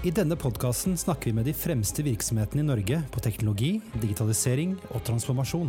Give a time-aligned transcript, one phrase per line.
[0.00, 5.02] I denne podkasten snakker vi med de fremste virksomhetene i Norge på teknologi, digitalisering og
[5.04, 5.68] transformasjon.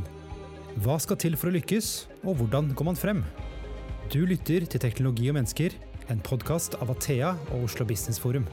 [0.85, 1.89] Hva skal til for å lykkes,
[2.23, 3.19] og hvordan går man frem?
[4.07, 5.75] Du lytter til Teknologi og mennesker,
[6.07, 8.47] en podkast av Athea og Oslo Business Forum.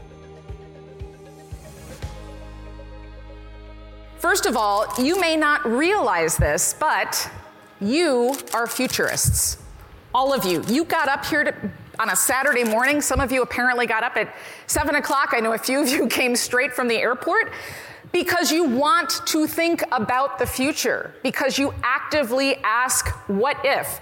[4.18, 7.30] First of all, you may not realize this, but
[7.78, 9.62] you are futurists.
[10.12, 10.64] All of you.
[10.66, 11.54] You got up here to,
[11.98, 13.00] on a Saturday morning.
[13.00, 14.34] Some of you apparently got up at
[14.66, 15.32] 7 o'clock.
[15.32, 17.52] I know a few of you came straight from the airport
[18.12, 24.00] because you want to think about the future, because you actively ask, what if?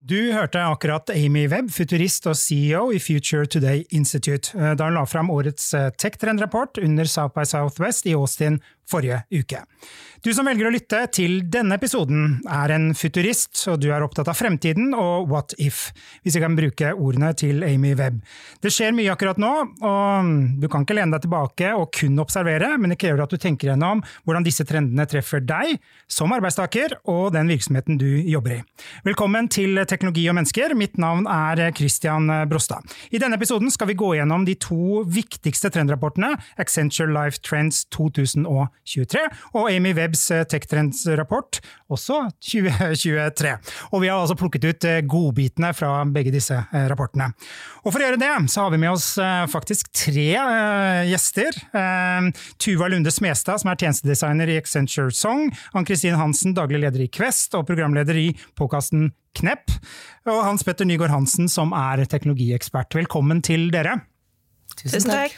[0.00, 4.94] Du hørte akkurat Amy Webb, futurist og CEO i Future Today Institute, eh, da hun
[4.94, 9.64] la fram årets eh, tech-trendrapport under South by Southwest i Austin forrige uke.
[10.24, 14.26] Du som velger å lytte til denne episoden, er en futurist, og du er opptatt
[14.26, 15.92] av fremtiden og what if,
[16.24, 18.18] hvis jeg kan bruke ordene til Amy Webb.
[18.58, 22.72] Det skjer mye akkurat nå, og du kan ikke lene deg tilbake og kun observere,
[22.82, 25.76] men det krever at du tenker gjennom hvordan disse trendene treffer deg
[26.10, 28.60] som arbeidstaker og den virksomheten du jobber i.
[29.06, 32.82] Velkommen til Teknologi og mennesker, mitt navn er Christian Brostad.
[33.14, 37.84] I denne episoden skal vi gå gjennom de to viktigste trendrapportene, Accenture Life Trends
[38.84, 39.24] 2023
[39.58, 43.54] og Amy Webbs tech-trends-rapport, også 2023.
[43.92, 46.56] Og vi har altså plukket ut godbitene fra begge disse
[46.90, 47.30] rapportene.
[47.84, 49.10] Og for å gjøre det, så har vi med oss
[49.52, 50.28] faktisk tre
[51.08, 51.56] gjester.
[52.60, 55.48] Tuva Lunde Smestad, som er tjenestedesigner i Accenture Song.
[55.76, 59.70] Ann-Kristin Hansen, daglig leder i Quest og programleder i påkasten Knepp.
[60.28, 62.96] Og Hans Petter Nygaard Hansen, som er teknologiekspert.
[62.98, 64.00] Velkommen til dere.
[64.78, 65.36] Tusen takk.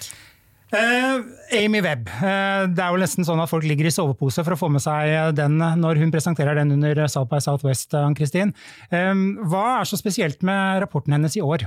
[0.70, 1.26] Uh,
[1.58, 2.06] Amy Webb.
[2.20, 4.82] Uh, det er jo nesten sånn at folk ligger i sovepose for å få med
[4.84, 8.54] seg den når hun presenterer den under South by Southwest, Ann-Kristin.
[8.92, 11.66] Uh, hva er så spesielt med rapporten hennes i år?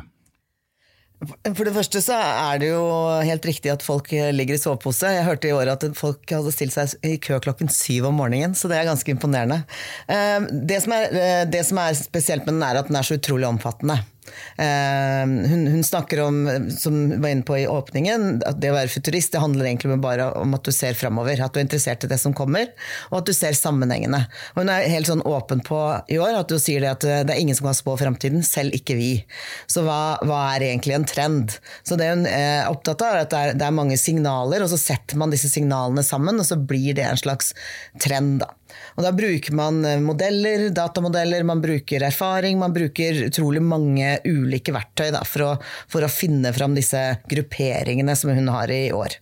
[1.23, 2.87] For det første så er det jo
[3.23, 5.07] helt riktig at folk ligger i sovepose.
[5.07, 8.55] Jeg hørte i år at folk hadde stilt seg i kø klokken syv om morgenen,
[8.59, 9.61] så det er ganske imponerende.
[10.52, 13.47] Det som er, det som er spesielt med den, er at den er så utrolig
[13.47, 14.02] omfattende.
[14.58, 16.39] Uh, hun, hun, snakker om,
[16.73, 19.98] som hun var inne på i åpningen, at det å være futurist det handler egentlig
[20.04, 21.42] bare om at du ser framover.
[21.44, 22.72] At du er interessert i det som kommer,
[23.11, 24.23] og at du ser sammenhengene.
[24.54, 25.80] Og hun er helt sånn åpen på
[26.11, 28.76] i år at du sier det at det er ingen som kan spå fremtiden, selv
[28.78, 29.11] ikke vi.
[29.67, 31.58] Så hva, hva, er egentlig en trend?
[31.88, 34.72] Så det hun er opptatt av, er at det er, det er mange signaler, og
[34.72, 37.54] så setter man disse signalene sammen, og så blir det en slags
[38.04, 38.42] trend.
[38.44, 38.52] da.
[38.98, 45.10] Og da bruker man modeller, datamodeller, man bruker erfaring, man bruker utrolig mange ulike verktøy
[45.16, 45.52] da, for, å,
[45.92, 47.02] for, å, finne fram disse
[47.32, 49.17] grupperingene som hun har i år.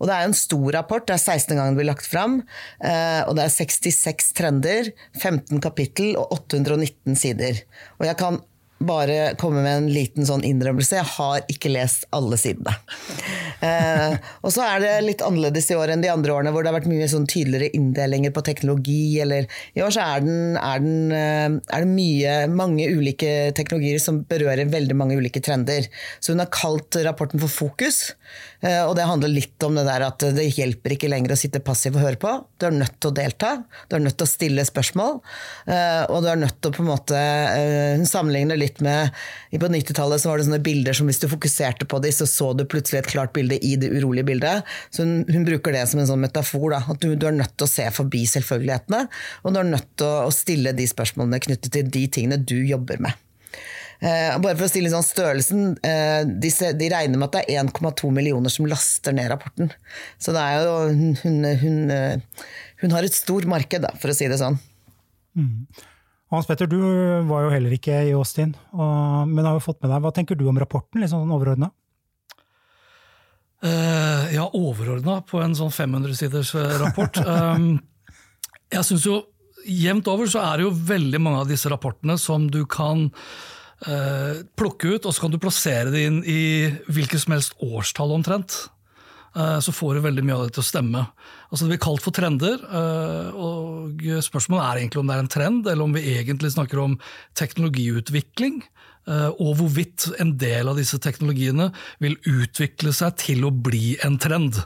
[0.00, 2.40] Og det er en stor rapport, det er 16 ganger den blir lagt fram,
[2.82, 7.62] og det er 66 trender, 15 kapittel og 819 sider.
[8.00, 8.40] Og jeg kan
[8.86, 10.98] bare komme med en liten sånn innrømmelse.
[10.98, 12.74] Jeg har ikke lest alle sidene.
[13.62, 16.72] Eh, og så er det litt annerledes i år enn de andre årene, hvor det
[16.72, 19.20] har vært mye sånn tydeligere inndelinger på teknologi.
[19.22, 19.46] Eller,
[19.78, 24.72] I år så er, den, er, den, er det mye, mange ulike teknologier som berører
[24.72, 25.86] veldig mange ulike trender.
[26.18, 28.02] Så hun har kalt rapporten for Fokus.
[28.62, 31.62] Eh, og det handler litt om det der at det hjelper ikke lenger å sitte
[31.64, 32.32] passiv og høre på.
[32.60, 33.52] Du er nødt til å delta.
[33.90, 35.18] Du er nødt til å stille spørsmål.
[35.66, 39.10] Eh, og du er nødt til å på en måte eh, Hun sammenligner litt med
[39.60, 42.64] På 90-tallet var det sånne bilder som hvis du fokuserte på dem, så så du
[42.68, 44.70] plutselig et klart bilde i det urolige bildet.
[44.94, 46.70] Så hun, hun bruker det som en sånn metafor.
[46.72, 49.04] Da, at du, du, er nødt til å se forbi selvfølgelighetene.
[49.42, 52.58] Og du er nødt til å, å stille de spørsmålene knyttet til de tingene du
[52.62, 53.18] jobber med.
[54.02, 57.62] Eh, bare for å stille sånn størrelsen, eh, de, de, regner med at det er
[57.62, 59.70] 1,2 millioner som laster ned rapporten.
[60.18, 62.48] Så det er jo hun, hun, hun, eh,
[62.82, 64.58] hun har et stort marked, da, for å si det sånn.
[65.38, 65.68] Mm.
[66.34, 66.80] Hans Petter, du
[67.28, 70.02] var jo heller ikke i Austin, og, men har jo fått med deg.
[70.02, 71.70] Hva tenker du om rapporten, liksom sånn overordna?
[73.62, 77.22] Uh, ja, overordna på en sånn 500-siders rapport.
[77.28, 77.76] um,
[78.72, 79.20] jeg syns jo
[79.62, 83.12] jevnt over så er det jo veldig mange av disse rapportene som du kan
[83.86, 86.42] uh, plukke ut, og så kan du plassere det inn i
[86.92, 88.56] hvilket som helst årstall omtrent.
[89.32, 91.04] Uh, så får du veldig mye av det til å stemme.
[91.48, 95.32] Altså Det blir kalt for trender, uh, og spørsmålet er egentlig om det er en
[95.36, 96.98] trend, eller om vi egentlig snakker om
[97.38, 98.62] teknologiutvikling.
[99.42, 104.60] Og hvorvidt en del av disse teknologiene vil utvikle seg til å bli en trend.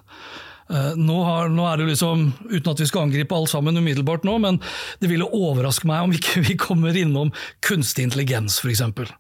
[0.66, 4.34] Nå, har, nå, er det liksom, Uten at vi skal angripe alt sammen umiddelbart nå,
[4.42, 4.58] men
[4.98, 7.30] det ville overraske meg om ikke vi kommer innom
[7.64, 8.82] kunstig intelligens f.eks.
[8.96, 9.12] For,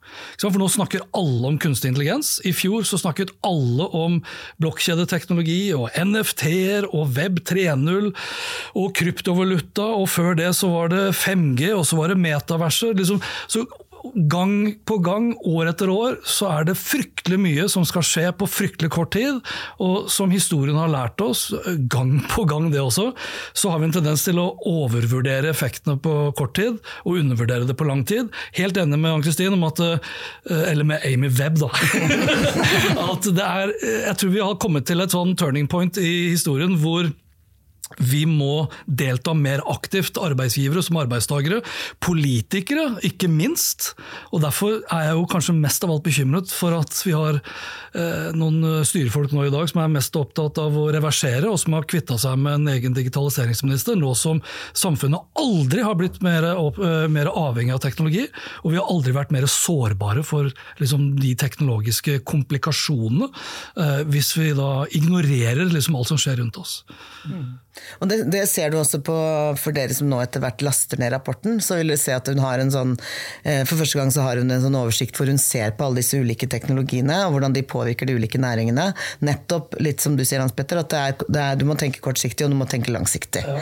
[0.48, 2.36] for nå snakker alle om kunstig intelligens.
[2.46, 4.18] I fjor så snakket alle om
[4.62, 8.10] blokkjedeteknologi og NFT-er og Web 3.0
[8.76, 12.96] og kryptovaluta, og før det så var det 5G og så var det metaverser.
[12.98, 13.64] Liksom, så
[14.14, 18.48] gang på gang, år etter år, så er det fryktelig mye som skal skje på
[18.50, 19.40] fryktelig kort tid.
[19.82, 21.48] Og som historien har lært oss,
[21.92, 23.10] gang på gang det også,
[23.56, 27.76] så har vi en tendens til å overvurdere effektene på kort tid og undervurdere det
[27.78, 28.32] på lang tid.
[28.56, 29.98] Helt enig med Ann-Kristin om at eh,
[30.70, 31.70] Eller med Amy Webb, da.
[33.12, 33.72] at det er,
[34.08, 37.08] jeg tror vi har kommet til et sånn turning point i historien hvor
[37.98, 41.62] vi må delta mer aktivt, arbeidsgivere som arbeidstakere.
[42.02, 43.92] Politikere, ikke minst.
[44.34, 48.28] Og Derfor er jeg jo kanskje mest av alt bekymret for at vi har eh,
[48.36, 51.86] noen styrefolk nå i dag som er mest opptatt av å reversere, og som har
[51.88, 54.42] kvitta seg med en egen digitaliseringsminister, nå som
[54.76, 58.26] samfunnet aldri har blitt mer, opp, eh, mer avhengig av teknologi,
[58.64, 60.50] og vi har aldri vært mer sårbare for
[60.82, 63.30] liksom, de teknologiske komplikasjonene,
[63.78, 66.82] eh, hvis vi da ignorerer liksom, alt som skjer rundt oss.
[67.30, 67.54] Mm.
[68.00, 69.16] Og det, det, ser du også på
[69.60, 71.60] for dere som nå etter hvert laster ned rapporten.
[71.64, 72.94] så vil du se at hun har en sånn,
[73.44, 76.02] eh, For første gang så har hun en sånn oversikt hvor hun ser på alle
[76.02, 78.88] disse ulike teknologiene og hvordan de påvirker de ulike næringene.
[79.26, 82.02] Nettopp litt som du sier, Hans Petter, at det er, det er, du må tenke
[82.04, 83.44] kortsiktig og du må tenke langsiktig.
[83.46, 83.58] Ja.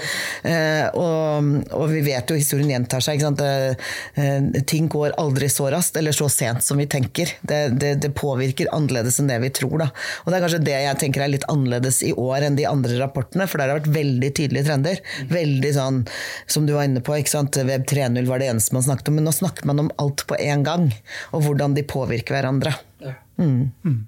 [0.50, 3.22] Eh, og, og, vi vet jo historien gjentar seg.
[3.25, 7.37] Eh, ting går aldri så raskt eller så sent som vi tenker.
[7.43, 9.78] Det, det, påvirker annerledes enn det vi tror.
[9.84, 9.90] Da.
[10.25, 12.99] Og det er kanskje det jeg tenker er litt annerledes i år enn de andre
[13.00, 13.49] rapportene.
[13.50, 15.03] for det har vært veldig veldig tydelige trender.
[15.33, 16.01] Veldig sånn,
[16.47, 17.61] som du var inne på, ikke sant?
[17.65, 19.21] Web 3.0 var det eneste man snakket om.
[19.21, 20.91] Men nå snakker man om alt på én gang,
[21.33, 22.77] og hvordan de påvirker hverandre.
[23.41, 23.71] Mm.
[23.85, 24.03] Mm.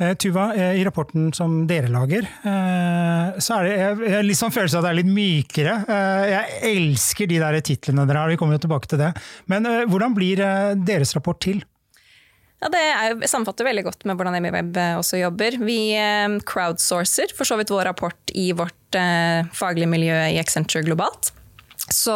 [0.00, 4.38] Eh, Tuva, eh, i rapporten som dere lager, eh, så er det jeg har litt
[4.38, 5.74] sånn følelse av at det er litt mykere.
[6.30, 9.10] Jeg elsker de der titlene dere har, vi kommer jo tilbake til det.
[9.52, 10.40] Men hvordan blir
[10.88, 11.60] deres rapport til?
[12.60, 15.56] Ja, Det er, sammenfatter veldig godt med hvordan EmiWeb eh, også jobber.
[15.64, 20.84] Vi eh, crowdsourcer for så vidt vår rapport i vårt eh, faglige miljø i Accenture
[20.84, 21.32] globalt.
[21.90, 22.14] Så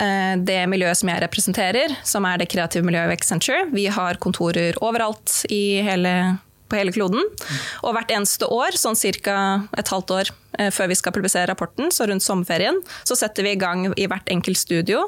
[0.00, 4.18] eh, det miljøet som jeg representerer, som er det kreative miljøet i Accenture, vi har
[4.24, 6.14] kontorer overalt i hele,
[6.68, 7.22] på hele kloden.
[7.82, 9.36] Og hvert eneste år, sånn ca.
[9.78, 13.54] et halvt år Eh, før vi skal publisere rapporten, så rundt sommerferien, så setter vi
[13.54, 15.02] i gang i hvert enkelt studio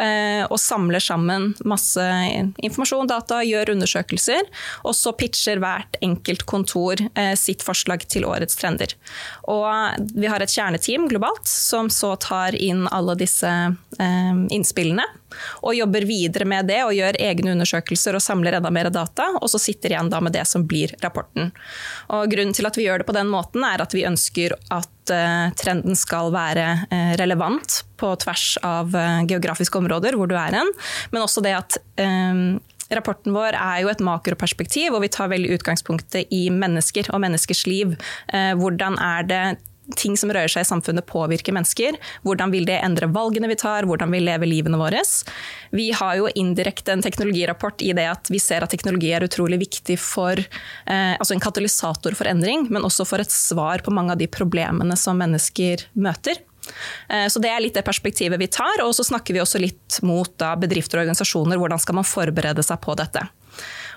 [0.00, 2.02] eh, og samler sammen masse
[2.56, 4.48] informasjon, data, gjør undersøkelser.
[4.88, 8.94] Og så pitcher hvert enkelt kontor eh, sitt forslag til årets trender.
[9.50, 13.50] Og vi har et kjerneteam globalt som så tar inn alle disse
[13.98, 15.04] innspillene.
[15.62, 19.30] Og jobber videre med det og gjør egne undersøkelser og samler enda mer data.
[19.40, 21.52] Og så sitter igjen da med det som blir rapporten.
[22.14, 25.12] Og Grunnen til at vi gjør det på den måten, er at vi ønsker at
[25.14, 30.60] eh, trenden skal være eh, relevant på tvers av eh, geografiske områder hvor du er
[30.60, 30.74] hen,
[31.12, 31.78] men også det at
[32.88, 37.66] Rapporten vår er jo et makroperspektiv, og vi tar veldig utgangspunktet i mennesker og menneskers
[37.68, 37.90] liv.
[38.32, 39.42] Hvordan er det
[39.96, 41.96] ting som rører seg i samfunnet påvirker mennesker.
[42.26, 45.00] Hvordan vil det endre valgene vi tar, hvordan vi lever livene våre.
[45.70, 49.60] Vi har jo indirekte en teknologirapport i det at vi ser at teknologi er utrolig
[49.62, 54.16] viktig for eh, altså en katalysator for endring, men også for et svar på mange
[54.16, 56.42] av de problemene som mennesker møter.
[57.08, 58.82] Eh, så Det er litt det perspektivet vi tar.
[58.84, 61.60] Og så snakker vi også litt mot bedrifter og organisasjoner.
[61.60, 63.28] Hvordan skal man forberede seg på dette?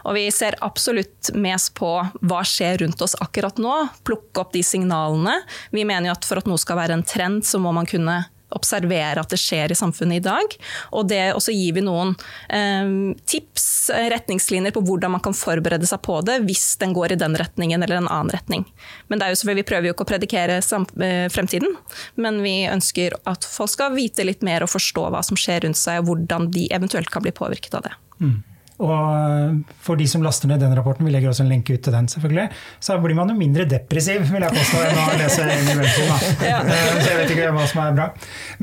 [0.06, 3.78] Og vi ser absolutt mest på hva skjer rundt oss akkurat nå.
[4.08, 5.40] Plukke opp de signalene.
[5.72, 8.24] Vi mener jo at for at noe skal være en trend, så må man kunne
[8.56, 10.56] observere at det skjer i samfunnet i dag.
[10.98, 12.14] Og også gir vi noen
[12.52, 17.20] eh, tips, retningslinjer på hvordan man kan forberede seg på det hvis den går i
[17.22, 18.66] den retningen eller en annen retning.
[19.08, 21.76] Men det er jo selvfølgelig, vi prøver jo ikke å predikere eh, fremtiden,
[22.22, 25.80] men vi ønsker at folk skal vite litt mer og forstå hva som skjer rundt
[25.80, 27.98] seg, og hvordan de eventuelt kan bli påvirket av det.
[28.22, 28.40] Mm.
[28.82, 31.84] Og eh, for de som laster ned den rapporten, vi legger også en lenke ut
[31.86, 32.48] til den, selvfølgelig,
[32.82, 36.10] så blir man jo mindre depressiv, vil jeg påstå, enn å lese Amy Welton.
[36.42, 36.62] Ja.
[36.66, 38.08] Eh, så jeg vet ikke hva som er bra.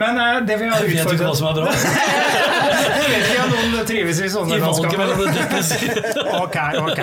[0.01, 1.75] Men eh, det vi har utfordret Vet hva som er bra?
[2.99, 5.13] jeg vet ikke om noen trives i sånne landskaper.
[6.45, 7.03] ok, ok.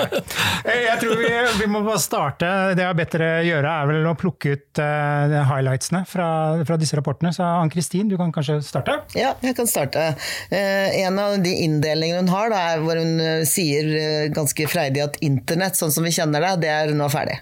[0.65, 1.31] Jeg tror vi,
[1.62, 2.51] vi, må bare starte.
[2.75, 6.27] Det jeg har bedt dere gjøre, er vel å plukke ut highlightsene fra,
[6.67, 7.31] fra, disse rapportene.
[7.36, 9.00] Så Ann-Kristin, du kan kanskje starte?
[9.17, 10.07] Ja, jeg kan starte.
[10.51, 14.68] En av de inndelingene hun har, da, er hvor hun hun eh, sier eh, ganske
[14.72, 17.40] freidig at internett, sånn som vi kjenner det, det er nå ferdig.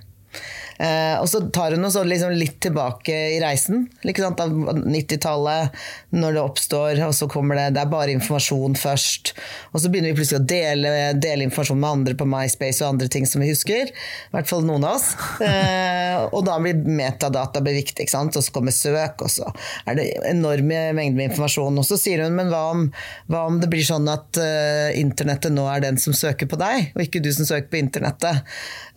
[0.84, 3.86] Eh, og så tar hun oss liksom litt tilbake i reisen.
[4.04, 5.78] Liksom, av 90-tallet,
[6.12, 9.34] når det oppstår, og så kommer det Det er bare informasjon først.
[9.72, 13.08] Og så begynner vi plutselig å dele, dele informasjon med andre på MySpace og andre
[13.14, 13.94] ting som vi husker.
[13.94, 15.14] I hvert fall noen av oss.
[15.44, 18.04] Eh, og da blir metadata blir viktig.
[18.04, 18.36] ikke sant?
[18.38, 19.48] Og så kommer søk, og så
[19.88, 21.80] er det enorme mengder med informasjon.
[21.80, 22.86] Og så sier hun men hva om,
[23.32, 26.92] hva om det blir sånn at uh, internettet nå er den som søker på deg,
[26.96, 28.44] og ikke du som søker på internettet?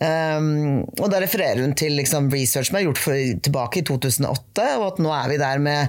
[0.01, 3.13] Um, og da refererer hun til liksom research som er gjort for,
[3.45, 5.81] tilbake i 2008, og at nå er vi der med,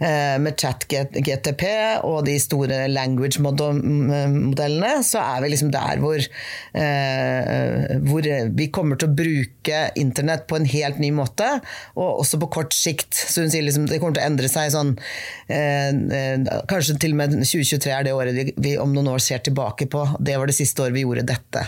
[0.00, 1.64] eh, med chat-GTP
[2.06, 8.22] og de store language-modellene, så er vi liksom der hvor, eh, hvor
[8.58, 11.48] vi kommer til å bruke internett på en helt ny måte,
[11.96, 13.12] og også på kort sikt.
[13.14, 14.92] Så hun sier liksom det kommer til å endre seg sånn
[15.48, 15.92] eh,
[16.66, 20.00] Kanskje til og med 2023 er det året vi om noen år ser tilbake på.
[20.20, 21.62] Det var det siste året vi gjorde dette.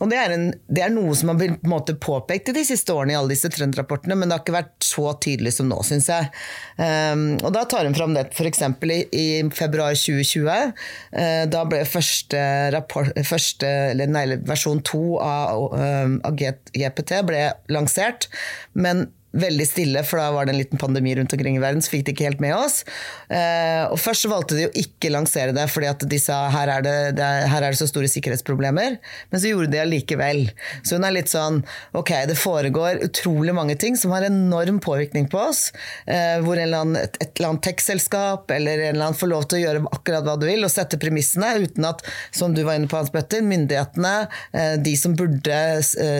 [0.00, 1.96] Og det er, en, det er, noe som man vil på en måte
[2.26, 5.12] påpekt i de siste årene i alle disse trendrapportene, men det har ikke vært så
[5.22, 6.30] tydelig som nå, syns jeg.
[6.78, 8.62] Um, og da tar hun fram det f.eks.
[8.82, 10.72] I, i februar 2020.
[11.14, 12.40] Uh, da ble første,
[12.74, 13.68] rapport, første
[14.10, 18.28] nei, versjon to av, um, av GPT ble lansert.
[18.74, 19.06] Men
[19.40, 22.06] veldig stille, for da var det en liten pandemi rundt omkring i verden, så fikk
[22.06, 22.82] de ikke helt med oss.
[23.28, 26.70] Eh, og Først så valgte de å ikke lansere det, fordi at de sa her
[26.76, 28.98] er det, det her er det så store sikkerhetsproblemer.
[29.32, 30.42] Men så gjorde de det likevel.
[30.86, 31.62] Så hun er litt sånn
[31.96, 35.68] ok, det foregår utrolig mange ting som har enorm påvirkning på oss.
[36.06, 39.60] Eh, hvor annen, et, et, eller annet tech-selskap eller en eller annen får lov til
[39.60, 42.90] å gjøre akkurat hva du vil og sette premissene, uten at, som du var inne
[42.90, 44.14] på Hans Petter, myndighetene,
[44.56, 45.60] eh, de som burde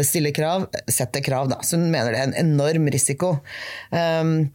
[0.06, 1.48] stille krav, setter krav.
[1.52, 1.60] Da.
[1.66, 3.36] Så hun mener det er en enorm risiko risiko.
[3.94, 4.48] Um,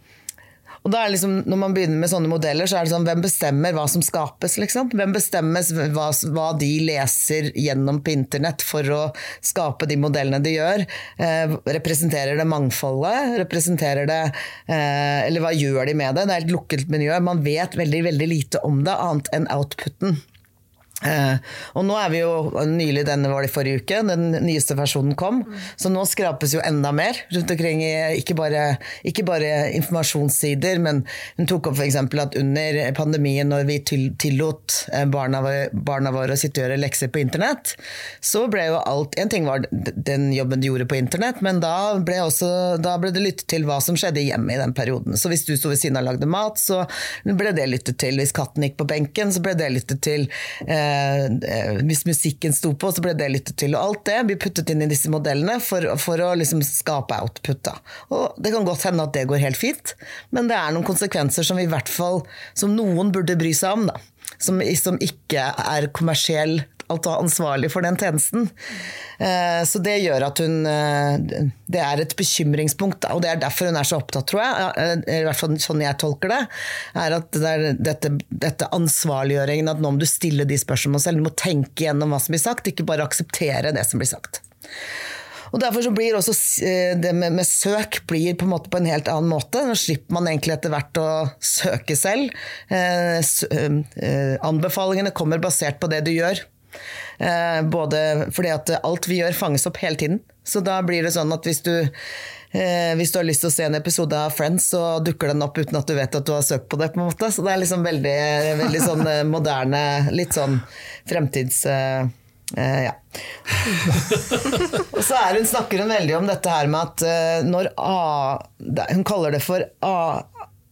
[0.81, 3.21] og da er liksom, Når man begynner med sånne modeller, så er det sånn hvem
[3.21, 4.57] bestemmer hva som skapes?
[4.61, 4.89] liksom?
[4.97, 9.01] Hvem bestemmer hva, hva de leser gjennom på internett for å
[9.45, 10.85] skape de modellene de gjør?
[11.21, 13.37] Eh, representerer det mangfoldet?
[13.43, 16.25] Representerer det eh, Eller hva gjør de med det?
[16.25, 17.13] Det er et lukket miljø.
[17.21, 20.17] Man vet veldig, veldig lite om det, annet enn outputen.
[21.01, 21.37] Eh,
[21.73, 25.41] og nå er vi jo nylig, denne var det forrige uke, den nyeste versjonen kom.
[25.79, 28.65] Så nå skrapes jo enda mer rundt omkring i ikke bare,
[29.07, 31.03] ikke bare informasjonssider, men
[31.39, 31.97] hun tok opp f.eks.
[31.97, 33.79] at under pandemien, når vi
[34.21, 35.41] tillot eh, barna,
[35.73, 37.75] barna, våre å sitte og gjøre lekser på internett,
[38.21, 41.97] så ble jo alt En ting var den jobben de gjorde på internett, men da
[42.03, 45.17] ble, også, da ble det lyttet til hva som skjedde hjemme i den perioden.
[45.19, 46.83] Så hvis du sto ved siden av og lagde mat, så
[47.25, 48.19] ble det lyttet til.
[48.21, 50.27] Hvis katten gikk på benken, så ble det lyttet til.
[50.65, 50.90] Eh,
[51.85, 53.75] hvis musikken sto på, så ble det lyttet til.
[53.75, 57.63] Og alt det blir puttet inn i disse modellene for, for å liksom skape output.
[57.67, 57.75] Da.
[58.13, 59.95] Og det kan godt hende at det går helt fint,
[60.35, 62.23] men det er noen konsekvenser som i hvert fall
[62.57, 63.89] som noen burde bry seg om.
[63.91, 63.99] Da.
[64.41, 68.49] Som, som ikke er kommersiell altså ansvarlig for den tjenesten.
[69.21, 73.69] Eh, så det gjør at hun eh, Det er et bekymringspunkt, og det er derfor
[73.69, 76.41] hun er så opptatt, tror jeg, eh, i hvert fall sånn jeg tolker det,
[77.03, 81.21] er at det er dette, dette ansvarliggjøringen, at nå må du stille de spørsmålene selv,
[81.21, 84.41] du må tenke gjennom hva som blir sagt, ikke bare akseptere det som blir sagt.
[85.51, 86.33] Og Derfor så blir også
[87.03, 89.65] det med, med, søk blir på en måte på en helt annen måte.
[89.67, 91.07] Nå slipper man egentlig etter hvert å
[91.43, 92.31] søke selv.
[92.71, 93.19] Eh,
[94.47, 96.39] anbefalingene kommer basert på det du gjør.
[97.21, 100.21] Eh, både fordi at alt vi gjør, fanges opp hele tiden.
[100.43, 103.53] Så da blir det sånn at hvis du, eh, hvis du har lyst til å
[103.53, 106.33] se en episode av Friends, så dukker den opp uten at du vet at du
[106.33, 106.93] har søkt på det.
[106.93, 107.31] på en måte.
[107.31, 108.17] Så det er liksom veldig,
[108.63, 109.83] veldig sånn eh, moderne,
[110.15, 110.59] litt sånn
[111.09, 111.65] fremtids...
[111.65, 112.09] Eh
[112.51, 112.91] ja.
[114.91, 118.43] og så hun, snakker hun veldig om dette her med at uh, når A
[118.91, 119.63] Hun kaller det for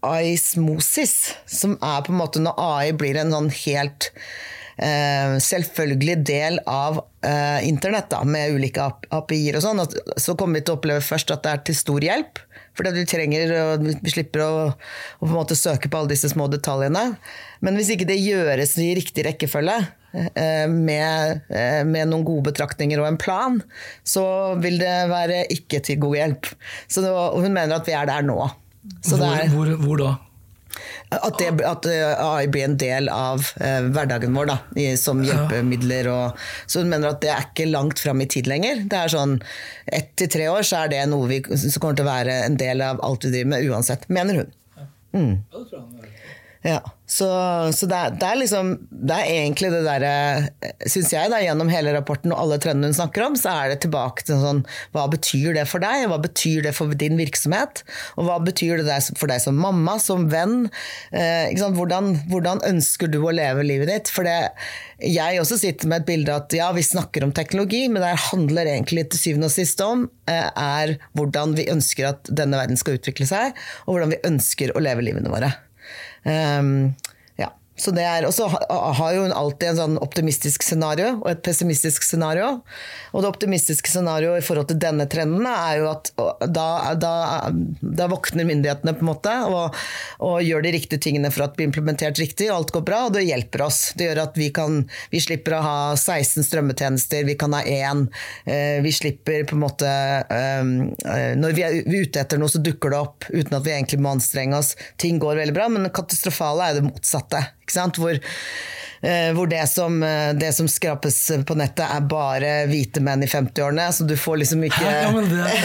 [0.03, 4.11] aismosis, som er på en måte når AI blir en sånn helt
[4.79, 9.81] selvfølgelig del av eh, internett, da, med ulike API-er og sånn.
[10.15, 12.39] Så kommer vi til å oppleve først at det er til stor hjelp.
[12.79, 13.51] Fordi vi trenger,
[13.83, 17.09] vi slipper å, å, på en måte søke på alle disse små detaljene.
[17.65, 19.75] Men hvis ikke det gjøres i riktig rekkefølge,
[20.15, 23.59] eh, med, med, noen gode betraktninger og en plan,
[24.07, 24.25] så
[24.63, 26.49] vil det være ikke til god hjelp.
[26.87, 28.39] Så det, og hun mener at vi er der nå.
[29.09, 30.15] Hvor, er, hvor, hvor, da?
[31.09, 35.23] At, det, at, eh, AI blir en del av eh, hverdagen vår da, i, som
[35.25, 36.09] hjelpemidler.
[36.13, 38.83] Og, så hun mener at det er ikke langt fram i tid lenger.
[38.89, 39.39] Det er sånn
[39.89, 42.59] Ett til tre år så er det noe vi, som kommer til å være en
[42.61, 44.51] del av alt vi driver med uansett, mener hun.
[45.17, 45.33] Mm.
[46.59, 47.25] Ja, så,
[47.71, 50.09] så det, er, det, er, liksom Det er egentlig det derre
[50.91, 53.77] Syns jeg, da, gjennom hele rapporten og alle trendene hun snakker om, så er det
[53.85, 54.59] tilbake til sånn
[54.91, 56.03] Hva betyr det for deg?
[56.11, 57.85] Hva betyr det for din virksomhet?
[58.19, 60.67] Og hva betyr det for deg som mamma, som venn?
[61.15, 64.11] Eh, hvordan, hvordan, ønsker du å leve livet ditt?
[64.11, 64.51] For det,
[64.99, 68.73] jeg også sitter med et bilde at ja, vi snakker om teknologi, men det handler
[68.75, 72.99] egentlig til syvende og sist om eh, er hvordan vi ønsker at denne verden skal
[72.99, 75.55] utvikle seg, og hvordan vi ønsker å leve livene våre.
[76.25, 77.18] Um, ja.
[77.79, 81.43] Så det er, Og så har jo hun alltid en sånn optimistisk scenario og et
[81.45, 82.59] pessimistisk scenario.
[83.13, 86.11] Og det optimistiske scenarioet i forhold til denne trenden er jo at
[86.51, 86.67] da,
[86.99, 87.13] da,
[87.81, 89.77] da våkner myndighetene på en måte og,
[90.19, 92.99] og, gjør de riktige tingene for at det blir implementert riktig, og alt går bra,
[93.07, 93.79] og det hjelper oss.
[93.97, 94.81] Det gjør at vi, kan,
[95.13, 98.05] vi slipper å ha 16 strømmetjenester, vi kan ha én.
[98.45, 100.73] Eh, vi slipper på en måte ehm,
[101.05, 104.01] eh, Når vi er ute etter noe, så dukker det opp uten at vi egentlig
[104.03, 104.75] må anstrenge oss.
[105.01, 107.43] Ting går veldig bra, men det katastrofale er det motsatte.
[107.99, 108.17] Hvor,
[109.01, 113.29] eh, hvor det, som, eh, det, som, skrapes på nettet, er bare hvite menn i
[113.29, 113.87] 50-årene.
[113.93, 115.47] Så du får liksom ikke ja, det...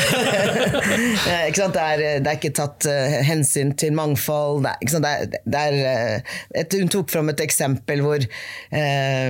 [1.25, 2.87] Eh, ikke det, er, det, er, ikke tatt
[3.27, 4.65] hensyn til mangfold.
[4.65, 9.29] Det er, det er, et, hun tok fram et eksempel hvor eh,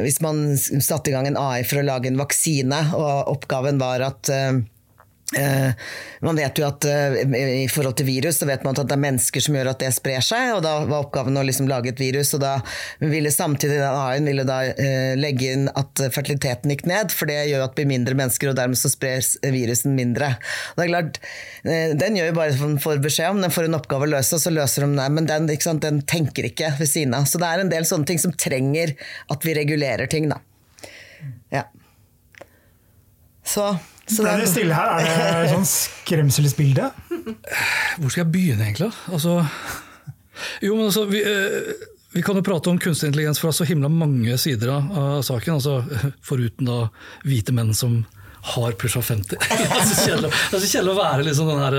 [0.00, 4.04] hvis man satte i gang en AI for å lage en vaksine, og oppgaven var
[4.08, 4.73] at eh, Eh,
[6.20, 7.14] man vet jo at eh,
[7.64, 9.90] I forhold til virus så vet man at det er mennesker som gjør at det
[9.96, 10.52] sprer seg.
[10.54, 12.34] og Da var oppgaven å liksom lage et virus.
[12.36, 12.58] og da
[13.00, 17.64] ville Samtidig AI-en ville da eh, legge inn at fertiliteten gikk ned, for det gjør
[17.64, 20.34] at det blir mindre mennesker, og dermed så sprer virusen mindre.
[20.76, 21.18] Det er klart,
[21.64, 24.44] Den gjør jo bare for får beskjed om, den får en oppgave å løse, og
[24.44, 25.08] så løser de det.
[25.16, 25.48] Men den,
[25.82, 27.26] den tenker ikke ved siden av.
[27.30, 28.94] Så det er en del sånne ting som trenger
[29.32, 30.28] at vi regulerer ting.
[30.30, 30.38] da.
[31.54, 31.64] Ja.
[33.44, 33.72] Så
[34.06, 35.00] så det er stille her.
[35.00, 36.90] Er det sånn skremselsbilde?
[37.98, 38.90] Hvor skal jeg begynne, egentlig?
[39.08, 39.38] Altså,
[40.64, 41.72] jo, men altså, vi, eh,
[42.12, 45.56] vi, kan jo prate om kunstig intelligens fra så himla mange sider av, av saken.
[45.56, 46.80] Altså, foruten da
[47.24, 48.02] hvite menn som
[48.44, 49.38] har pusha 50.
[49.40, 51.76] det er så kjedelig, å være liksom den, her,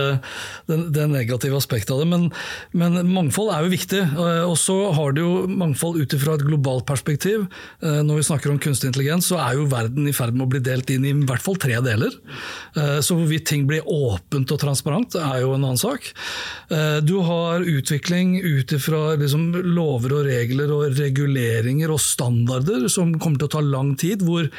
[0.70, 2.08] den, det negative aspektet av det.
[2.10, 2.28] Men,
[2.74, 4.02] men, mangfold er jo viktig.
[4.02, 7.46] Eh, og så har du jo mangfold ut ifra et globalt perspektiv.
[7.86, 10.52] Eh, når vi snakker om kunstig intelligens, så er jo verden i ferd med å
[10.56, 12.14] bli delt inn i i hvert fall tre deler.
[12.76, 16.08] Eh, så hvorvidt ting blir åpent og transparent, er jo en annen sak.
[17.06, 23.42] Du har utvikling ut ifra liksom lover og regler og reguleringer og standarder som kommer
[23.42, 24.24] til å ta lang tid.
[24.26, 24.50] hvor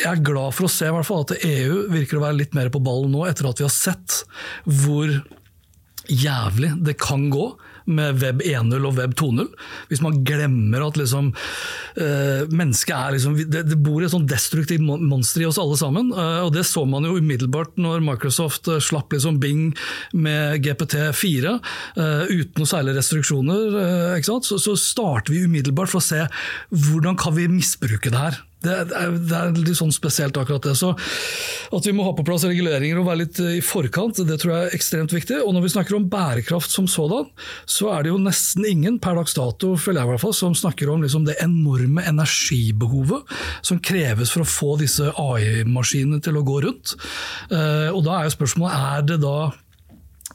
[0.00, 2.82] jeg er glad for å se fall, at EU virker å være litt mer på
[2.82, 4.22] ballen nå, etter at vi har sett
[4.64, 5.12] hvor
[6.10, 7.52] jævlig det kan gå
[7.90, 9.46] med Web 1.0 og Web 2.0.
[9.90, 14.84] Hvis man glemmer at liksom, uh, mennesket er liksom, det, det, bor et sånn destruktivt
[14.84, 16.12] monster i oss alle sammen.
[16.14, 19.70] Uh, og Det så man jo umiddelbart når Microsoft uh, slapp liksom Bing
[20.12, 21.56] med GPT4
[21.96, 24.20] uten noe særlig restriksjoner.
[24.24, 26.24] Så, så starter vi umiddelbart for å se
[26.70, 28.40] hvordan kan vi misbruke det her.
[28.60, 30.74] Det er, det er, litt sånn spesielt, akkurat det.
[30.76, 30.92] Så
[31.72, 34.52] At vi må ha på plass reguleringer og være litt eh, i forkant, det tror
[34.52, 35.38] jeg er ekstremt viktig.
[35.44, 37.30] Og Når vi snakker om bærekraft som sådan,
[37.64, 40.56] så er det jo nesten ingen per dags dato føler jeg i hvert fall, som
[40.56, 43.32] snakker om liksom det enorme energibehovet
[43.66, 46.96] som kreves for å få disse AI-maskinene til å gå rundt.
[47.48, 49.36] Eh, og Da er jo spørsmålet er det da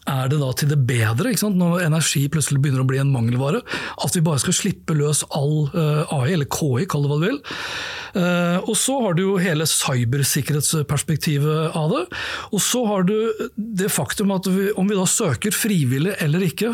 [0.06, 3.64] er det da til det bedre, når energi plutselig begynner å bli en mangelvare,
[4.06, 7.30] at vi bare skal slippe løs all eh, AI, eller KI, kall det hva du
[7.30, 7.40] vil.
[8.16, 12.06] Uh, og så har du jo hele cybersikkerhetsperspektivet av det.
[12.56, 13.16] Og så har du
[13.56, 16.72] det faktum at vi, om vi da søker frivillig eller ikke,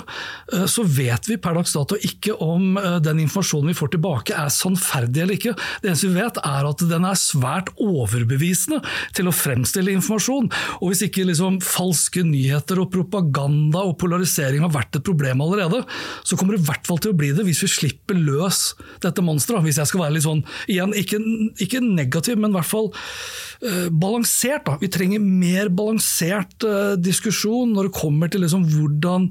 [0.53, 4.49] uh, så vet vi per dags dato ikke om den informasjonen vi får tilbake er
[4.53, 5.55] sannferdig eller ikke.
[5.81, 8.77] Det eneste vi vet er at den er svært overbevisende
[9.17, 10.45] til å fremstille informasjon.
[10.77, 15.41] Og hvis ikke liksom falske nyheter og propaganda propaganda og polarisering har vært et problem
[15.43, 15.83] allerede,
[16.23, 19.21] så kommer det i hvert fall til å bli det hvis vi slipper løs dette
[19.21, 19.63] monsteret.
[19.65, 21.19] Hvis jeg skal være litt sånn, igjen, ikke,
[21.61, 24.65] ikke negativ, men i hvert fall uh, balansert.
[24.65, 24.77] Da.
[24.81, 29.29] Vi trenger mer balansert uh, diskusjon når det kommer til liksom hvordan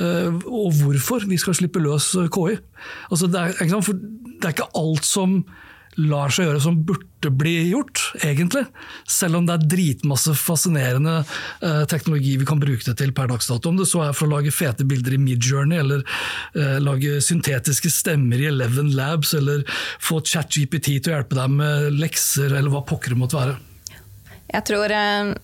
[0.00, 2.58] uh, og hvorfor vi skal slippe løs KI.
[3.10, 5.42] Altså, det, er, det er ikke alt som
[6.00, 8.64] lar seg gjøre som burde bli gjort, egentlig.
[9.08, 13.50] Selv om det er dritmasse fascinerende eh, teknologi vi kan bruke det til per dags
[13.50, 13.70] dato.
[13.70, 16.04] Om det så er for å lage fete bilder i Midjourney, eller
[16.56, 19.66] eh, lage syntetiske stemmer i Eleven Labs, eller
[20.02, 23.58] få ChatGPT til å hjelpe deg med lekser, eller hva pokker det måtte være.
[24.52, 25.34] Jeg tror eh,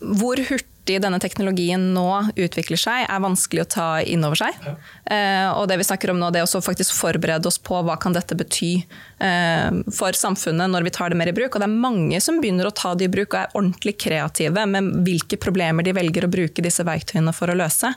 [0.00, 4.52] Hvor hurtig hurtig denne teknologien nå utvikler seg, er vanskelig å ta inn over seg.
[4.64, 4.74] Ja.
[5.06, 7.96] Eh, og det vi snakker om nå, det er å faktisk forberede oss på hva
[7.96, 8.84] kan dette bety
[9.20, 11.54] eh, for samfunnet når vi tar det mer i bruk.
[11.54, 14.66] Og det er mange som begynner å ta det i bruk og er ordentlig kreative
[14.66, 17.94] med hvilke problemer de velger å bruke disse verktøyene for å løse.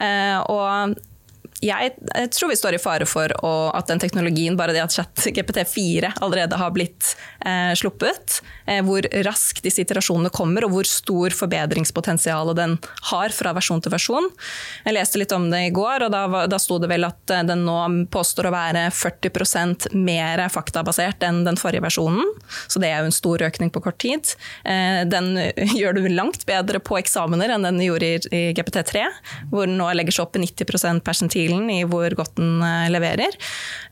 [0.00, 0.96] Eh, og
[1.62, 1.92] jeg,
[2.34, 6.58] tror vi står i fare for å, at den teknologien, bare det at GPT4 allerede
[6.60, 7.14] har blitt
[7.46, 12.76] eh, sluppet, eh, hvor raskt disse iterasjonene kommer og hvor stor forbedringspotensial den
[13.10, 14.28] har fra versjon til versjon.
[14.84, 17.44] Jeg leste litt om det i går, og da, da sto det vel at eh,
[17.46, 17.78] den nå
[18.12, 22.34] påstår å være 40% mer faktabasert enn den forrige versjonen.
[22.68, 24.34] Så det er jo en stor økning på kort tid.
[24.68, 25.32] Eh, den
[25.80, 29.06] gjør det langt bedre på eksamener enn den gjorde i, i GPT3,
[29.52, 32.88] hvor den nå legger seg opp i 90% persentil profilen i hvor godt den uh,
[32.90, 33.34] leverer.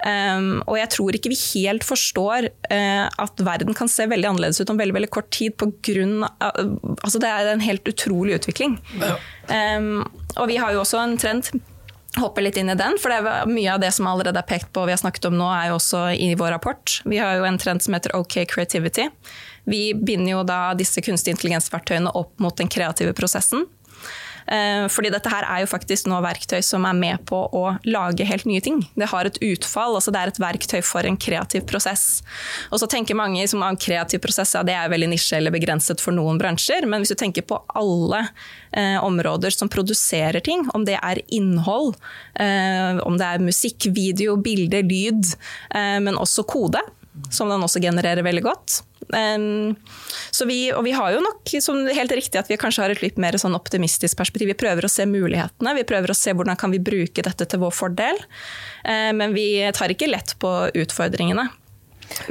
[0.04, 4.60] Um, og jeg tror ikke vi helt forstår uh, at verden kan se veldig annerledes
[4.60, 6.62] ut om veldig, veldig kort tid på av
[7.02, 8.78] Altså det er en helt utrolig utvikling.
[9.00, 9.16] Ja.
[9.48, 10.04] Um,
[10.36, 11.50] og vi har jo også en trend
[12.20, 14.68] hoppe litt inn i den, for det er mye av det som allerede er pekt
[14.72, 16.98] på og vi har snakket om nå, er jo også i vår rapport.
[17.08, 19.08] Vi har jo en trend som heter OK Creativity.
[19.64, 23.64] Vi binder jo da disse kunstig intelligens-verktøyene opp mot den kreative prosessen.
[24.46, 28.26] Eh, fordi dette her er jo faktisk nå verktøy som er med på å lage
[28.28, 28.82] helt nye ting.
[28.98, 32.22] Det har et utfall, altså det er et verktøy for en kreativ prosess.
[32.70, 35.54] Og så tenker mange som har en kreativ prosess, ja, det er veldig nisje eller
[35.54, 38.24] begrenset for noen bransjer, men hvis du tenker på alle
[38.76, 41.94] eh, områder som produserer ting, om det er innhold,
[42.40, 45.34] eh, om det er musikk, video, bilde, lyd,
[45.72, 46.80] men også kode,
[47.32, 49.74] som den også genererer veldig godt Um,
[50.48, 53.18] vi, og vi har jo nok som helt riktig at vi kanskje har et litt
[53.22, 54.50] mer sånn optimistisk perspektiv.
[54.52, 57.62] Vi prøver å se mulighetene, vi prøver å se hvordan kan vi bruke dette til
[57.62, 58.20] vår fordel.
[58.86, 61.48] Uh, men vi tar ikke lett på utfordringene.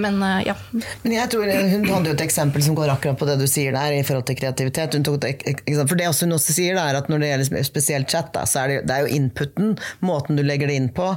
[0.01, 0.55] Men uh, ja.
[1.03, 3.75] Men jeg tror Hun hadde jo et eksempel som går akkurat på det du sier
[3.75, 4.97] der, i forhold til kreativitet.
[4.97, 8.45] Et, for det også hun også sier, er at når det gjelder spesielt chat, da,
[8.49, 9.73] så er det, det, er jo inputen,
[10.05, 11.11] måten du legger det inn på,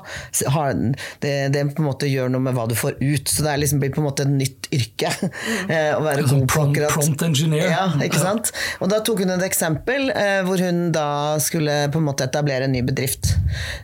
[0.55, 0.75] har,
[1.23, 3.31] det, det, på en måte gjør noe med hva du får ut.
[3.31, 5.13] Så det er liksom blir på en måte et nytt yrke.
[5.25, 5.71] Mm.
[5.99, 7.69] å være god på akkurat Prompt engineer.
[7.71, 8.51] Ja, ikke sant?
[8.83, 12.69] Og da tok hun et eksempel eh, hvor hun da skulle på en måte etablere
[12.69, 13.35] en ny bedrift.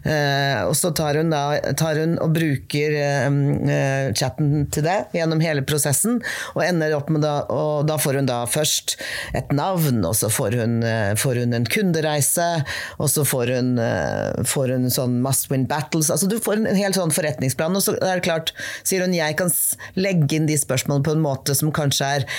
[0.05, 3.27] Eh, og så tar hun, da, tar hun og bruker eh,
[3.77, 4.11] eh
[4.73, 6.21] til det gjennom hele prosessen.
[6.55, 8.97] Og ender opp med da, og da får hun da først
[9.39, 12.51] et navn, og så får hun, eh, får hun en kundereise,
[12.99, 16.11] og så får hun, eh, får hun sånn must win battles.
[16.11, 18.53] Altså du får en hel sånn forretningsplan, og så er det klart,
[18.85, 19.51] sier hun, jeg kan
[19.97, 22.31] legge inn de spørsmålene på en måte som kanskje er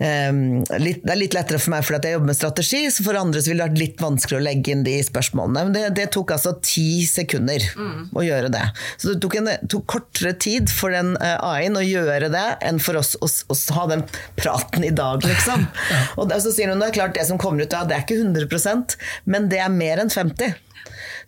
[0.00, 0.40] um,
[0.82, 3.42] litt, Det er litt lettere for meg fordi jeg jobber med strategi, så for andre
[3.42, 5.66] så ville det vært litt vanskelig å legge inn de spørsmålene.
[5.68, 8.10] Men det, det tok altså ti sekunder mm.
[8.16, 8.64] å gjøre det.
[8.96, 12.80] Så det tok, en, tok kortere tid for den uh, AI-en å gjøre det, enn
[12.82, 14.06] for oss å, å, ha den
[14.40, 15.68] praten i dag, liksom.
[16.20, 18.20] Og så sier hun det er klart det som kommer ut av det er ikke
[18.22, 18.96] 100%
[19.30, 20.54] men det er mer enn 50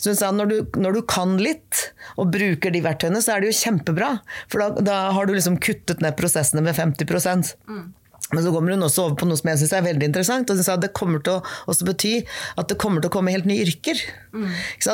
[0.02, 3.42] så hun sa når du, når du kan litt, og bruker de verktøyene, så er
[3.42, 4.08] det jo kjempebra.
[4.50, 7.84] For da, da har du liksom kuttet ned prosessene med 50 mm.
[8.32, 10.50] Men så kommer hun også over på noe som jeg syns er veldig interessant.
[10.50, 12.14] og hun sa at Det kommer til å også bety
[12.58, 14.00] at det kommer til å komme helt nye yrker.
[14.32, 14.48] Mm.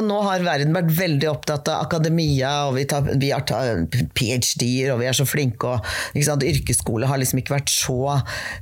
[0.08, 5.00] Nå har verden vært veldig opptatt av akademia, og vi, tar, vi har ph.d.-er, og
[5.02, 5.76] vi er så flinke.
[5.78, 7.98] og Yrkesskole har liksom ikke vært så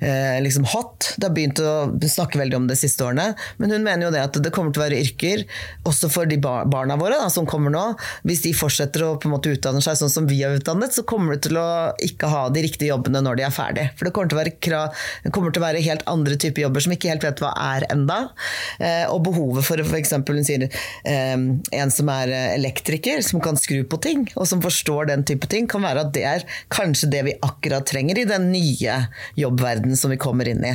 [0.01, 1.13] eh, liksom hot.
[1.17, 3.33] Det har begynt å snakke veldig om det de siste årene.
[3.61, 5.45] Men hun mener jo det at det kommer til å være yrker
[5.89, 7.85] også for de barna våre da, som kommer nå.
[8.29, 11.07] Hvis de fortsetter å på en måte utdanne seg sånn som vi har utdannet, så
[11.09, 11.69] kommer de til å
[12.05, 13.89] ikke ha de riktige jobbene når de er ferdig.
[13.97, 16.85] For det kommer til å være det kommer til å være helt andre typer jobber
[16.85, 18.19] som ikke helt vet hva er enda.
[18.81, 20.15] Eh, og behovet for f.eks.
[20.17, 25.11] hun sier eh, en som er elektriker, som kan skru på ting, og som forstår
[25.13, 28.51] den type ting, kan være at det er kanskje det vi akkurat trenger i den
[28.53, 28.99] nye
[29.39, 30.75] jobbverdenen som vi kommer inn i.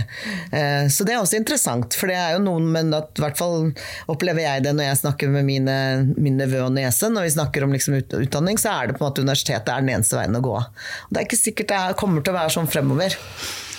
[0.52, 3.40] Eh, så det er også interessant, for det er jo noen Men at, i hvert
[3.40, 3.72] fall
[4.12, 5.76] opplever jeg det når jeg snakker med mine,
[6.16, 9.10] min nevø og niese, når vi snakker om liksom utdanning, så er det på en
[9.10, 10.56] måte universitetet er den eneste veien å gå.
[10.56, 13.18] Og det er ikke sikkert det kommer til å være sånn fremover.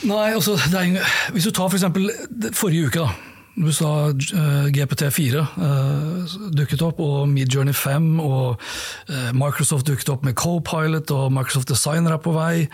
[0.09, 0.99] Nei, altså, en,
[1.35, 1.85] Hvis du tar f.eks.
[1.93, 3.33] For forrige uke, da.
[3.53, 8.07] Du sa uh, eh, GPT4 uh, eh, dukket opp, og Midjourney 5.
[8.25, 12.69] Og uh, Microsoft dukket opp med Copilot, og Microsoft Designer er på vei.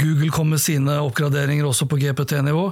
[0.00, 2.70] Google kom med sine oppgraderinger også på GPT-nivå.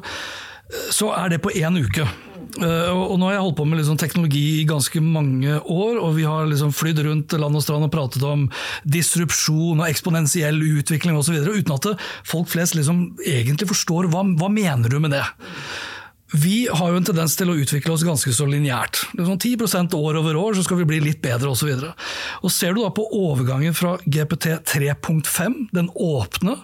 [0.94, 2.08] Så er det på én uke.
[2.58, 6.16] Uh, og nå har jeg holdt på med liksom teknologi i ganske mange år, og
[6.16, 8.48] vi har liksom flydd rundt land og strand og pratet om
[8.82, 11.92] disrupsjon og eksponentiell utvikling osv., uten at
[12.26, 15.24] folk flest liksom egentlig forstår hva, hva mener du med det.
[16.32, 19.00] Vi har jo en tendens til å utvikle oss ganske så lineært.
[19.18, 21.72] Sånn 10% år over år så skal vi bli litt bedre osv.
[22.54, 26.54] Ser du da på overgangen fra GPT 3.5, den åpne,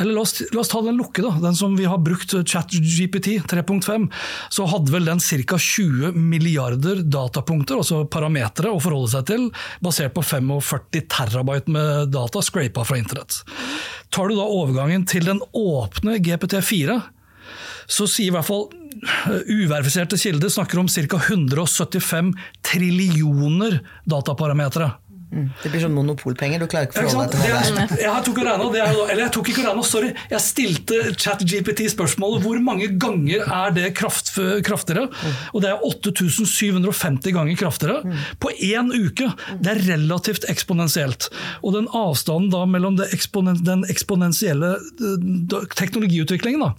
[0.00, 4.08] eller la oss, la oss, ta den lukkede, den som vi har brukt, ChatGPT 3.5,
[4.52, 5.58] så hadde vel den ca.
[5.60, 9.46] 20 milliarder datapunkter, altså parametere, å forholde seg til,
[9.84, 13.40] basert på 45 terabyte med data scrapa fra internett.
[14.12, 17.00] Tar du da overgangen til den åpne GPT4,
[17.90, 18.68] så sier i hvert fall
[19.48, 21.20] uverifiserte kilder snakker om ca.
[21.28, 22.32] 175
[22.66, 24.92] trillioner dataparametere.
[25.30, 26.58] Det blir sånn monopolpenger.
[26.58, 28.00] Du klarer ikke å forholde deg til det er.
[28.02, 30.08] Jeg tok regnet, det er, eller jeg tok ikke regnet, sorry.
[30.32, 34.32] Jeg stilte ChatGPT spørsmålet hvor mange ganger er det kraft,
[34.66, 35.06] kraftigere.
[35.54, 39.28] Og det er 8750 ganger kraftigere på én uke.
[39.62, 41.28] Det er relativt eksponentielt.
[41.62, 46.72] Og den avstanden da mellom eksponen, den eksponentielle eh, teknologiutviklingen da,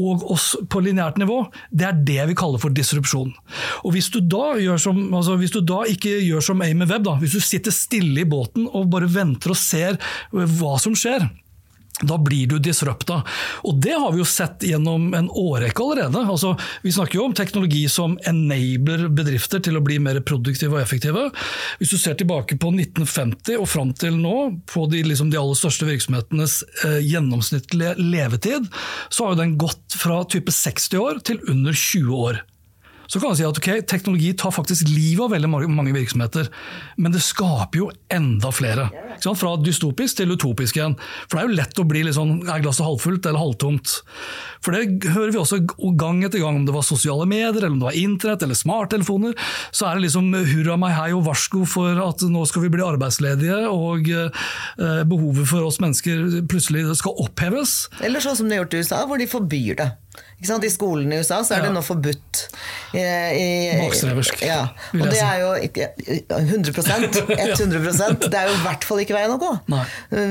[0.00, 3.34] og oss på lineært nivå, det er det vi kaller for disrupsjon.
[3.84, 7.18] Og hvis du da, som, altså hvis du da ikke gjør som Amy Webb, da,
[7.20, 10.00] hvis du sitter stille i båten og bare venter og ser
[10.30, 11.26] hva som skjer,
[12.00, 13.20] da blir du disrupta.
[13.68, 16.22] Og det har vi jo sett gjennom en årrekke allerede.
[16.32, 20.82] Altså, vi snakker jo om teknologi som enabler bedrifter til å bli mer produktive og
[20.82, 21.26] effektive.
[21.80, 24.36] Hvis du ser tilbake på 1950 og fram til nå,
[24.70, 28.70] på de, liksom, de aller største virksomhetenes eh, gjennomsnittlige levetid,
[29.10, 32.40] så har jo den gått fra type 60 år til under 20 år.
[33.10, 36.46] Så kan man si at okay, Teknologi tar faktisk livet av veldig mange virksomheter,
[37.00, 38.86] men det skaper jo enda flere.
[39.20, 40.94] Fra dystopisk til utopisk igjen.
[41.26, 43.96] For Det er jo lett å bli litt sånn er glasset halvfullt eller halvtomt?
[44.62, 45.58] For Det hører vi også
[45.98, 49.34] gang etter gang, om det var sosiale medier, eller om det var internett eller smarttelefoner.
[49.74, 52.86] Så er det liksom hurra meg hei og varsko for at nå skal vi bli
[52.86, 57.88] arbeidsledige, og eh, behovet for oss mennesker plutselig skal oppheves.
[58.04, 59.90] Eller sånn som det er gjort i USA, hvor de forbyr det.
[60.40, 62.46] I skolen i USA så er det nå forbudt.
[62.96, 64.62] I, i, Bakstreversk, ja.
[64.96, 65.50] Og det er jo
[66.34, 69.50] 100% 100% Det er jo i hvert fall ikke veien å gå.
[69.70, 69.82] Nei.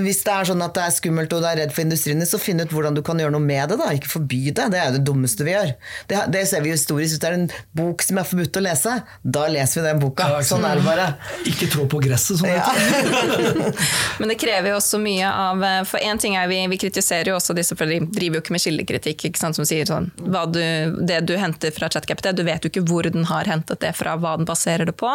[0.04, 2.40] Hvis det er sånn at det er skummelt og du er redd for industrien, så
[2.42, 3.78] finn ut hvordan du kan gjøre noe med det.
[3.80, 4.66] da, Ikke forby det.
[4.74, 5.72] Det er jo det dummeste vi gjør.
[6.10, 7.14] Det, det ser vi historisk.
[7.14, 10.28] Hvis det er en bok som er forbudt å lese, da leser vi den boka.
[10.34, 11.08] Ja, sånn er det bare.
[11.48, 12.66] Ikke trå på gresset, som det Ja.
[12.66, 13.78] heter.
[14.20, 17.32] Men det krever jo også mye av eh, For én ting er vi, vi kritiserer
[17.32, 20.10] jo også disse, for de driver jo ikke med kildekritikk, ikke sant, som sier sånn
[20.20, 20.62] hva du,
[21.08, 24.18] Det du henter fra ChatGPT, du vet jo ikke hvor den har hentet det fra,
[24.20, 25.12] hva den baserer det på.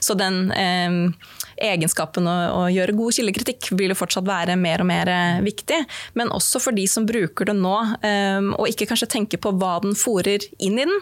[0.00, 0.90] Så den eh,
[1.64, 5.80] egenskapen å, å gjøre god kildekritikk vil jo fortsatt være mer og mer eh, viktig.
[6.18, 7.74] Men også for de som bruker det nå,
[8.06, 10.94] eh, og ikke kanskje tenker på hva den fòrer inn i den.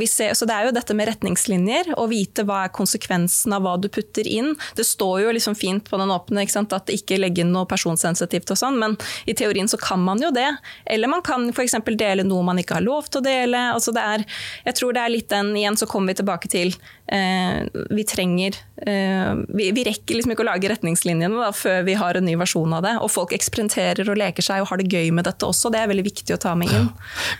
[0.00, 3.64] Vi ser, så det er jo dette med retningslinjer, å vite hva er konsekvensen av
[3.64, 4.52] hva du putter inn.
[4.76, 6.72] Det står jo liksom fint på den åpne sant?
[6.76, 8.96] at det ikke legger inn noe personsensitivt og sånn, men
[9.30, 10.48] i teorien så kan man jo det.
[10.86, 11.76] Eller man kan f.eks.
[11.90, 13.62] dele noe man ikke har lov til å dele.
[13.74, 14.26] Altså det er,
[14.68, 16.74] jeg tror det er litt den Igjen så kommer vi tilbake til
[17.10, 18.54] vi trenger
[18.86, 22.36] eh, vi, vi rekker liksom ikke å lage retningslinjene da, før vi har en ny
[22.38, 22.94] versjon av det.
[23.02, 25.72] Og folk eksperimenterer og leker seg og har det gøy med dette også.
[25.74, 26.88] Det er veldig viktig å ta med inn.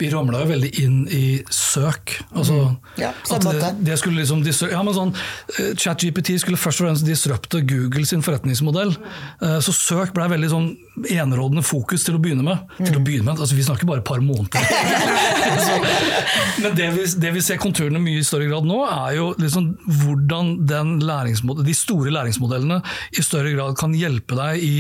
[0.00, 2.16] Vi ramla jo veldig inn i søk.
[2.35, 2.59] Altså,
[3.00, 5.14] Ja, at det, det skulle liksom ja, men sånn,
[5.59, 8.96] eh, ChatGPT skulle først og fremst disrupte Google sin forretningsmodell.
[9.42, 10.70] Eh, Så søk ble veldig sånn
[11.11, 12.66] enerådende fokus til å begynne med.
[12.83, 14.61] Til å begynne med, altså Vi snakker bare et par måneder.
[16.62, 19.60] Men det vi, det vi ser konturene mye i større grad nå, er jo liksom
[19.87, 22.81] hvordan den de store læringsmodellene
[23.16, 24.77] i større grad kan hjelpe deg i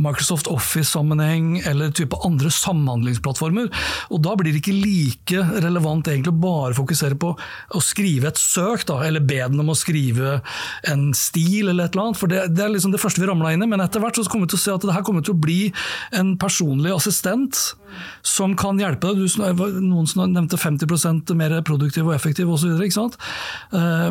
[0.00, 3.70] Microsoft Office-sammenheng eller type andre samhandlingsplattformer.
[4.10, 8.40] Og Da blir det ikke like relevant egentlig å bare fokusere på å skrive et
[8.40, 10.40] søk, da, eller be den om å skrive
[10.90, 12.20] en stil eller et eller annet.
[12.20, 13.70] For det, det er liksom det første vi ramla inn i.
[13.70, 15.42] Men etter hvert så kommer vi til å se at det her kommer til å
[15.46, 15.60] bli
[16.16, 17.60] en personlig assistent
[18.26, 19.22] som kan hjelpe deg.
[19.22, 22.76] Du, noen som nevnte 50% mer produktiv og effektiv osv.
[22.76, 24.10] Uh,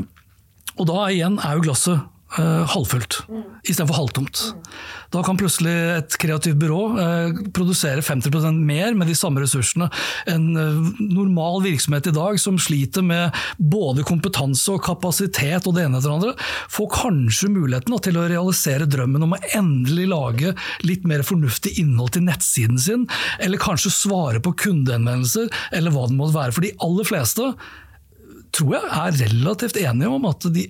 [0.75, 2.03] og da igjen er jo glasset
[2.39, 3.23] uh, halvfullt
[3.65, 4.41] istedenfor halvtomt.
[5.13, 9.87] Da kan plutselig et kreativt byrå eh, produsere 50% mer med de samme ressursene.
[10.29, 15.85] En eh, normal virksomhet i dag som sliter med både kompetanse og kapasitet og det
[15.85, 20.09] ene etter det andre, får kanskje muligheten da, til å realisere drømmen om å endelig
[20.11, 20.53] lage
[20.85, 23.07] litt mer fornuftig innhold til nettsiden sin,
[23.39, 26.57] eller kanskje svare på kundehenvendelser, eller hva det måtte være.
[26.57, 27.53] For de aller fleste
[28.55, 30.65] tror jeg er relativt enige om at de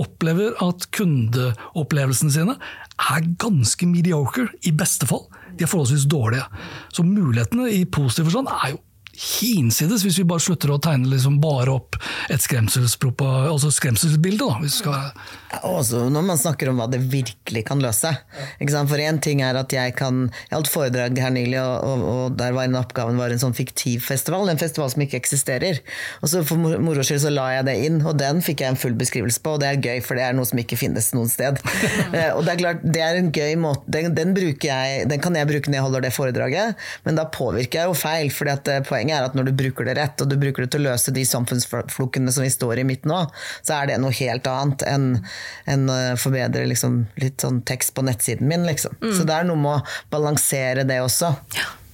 [0.00, 2.56] opplever at kundeopplevelsene sine
[3.00, 5.24] er ganske mediocre, i beste fall.
[5.56, 6.44] De er forholdsvis dårlige.
[6.92, 8.80] Så mulighetene i positiv forstand er jo
[9.20, 11.98] hinsides, hvis vi bare slutter å tegne liksom bare opp
[12.30, 14.40] et altså skremselsbilde.
[14.40, 18.12] Da, hvis vi skal Også når man snakker om hva det virkelig kan løse.
[18.60, 18.88] Ikke sant?
[18.90, 22.38] For én ting er at jeg kan Jeg holdt foredrag her nylig, og, og, og
[22.38, 24.48] der var en oppgaven var en sånn fiktiv festival.
[24.48, 25.82] En festival som ikke eksisterer.
[26.22, 28.74] Og så for mor- moro skyld så la jeg det inn, og den fikk jeg
[28.74, 29.56] en full beskrivelse på.
[29.56, 31.60] Og det er gøy, for det er noe som ikke finnes noen sted.
[32.10, 34.32] Eh, og det er klart, det er en gøy måte Den, den,
[34.64, 37.96] jeg, den kan jeg bruke når jeg holder det foredraget, men da påvirker jeg jo
[37.98, 38.30] feil.
[38.34, 38.80] fordi at eh,
[39.10, 41.14] poenget er at når du bruker det rett, og du bruker det til å løse
[41.14, 43.26] de samfunnsflukkene som vi står i midt nå,
[43.62, 45.08] så er det noe helt annet enn
[45.66, 48.66] enn å forbedre liksom, litt sånn tekst på nettsiden min.
[48.66, 48.96] Liksom.
[49.00, 51.34] Så det er noe med å balansere det også.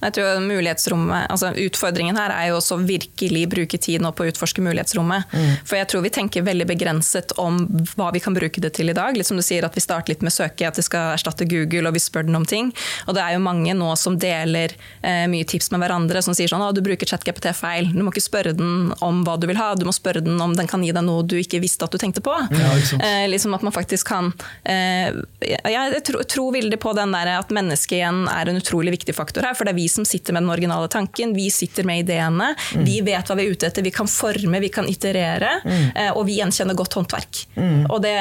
[0.01, 4.31] Jeg tror mulighetsrommet, altså Utfordringen her er jo også virkelig bruke tid nå på å
[4.31, 5.31] utforske mulighetsrommet.
[5.33, 5.53] Mm.
[5.65, 7.63] For jeg tror vi tenker veldig begrenset om
[7.95, 9.17] hva vi kan bruke det til i dag.
[9.17, 11.89] Litt som du sier at Vi starter litt med søke, at det skal erstatte Google,
[11.89, 12.71] og vi spør den om ting.
[13.05, 16.49] Og det er jo mange nå som deler eh, mye tips med hverandre, som sier
[16.49, 17.91] sånn at du bruker ChatGPT feil.
[17.93, 20.55] Du må ikke spørre den om hva du vil ha, du må spørre den om
[20.57, 22.33] den kan gi deg noe du ikke visste at du tenkte på.
[22.57, 24.31] Ja, eh, liksom at man faktisk kan
[24.63, 29.15] eh, Jeg tror, tror veldig på den der at mennesket igjen er en utrolig viktig
[29.17, 29.57] faktor her.
[29.57, 32.53] for det er vi som sitter med den originale tanken, vi sitter med ideene.
[32.75, 32.85] Mm.
[32.87, 35.57] Vi vet hva vi er ute etter, vi kan forme, vi kan iterere.
[35.65, 35.83] Mm.
[35.95, 37.43] Eh, og vi gjenkjenner godt håndverk.
[37.55, 37.85] Mm.
[37.89, 38.15] Og, det,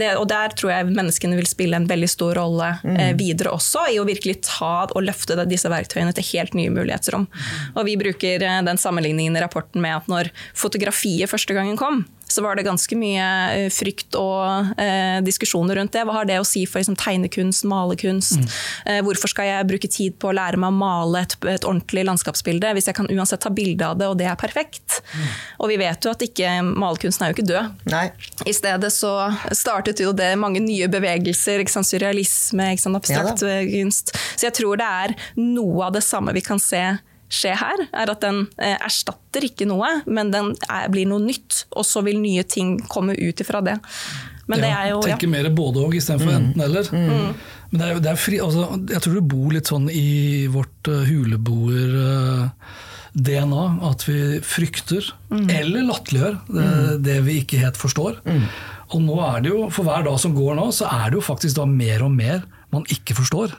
[0.00, 3.20] det, og, der tror jeg menneskene vil spille en veldig stor rolle eh, mm.
[3.20, 7.28] videre også, i å virkelig ta og løfte disse verktøyene til helt nye mulighetsrom.
[7.74, 12.04] Og vi bruker eh, den sammenligningen i rapporten med at når fotografiet første gangen kom,
[12.36, 16.02] så var det ganske mye eh, frykt og eh, diskusjoner rundt det.
[16.04, 18.42] Hva har det å si for liksom, tegnekunst, malekunst?
[18.42, 18.50] Mm.
[18.92, 22.04] Eh, hvorfor skal jeg bruke tid på å lære meg å male et, et ordentlig
[22.04, 25.00] landskapsbilde hvis jeg kan uansett ta bilde av det, og det er perfekt?
[25.16, 25.24] Mm.
[25.64, 27.88] Og vi vet jo at ikke, malerkunsten er jo ikke død.
[27.94, 28.04] Nei.
[28.44, 29.14] I stedet så
[29.56, 31.88] startet jo det mange nye bevegelser, ikke sant?
[31.88, 33.00] surrealisme, ikke sant?
[33.00, 34.12] abstrakt ja, kunst.
[34.36, 36.84] Så jeg tror det er noe av det samme vi kan se
[37.32, 41.64] skje her, er at den eh, erstatter ikke noe, men den er, blir noe nytt.
[41.76, 43.78] Og så vil nye ting komme ut ifra det.
[44.46, 45.18] Men det er jo, ja.
[45.30, 46.36] Mer både og istedenfor mm.
[46.38, 46.90] enten-eller.
[46.94, 47.30] Mm.
[47.72, 50.90] Men det er, det er fri, altså, jeg tror det bor litt sånn i vårt
[50.92, 52.68] uh, huleboer uh,
[53.16, 55.48] DNA at vi frykter, mm.
[55.50, 56.90] eller latterliggjør, det, mm.
[57.08, 58.20] det, vi ikke helt forstår.
[58.28, 58.44] Mm.
[58.94, 61.26] Og nå er det jo, for hver dag som går nå, så er det jo
[61.26, 63.56] faktisk da mer og mer man ikke forstår.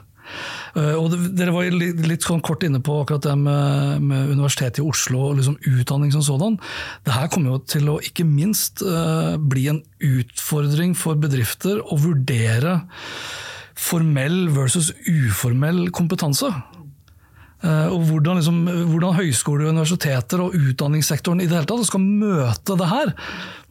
[0.77, 4.85] Eh, og Dere var litt, sånn kort inne på akkurat det med, med Universitetet i
[4.85, 6.59] Oslo og liksom utdanning som sådan.
[7.07, 11.99] Det her kommer jo til å ikke minst uh, bli en utfordring for bedrifter å
[12.01, 12.81] vurdere
[13.77, 16.49] formell versus uformell kompetanse.
[17.57, 18.57] Uh, og hvordan, liksom,
[18.91, 23.13] hvordan høyskoler, universiteter og utdanningssektoren i det hele tatt skal møte det her.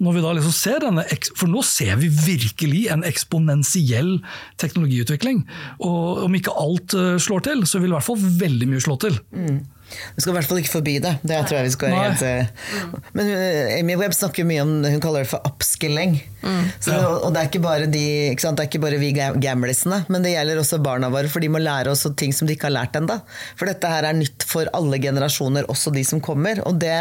[0.02, 1.04] Når vi da liksom ser denne,
[1.38, 4.16] For nå ser vi virkelig en eksponentiell
[4.60, 5.44] teknologiutvikling.
[5.86, 8.98] Og om ikke alt uh, slår til, så vil i hvert fall veldig mye slå
[9.06, 9.20] til.
[9.30, 9.62] Mm.
[9.86, 11.12] Vi skal i hvert fall ikke forbi det.
[11.22, 12.72] Det tror jeg vi skal helt uh,
[13.16, 16.16] Men uh, Amy Webb snakker mye om Hun kaller det for upskilling.
[16.42, 16.64] Mm.
[16.82, 20.26] Så, og, det er ikke bare de ikke Det er ikke bare vi gamlisene, men
[20.26, 21.30] det gjelder også barna våre.
[21.32, 23.18] For de må lære oss ting som de ikke har lært ennå.
[23.58, 26.60] For dette her er nytt for alle generasjoner, også de som kommer.
[26.66, 26.94] Og det,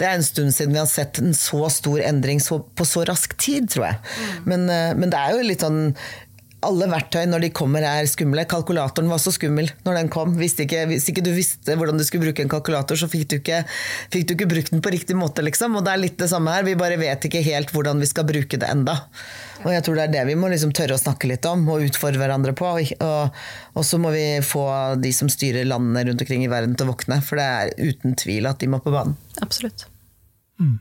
[0.00, 3.06] det er en stund siden vi har sett en så stor endring så, på så
[3.08, 4.02] rask tid, tror jeg.
[4.02, 4.52] Mm.
[4.52, 5.82] Men, uh, men det er jo litt sånn
[6.66, 8.44] alle verktøy når de kommer er skumle.
[8.48, 10.34] Kalkulatoren var så skummel når den kom.
[10.42, 13.62] Ikke, hvis ikke du visste hvordan du skulle bruke en kalkulator, så fikk du, ikke,
[14.12, 15.44] fikk du ikke, brukt den på riktig måte.
[15.44, 15.78] Liksom.
[15.78, 16.66] Og det er litt det samme her.
[16.66, 18.98] Vi bare vet ikke helt hvordan vi skal bruke det enda.
[19.62, 21.86] Og jeg tror det er det vi må liksom tørre å snakke litt om og
[21.86, 22.70] utfordre hverandre på.
[23.02, 23.42] Og,
[23.74, 24.66] og så må vi få
[25.02, 27.22] de som styrer landene rundt omkring i verden til å våkne.
[27.26, 29.18] For det er uten tvil at de må på banen.
[29.42, 29.86] Absolutt.
[30.62, 30.78] Mm.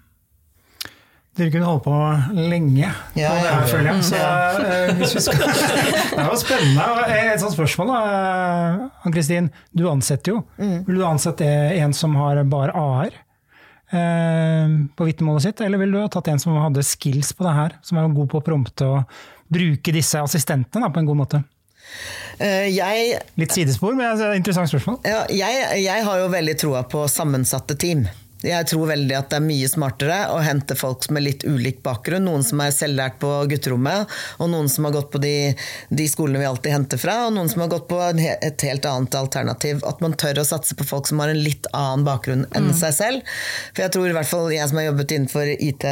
[1.41, 1.93] Dere kunne holde på
[2.37, 4.03] lenge ja, på det her, føler jeg.
[4.05, 5.39] Så, uh, skal,
[6.11, 6.85] det var spennende.
[7.17, 8.89] Et sånt spørsmål, da.
[9.07, 9.49] Ann-Kristin.
[9.73, 10.43] Du ansetter jo.
[10.61, 10.83] Mm.
[10.85, 11.47] Vil du ansette
[11.81, 13.17] en som har bare AR
[13.95, 17.57] uh, på vitnemålet sitt, eller vil du ha tatt en som hadde skills på det
[17.57, 17.77] her?
[17.81, 19.19] Som er god på å prompte og
[19.51, 21.43] bruke disse assistentene da, på en god måte?
[22.41, 25.01] Jeg, Litt sidespor, men det et interessant spørsmål.
[25.09, 28.05] Ja, jeg, jeg har jo veldig troa på sammensatte team.
[28.41, 32.25] Jeg tror veldig at det er mye smartere å hente folk med litt ulik bakgrunn.
[32.25, 34.09] Noen som er selvlært på gutterommet,
[34.41, 35.33] og noen som har gått på de,
[35.89, 39.17] de, skolene vi alltid henter fra, og noen som har gått på et helt annet
[39.17, 39.83] alternativ.
[39.87, 42.77] At man tør å satse på folk som har en litt annen bakgrunn enn mm.
[42.81, 43.35] seg selv.
[43.75, 45.87] For jeg tror i hvert fall jeg som har jobbet innenfor IT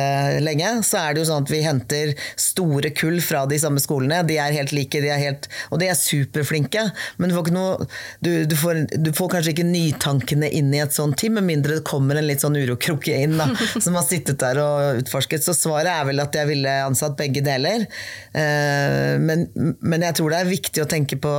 [0.45, 4.23] lenge, så er det jo sånn at vi henter store kull fra de samme skolene.
[4.27, 6.88] De er helt like, de er helt, og de er superflinke,
[7.21, 7.89] men du får, noe,
[8.25, 11.77] du, du, får, du får kanskje ikke nytankene inn i et sånt team, med mindre
[11.79, 13.49] det kommer en litt litt sånn urokrukke inn, da,
[13.84, 15.43] som har sittet der og utforsket.
[15.43, 17.86] Så svaret er vel at jeg ville ansatt begge deler.
[18.34, 19.49] Eh, men,
[19.82, 21.34] men jeg tror det er viktig å tenke på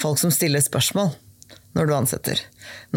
[0.00, 1.12] folk som stiller spørsmål
[1.78, 2.40] når du ansetter.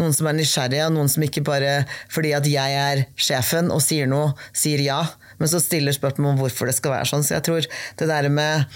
[0.00, 3.84] Noen som er nysgjerrige, og noen som ikke bare fordi at jeg er sjefen og
[3.84, 4.98] sier noe, sier ja,
[5.38, 7.22] men så stiller spørsmål om hvorfor det skal være sånn.
[7.26, 7.68] Så jeg tror
[8.00, 8.66] det der med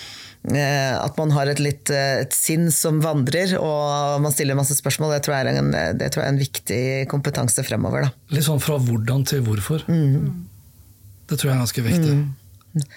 [0.47, 5.17] at man har et, litt, eh, et sinn som vandrer, og man stiller masse spørsmål.
[5.17, 8.07] Det tror jeg er en, det tror jeg er en viktig kompetanse fremover.
[8.07, 8.35] Da.
[8.37, 9.85] Litt sånn fra hvordan til hvorfor.
[9.91, 10.47] Mm.
[11.29, 12.17] Det tror jeg er ganske viktig.
[12.17, 12.89] Mm.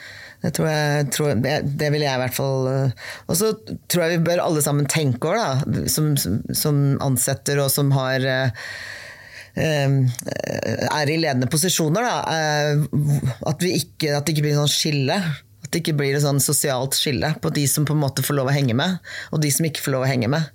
[0.42, 4.16] Det, jeg, tror, det, det, vil jeg i hvert fall eh, Og så tror jeg
[4.16, 8.26] vi bør alle sammen tenke over, da, som, som ansetter og som har
[9.52, 12.20] er i ledende posisjoner, da,
[13.52, 15.18] at, ikke, at det ikke blir sånn skille
[15.70, 18.50] det ikke blir et sånn sosialt skille på de som på en måte får lov
[18.50, 18.98] å henge med,
[19.32, 20.50] og de som ikke får lov å henge med.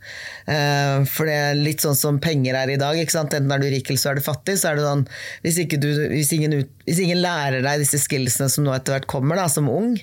[0.51, 2.99] Eh, for det er litt sånn som penger er i dag.
[2.99, 4.59] Enten er du rik eller så er du fattig.
[4.61, 5.07] så er det sånn,
[5.45, 9.39] Hvis, du, hvis, ingen, hvis ingen, lærer deg disse skillsene som nå etter hvert kommer,
[9.39, 9.95] da, som ung,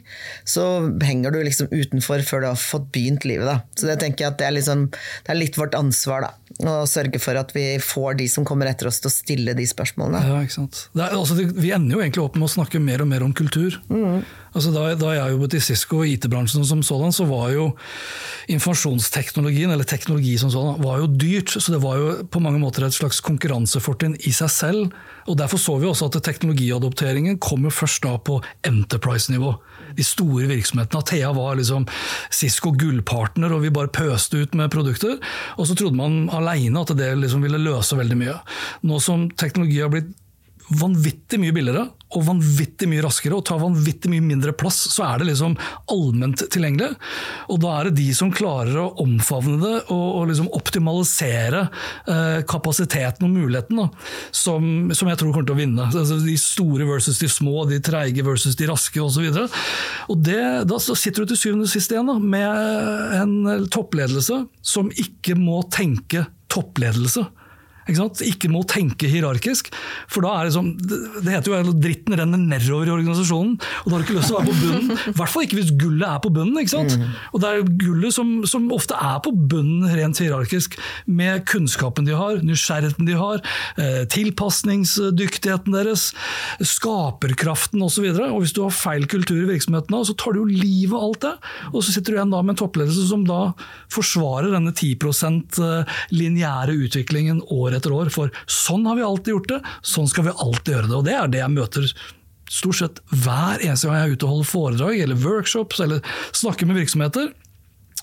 [0.48, 3.50] så henger du liksom utenfor før du har fått begynt livet.
[3.50, 3.60] Da.
[3.78, 6.30] Så det tenker jeg at det er, liksom, det er litt vårt ansvar.
[6.30, 9.56] da og sørge for at vi får de som kommer etter oss til å stille
[9.58, 10.22] de spørsmålene.
[10.30, 10.84] Ja, ikke sant.
[10.94, 13.80] Er, altså, vi ender jo egentlig opp med å snakke mer og mer om kultur.
[13.90, 14.22] Mm.
[14.54, 17.72] Altså, da, da, jeg jobbet i Cisco og IT-bransjen som sådan, så var jo
[18.54, 21.56] informasjonsteknologien, eller teknologi som sådan, var jo dyrt.
[21.58, 24.94] Så det var jo på mange måter et slags konkurransefortrinn i seg selv.
[25.26, 29.56] Og Derfor så vi også at teknologiadopteringen kom jo først da på enterprise-nivå
[29.98, 31.02] de store virksomhetene.
[31.02, 31.88] Athea var liksom
[32.34, 35.18] Cisco gullpartner, og vi bare pøste ut med produkter.
[35.58, 38.38] Og så trodde man aleine at det liksom ville løse veldig mye.
[38.86, 40.14] Nå som teknologi har blitt
[40.70, 45.22] vanvittig mye billigere og vanvittig mye raskere og tar vanvittig mye mindre plass, så er
[45.22, 45.56] det liksom
[45.92, 46.92] allment tilgjengelig.
[47.54, 52.40] Og da er det de som klarer å omfavne det og, og liksom optimalisere eh,
[52.50, 53.88] kapasiteten og muligheten, da,
[54.30, 55.90] som, som, jeg tror kommer til å vinne.
[55.90, 59.30] Altså, de store versus de små, de treige versus de raske osv.
[59.34, 65.64] Da sitter du til syvende og sist igjen da, med en toppledelse som ikke må
[65.74, 67.26] tenke toppledelse.
[67.90, 69.70] Ikke, ikke, må tenke hierarkisk.
[70.12, 73.96] For da er det sånn Det heter jo dritten renner nedover i organisasjonen, og da
[73.96, 75.02] har du ikke lyst til å være på bunnen.
[75.12, 76.60] I hvert fall ikke hvis gullet er på bunnen.
[76.62, 76.96] ikke sant?
[77.34, 82.16] Og det er gullet som, som, ofte er på bunnen rent hierarkisk, med kunnskapen de
[82.18, 83.44] har, nysgjerrigheten de har,
[83.82, 86.08] eh, tilpasningsdyktigheten deres,
[86.64, 88.08] skaperkraften osv.
[88.08, 90.96] Og, så og hvis du har feil kultur i virksomheten, så tar du jo livet
[90.96, 91.34] av alt det.
[91.74, 93.42] Og så sitter du igjen da med en toppledelse som da
[93.94, 94.96] forsvarer denne 10
[95.64, 98.12] eh, lineære utviklingen år år etter år.
[98.14, 99.62] For sånn har vi alltid gjort det,
[99.94, 100.98] sånn skal vi alltid gjøre det.
[101.00, 101.94] Og det er det jeg møter
[102.54, 106.04] stort sett hver eneste gang jeg er ute og holder foredrag eller workshops eller
[106.36, 107.32] snakker med virksomheter.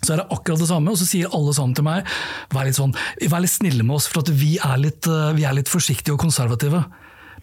[0.01, 2.09] Så er det akkurat det samme, og så sier alle sammen til meg
[2.55, 2.95] vær litt, sånn,
[3.29, 6.17] vær litt snille med oss, for at vi er litt, eh, vi er litt forsiktige
[6.17, 6.81] og konservative.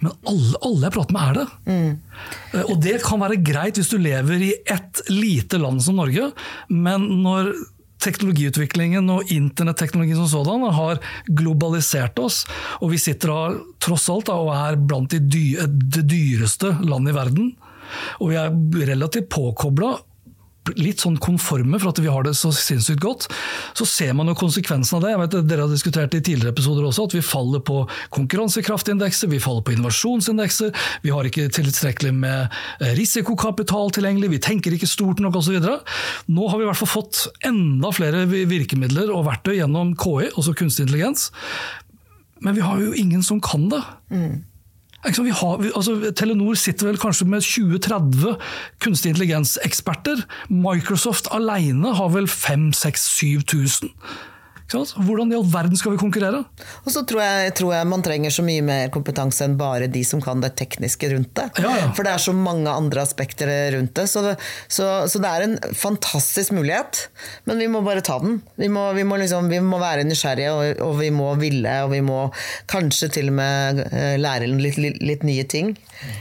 [0.01, 1.45] Men alle, alle, jeg prater med, er det.
[1.69, 2.65] Mm.
[2.65, 6.31] Og det kan være greit hvis du lever i et lite land som Norge,
[6.69, 7.53] men når
[8.03, 12.43] teknologiutviklingen og internetteknologien som sådan har globalisert oss.
[12.81, 13.39] Og vi sitter da
[13.83, 15.45] tross alt da, og er blant de dy
[15.97, 17.49] det dyreste landet i verden.
[18.21, 18.53] Og vi er
[18.91, 19.95] relativt påkobla
[20.75, 23.27] litt sånn konforme for at vi har det så sinnssykt godt,
[23.77, 25.13] så ser man jo konsekvensen av det.
[25.13, 27.83] Jeg vet Dere har diskutert i tidligere episoder også, at vi faller på
[28.15, 30.73] konkurransekraftindekser, vi faller på innovasjonsindekser,
[31.05, 35.59] vi har ikke tilstrekkelig med eh, risikokapital tilgjengelig, vi tenker ikke stort nok osv.
[35.61, 40.55] Nå har vi i hvert fall fått enda flere virkemidler og verktøy gjennom KI, altså
[40.57, 41.29] kunstig intelligens,
[42.43, 43.81] men vi har jo ingen som kan det.
[44.13, 44.43] Mm.
[45.07, 48.35] Har, altså, Telenor sitter vel kanskje med 20-30
[48.83, 50.25] kunstig intelligens-eksperter.
[50.51, 53.93] Microsoft alene har vel 5000-7000.
[54.67, 56.41] Hvordan i all verden skal vi konkurrere?
[56.83, 60.01] Og så tror jeg, tror jeg, man trenger så mye mer kompetanse enn bare de
[60.03, 61.45] som kan det tekniske rundt det.
[61.63, 61.85] Ja, ja.
[61.95, 63.47] For det er så mange andre aspekter
[63.77, 64.07] rundt det.
[64.11, 64.35] Så, det.
[64.67, 67.05] så, så, det er en fantastisk mulighet,
[67.47, 68.41] men vi må bare ta den.
[68.59, 71.93] Vi må, vi må, liksom, vi må være nysgjerrige, og, og, vi må ville, og
[71.95, 72.25] vi må
[72.67, 75.77] kanskje til og med eh, lære litt, litt, litt nye ting.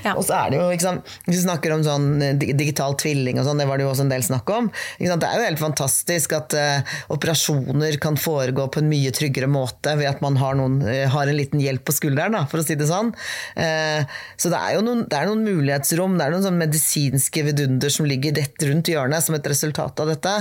[0.07, 0.15] Ja.
[0.15, 3.43] Og så er det jo, ikke sant, Hvis vi snakker om sånn eh, digital tvilling,
[3.43, 4.71] og sånn, det var det jo også en del snakk om.
[5.03, 9.49] Det er jo helt fantastisk at uh, operasjoner kan få foregå på en mye tryggere
[9.51, 12.61] måte ved at man har, noen, eh, har en liten hjelp på skulderen, da, for
[12.61, 13.13] å si det sånn.
[13.57, 14.05] Eh,
[14.37, 18.09] så det er jo noen, er noen mulighetsrom, det er noen sånn medisinske vidunder som
[18.09, 20.35] ligger rett rundt hjørnet som et resultat av dette.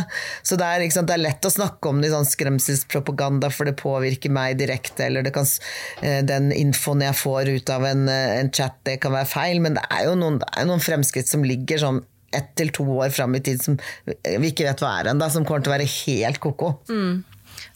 [0.45, 3.69] Så det er, sant, det er lett å snakke om det i sånn skremselspropaganda, for
[3.69, 5.47] det påvirker meg direkte, eller kan,
[6.01, 9.79] eh, den infoen jeg får ut av en, en, chat, det kan være feil, men
[9.79, 12.03] det er jo noen, er noen fremskritt som ligger sånn
[12.35, 15.45] ett til to år fram i tid som vi ikke vet hva er ennå, som
[15.47, 16.73] kommer til å være helt ko-ko.
[16.91, 17.23] Mm.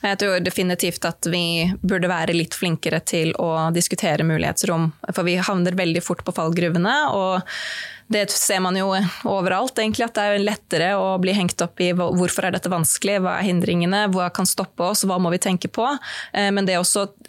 [0.02, 4.92] Jeg tror definitivt at vi burde være litt flinkere til å diskutere mulighetsrom.
[5.14, 6.98] For vi havner veldig fort på fallgruvene.
[7.16, 7.42] og
[8.10, 8.88] det ser man jo
[9.30, 13.20] overalt, egentlig, at det er lettere å bli hengt opp i hvorfor er dette vanskelig,
[13.22, 15.86] hva er hindringene, hva kan stoppe oss, hva må vi tenke på.
[16.34, 16.86] Eh, men det å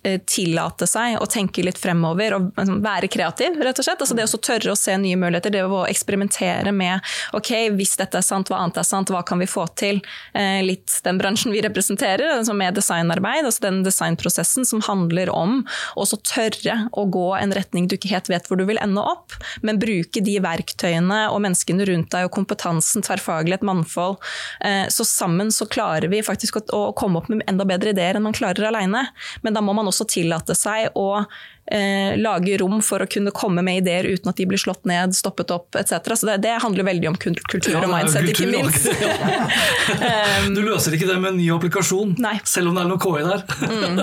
[0.08, 4.00] eh, tillate seg å tenke litt fremover og liksom, være kreativ, rett og slett.
[4.00, 7.04] Altså det å tørre å se nye muligheter, det å eksperimentere med
[7.36, 10.00] ok, hvis dette er sant, hva annet er sant, hva kan vi få til?
[10.32, 15.60] Eh, litt den bransjen vi representerer, altså med designarbeid, altså den designprosessen som handler om
[15.96, 19.36] å tørre å gå en retning du ikke helt vet hvor du vil ende opp,
[19.66, 24.18] men bruke de verktøyene og menneskene rundt deg og kompetansen, tverrfaglighet, mannfold.
[24.66, 28.26] Eh, så sammen så klarer vi faktisk å komme opp med enda bedre ideer enn
[28.26, 29.06] man klarer alene.
[29.44, 31.24] Men da må man også tillate seg å
[31.70, 35.14] eh, lage rom for å kunne komme med ideer uten at de blir slått ned,
[35.16, 36.12] stoppet opp etc.
[36.14, 38.88] Så det, det, handler veldig om kultur og mindset, kultur, ikke minst.
[40.04, 42.36] um, du løser ikke det med en ny applikasjon, nei.
[42.48, 43.46] selv om det er noe KI der.
[43.70, 44.00] mm.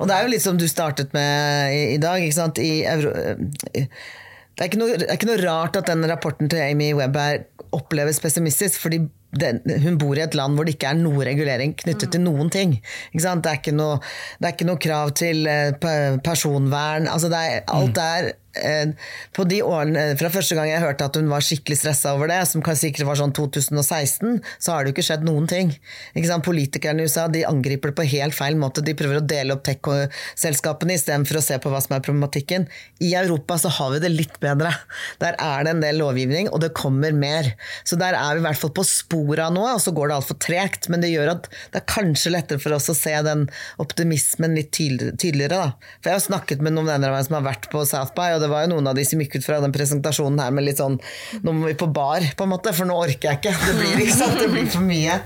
[0.00, 2.22] Og det er jo litt som du startet med i, i dag.
[2.24, 2.60] ikke sant?
[2.62, 3.12] I Euro
[4.60, 7.16] det er, ikke noe, det er ikke noe rart at den rapporten til Amy Webb
[7.16, 7.44] er
[7.76, 9.02] oppleves pessimistisk, fordi
[9.40, 12.50] den, hun bor i et land hvor det ikke er noe regulering knyttet til noen
[12.50, 12.76] ting.
[13.14, 14.00] Det er, noe,
[14.40, 15.70] det, er ikke noe, krav til eh,
[16.24, 17.06] personvern.
[17.10, 18.39] Altså er, alt er Eh,
[19.36, 22.40] på de årene, Fra første gang jeg hørte at hun var skikkelig stressa over det,
[22.50, 25.70] som sikkert var sånn 2016, så har det jo ikke skjedd noen ting.
[26.44, 28.82] Politikerne i USA de angriper det på helt feil måte.
[28.82, 32.66] De prøver å dele opp tech-selskapene istedenfor å se på hva som er problematikken.
[33.04, 34.72] I Europa så har vi det litt bedre.
[35.22, 37.52] Der er det en del lovgivning, og det kommer mer.
[37.84, 40.18] Så der er vi i hvert fall på sporet av noe, og så går det
[40.18, 40.90] altfor tregt.
[40.90, 43.46] Men det gjør at det er kanskje lettere for oss å se den
[43.82, 45.60] optimismen litt tydeligere.
[45.60, 45.96] Da.
[46.00, 48.32] For jeg har snakket med noen venner av meg som har vært på South by,
[48.36, 50.66] og det var jo noen av de som gikk ut fra den presentasjonen her med
[50.66, 50.98] litt sånn
[51.44, 53.52] Nå må vi på bar, på en måte, for nå orker jeg ikke.
[53.66, 54.38] Det blir, ikke sant?
[54.40, 55.20] Det blir for mye.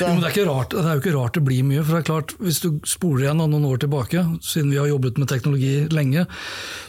[0.00, 0.08] Ja.
[0.08, 1.82] Jo, det, er rart, det, er jo ikke rart det blir mye.
[1.84, 5.20] for det er klart, Hvis du spoler igjen noen år tilbake, siden vi har jobbet
[5.20, 6.24] med teknologi lenge,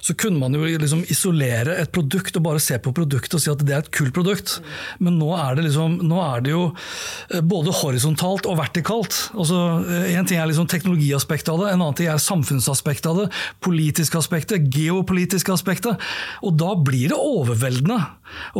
[0.06, 3.52] så kunne man jo liksom isolere et produkt og bare se på produktet og si
[3.52, 4.58] at det er et kult produkt.
[5.04, 9.20] Men nå er det, liksom, nå er det jo eh, både horisontalt og vertikalt.
[9.36, 13.24] Altså, eh, en ting er liksom teknologiaspektet av det, en annen ting er samfunnsaspektet av
[13.24, 13.30] det,
[13.66, 16.10] politiske aspektet, geopolitiske aspektet.
[16.46, 18.02] Og da blir det overveldende.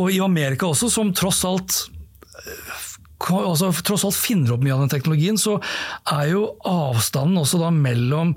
[0.00, 1.86] Og i Amerika også, som tross alt
[3.18, 5.56] altså, tross alt finner opp mye av den teknologien, så
[6.12, 8.34] er jo avstanden også da mellom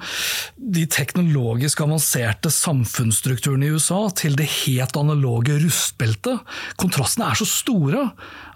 [0.56, 6.40] de teknologisk avanserte samfunnsstrukturene i USA til det helt analoge rustbeltet
[6.80, 8.06] Kontrastene er så store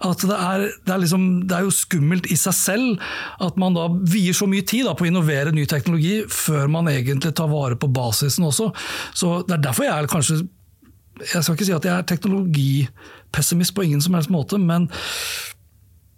[0.04, 3.04] at det er, det er, liksom, det er jo skummelt i seg selv
[3.44, 6.90] at man da vier så mye tid da, på å innovere ny teknologi før man
[6.92, 8.70] egentlig tar vare på basisen også.
[9.16, 10.42] Så Det er derfor jeg er kanskje
[11.32, 14.88] Jeg skal ikke si at jeg er teknologipessimist på ingen som helst måte, men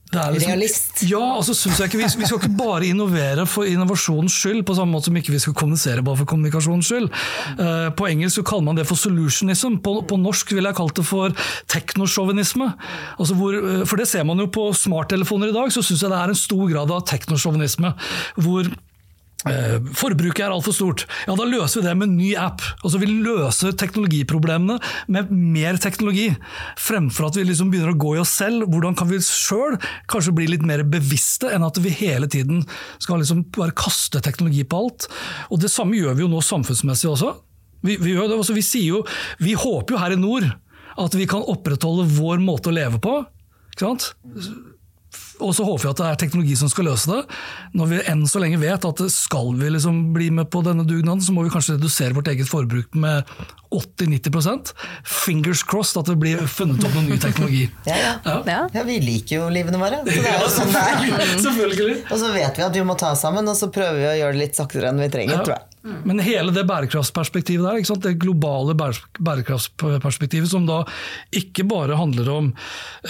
[0.06, 1.02] Liksom, Realist.
[1.10, 4.76] Ja, altså synes jeg ikke, vi, vi, skal ikke bare innovere for innovasjonens skyld, på
[4.78, 7.10] samme måte som ikke vi skal kommunisere bare for kommunikasjonens skyld.
[7.58, 9.80] Uh, på engelsk så kaller man det for solutionism.
[9.82, 11.34] På, på norsk ville jeg kalt det for
[11.74, 12.70] teknosjåvinisme.
[13.18, 16.22] Altså uh, for det ser man jo på smarttelefoner i dag, så syns jeg det
[16.22, 17.96] er en stor grad av teknosjåvinisme.
[18.38, 18.85] Hvor Eh,
[19.96, 21.04] forbruket er altfor stort.
[21.26, 22.62] Ja, Da løser vi det med en ny app.
[22.82, 24.78] Altså Vi løser teknologiproblemene
[25.12, 26.28] med mer teknologi.
[26.80, 28.66] Fremfor at vi liksom begynner å gå i oss selv.
[28.72, 29.78] Hvordan kan vi sjøl
[30.10, 32.64] kanskje bli litt mer bevisste, enn at vi hele tiden
[32.98, 35.08] skal liksom bare kaste teknologi på alt.
[35.50, 37.34] Og Det samme gjør vi jo nå samfunnsmessig også.
[37.86, 39.02] Vi, vi, det, altså, vi, jo,
[39.38, 40.46] vi håper jo her i nord
[40.96, 43.18] at vi kan opprettholde vår måte å leve på.
[43.74, 44.10] Ikke sant?
[45.40, 47.20] Og så håper vi at det er teknologi som skal løse det.
[47.76, 51.22] Når vi enn så lenge vet at skal vi liksom bli med på denne dugnaden,
[51.24, 53.28] så må vi kanskje redusere vårt eget forbruk med
[53.74, 54.72] 80-90%
[55.04, 57.66] Fingers crossed at det blir funnet opp noen ny teknologi.
[57.86, 58.14] Ja, ja.
[58.46, 58.58] ja.
[58.74, 60.00] ja vi liker jo livene våre.
[60.06, 61.32] Så det er jo sånn det er.
[61.44, 62.00] Selvfølgelig.
[62.10, 64.36] Og så vet vi at vi må ta sammen, og så prøver vi å gjøre
[64.36, 65.75] det litt saktere enn vi trenger, tror jeg.
[66.06, 70.80] Men hele det bærekraftsperspektivet der, det globale bærekraftsperspektivet som da
[71.36, 72.48] ikke bare handler om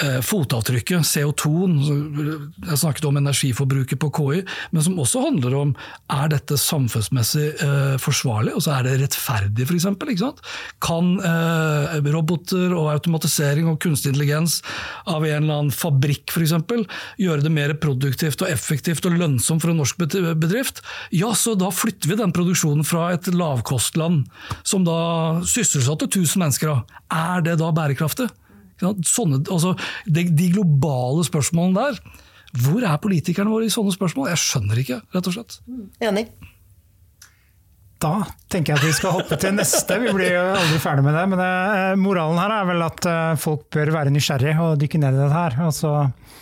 [0.03, 1.77] eh, fotavtrykket, CO2-en,
[2.67, 4.43] jeg snakket om energiforbruket på KI,
[4.75, 5.75] men som også handler om
[6.13, 9.89] er dette samfunnsmessig eh, forsvarlig, så er det rettferdig f.eks.
[10.85, 14.61] Kan eh, roboter og automatisering og kunstig intelligens
[15.07, 16.55] av en eller annen fabrikk f.eks.
[17.21, 20.83] gjøre det mer produktivt og effektivt og lønnsomt for en norsk bedrift?
[21.15, 24.27] Ja, så da flytter vi den produksjonen produksjon fra et lavkostland
[24.65, 28.29] som da sysselsatte 1000 mennesker, er det da bærekraftig?
[28.81, 32.01] Sånne, altså, de, de, globale spørsmålene der.
[32.57, 34.29] Hvor er politikerne våre i sånne spørsmål?
[34.33, 35.59] Jeg skjønner ikke, rett og slett.
[36.01, 36.29] Enig.
[37.97, 39.97] Da tenker jeg at vi skal hoppe til neste.
[40.03, 41.25] Vi blir jo aldri ferdig med det.
[41.33, 45.01] Men det, eh, moralen her er vel at eh, folk bør være nysgjerrig og dykke
[45.01, 45.57] ned i dette her.
[45.65, 46.35] Og så eh,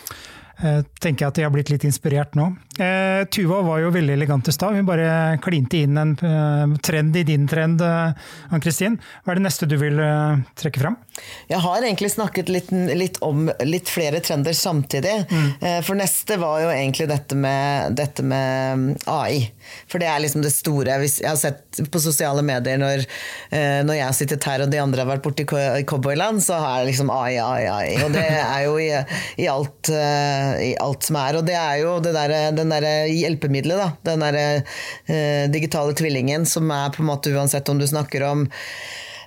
[1.00, 2.50] tenker jeg at de har blitt litt inspirert nå.
[2.78, 4.76] Eh, Tuva var jo veldig elegant i stad.
[4.76, 8.14] Hun bare klinte inn en uh, trend i din trend, uh,
[8.54, 8.98] Ann-Kristin.
[9.24, 10.00] Hva er det neste du vil
[10.58, 10.98] trekke fram?
[11.48, 15.14] Jeg har egentlig snakket litt, litt om litt flere trender samtidig.
[15.30, 15.50] Mm.
[15.86, 19.44] for neste var jo egentlig dette med, dette med mm, AI.
[19.90, 20.96] For det er liksom det store.
[21.04, 23.04] Jeg har sett på sosiale medier når,
[23.86, 26.82] når jeg har sittet her og de andre har vært borte i cowboyland, så er
[26.82, 27.94] det liksom AI, AI, AI.
[28.04, 28.90] Og det er jo i,
[29.44, 31.38] i, alt, i alt som er.
[31.38, 33.90] Og det er jo det der, den derre hjelpemiddelet, da.
[34.10, 38.46] Den derre eh, digitale tvillingen som er på en måte uansett om du snakker om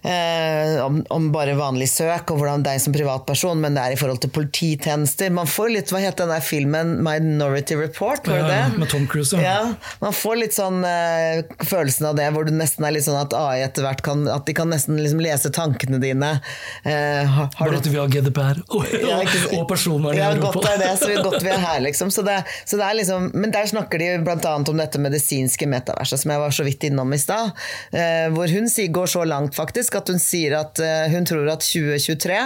[0.07, 3.99] eh, om, om, bare vanlig søk, og hvordan deg som privatperson, men det er i
[3.99, 5.33] forhold til polititjenester.
[5.33, 8.27] Man får litt Hva het den der filmen 'Minority Report'?
[8.27, 8.59] var det det?
[8.59, 8.67] ja.
[8.77, 9.53] Med Tom Cruise, ja.
[9.61, 9.93] ja.
[10.03, 13.35] Man får litt sånn eh, følelsen av det, hvor du nesten er litt sånn at
[13.37, 16.33] AI etter hvert kan At de kan nesten liksom lese tankene dine.
[16.83, 19.65] Eh, har, har bare at vi har GDPR og, ja, og, Europa.
[19.73, 22.11] personvernet ja, godt er det, så godt vi er her, liksom.
[22.13, 24.53] Så det, så det er liksom men der snakker de bl.a.
[24.57, 27.53] om dette medisinske metaverset, som jeg var så vidt innom i stad.
[27.91, 31.65] Eh, hvor hun går så langt faktisk at hun sier at eh, hun tror at
[31.65, 32.39] 2023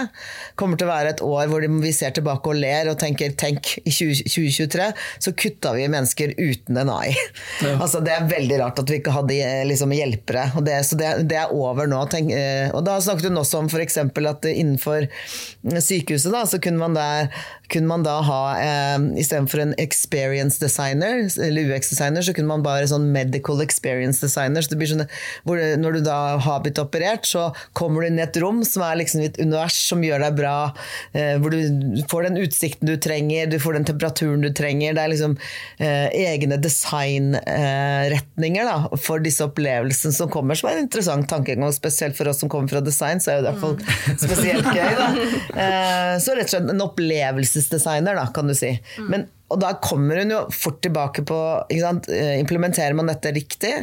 [0.58, 3.74] kommer til å være et år hvor vi ser tilbake og ler og tenker tenk,
[3.84, 4.88] i 2023
[5.22, 7.12] så kutta vi mennesker uten en AI.
[7.62, 7.76] Ja.
[7.82, 10.48] altså, det er veldig rart at vi ikke hadde eh, liksom, hjelpere.
[10.58, 12.02] Og det, så det, det, er over nå.
[12.12, 12.32] Tenk,
[12.74, 13.98] og da snakket hun også om f.eks.
[14.02, 15.06] at innenfor
[15.62, 17.30] sykehuset da, så kunne man, der,
[17.72, 22.88] kunne man da ha eh, istedenfor en experience designer, eller UX-designer, så kunne man bare
[22.90, 24.64] sånn medical experience designer.
[24.64, 25.06] Så det blir sånn,
[25.46, 27.42] hvor, når du da har blitt operert, så
[27.78, 30.56] kommer du inn i et rom som er liksom et univers som gjør deg bra.
[31.16, 31.58] Eh, hvor du
[32.10, 34.90] får den utsikten du trenger, du får den temperaturen du trenger.
[34.96, 35.32] Det er liksom
[35.82, 41.72] eh, egne designretninger eh, for disse opplevelsene som kommer, som er en interessant tankegang.
[41.74, 43.84] Spesielt for oss som kommer fra design, så er det i hvert fall mm.
[44.26, 44.92] spesielt gøy.
[45.62, 48.72] Eh, så rett og slett en opplevelsesdesigner, da, kan du si.
[49.08, 49.22] Men
[49.52, 53.74] og da kommer hun jo fort tilbake på eh, Implementerer man dette riktig?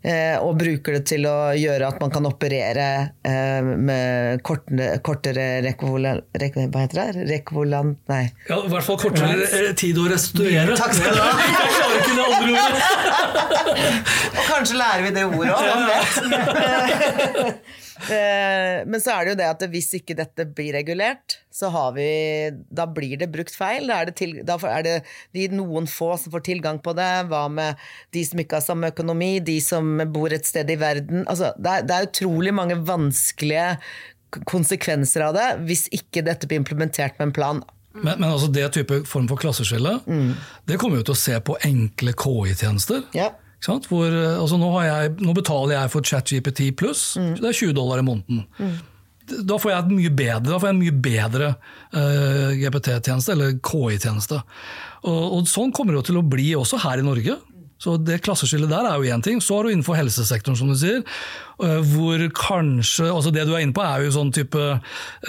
[0.00, 2.86] Eh, og bruker det til å gjøre at man kan operere
[3.20, 6.22] eh, med kortere, kortere rekvolan...
[6.40, 7.26] Rek, hva heter det?
[7.28, 7.92] Rekvolan...
[8.08, 8.22] Nei.
[8.48, 10.78] Ja, I hvert fall kortere tid å restituere.
[10.80, 11.34] Takk skal du ha!
[11.60, 12.82] Jeg klarer ikke det andre ordet.
[14.30, 17.62] og kanskje lærer vi det ordet òg, hvem vet?
[18.08, 21.92] Eh, men så er det jo det at hvis ikke dette blir regulert, så har
[21.96, 22.06] vi
[22.70, 23.90] Da blir det brukt feil.
[23.90, 24.94] Da er det, til, da er det
[25.36, 27.10] de noen få som får tilgang på det.
[27.30, 27.80] Hva med
[28.16, 31.26] de som ikke har samme økonomi, de som bor et sted i verden?
[31.26, 33.74] Altså, det, er, det er utrolig mange vanskelige
[34.46, 37.62] konsekvenser av det hvis ikke dette blir implementert med en plan.
[37.92, 40.34] Men, men altså det type form for klasseskille, mm.
[40.70, 43.02] det kommer vi til å se på enkle KI-tjenester.
[43.16, 43.32] Ja.
[43.60, 47.34] Hvor, eh, altså nå, jeg, nå, betaler jeg for ChatGPT pluss, mm.
[47.40, 48.46] det er 20 dollar i måneden.
[48.58, 48.78] Mm.
[49.46, 53.60] Da får jeg, mye bedre, da får jeg en mye bedre uh, eh, GPT-tjeneste, eller
[53.62, 54.40] KI-tjeneste.
[55.04, 57.36] Og, og, Sånn kommer det til å bli også her i Norge.
[57.80, 59.40] Så det Klasseskillet der er jo én ting.
[59.40, 61.00] Så har du innenfor helsesektoren, som du sier,
[61.64, 64.60] eh, hvor kanskje altså Det du er inne på, er jo sånn type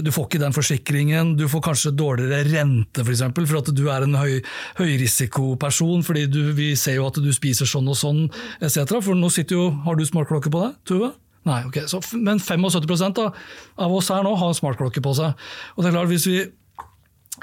[0.04, 3.74] Du får ikke den forsikringen, du får kanskje dårligere rente, f.eks., for, eksempel, for at
[3.76, 4.42] du er en høy,
[4.82, 8.26] høyrisikoperson, fordi du, vi ser jo at du spiser sånn og sånn,
[8.60, 9.00] etc.
[9.00, 11.14] For nå sitter jo Har du smartklokke på deg, Tuve?
[11.48, 11.80] Nei, ok.
[11.90, 13.32] Så, men 75 da,
[13.82, 15.40] av oss her nå har smartklokke på seg.
[15.74, 16.42] Og det er klart, hvis vi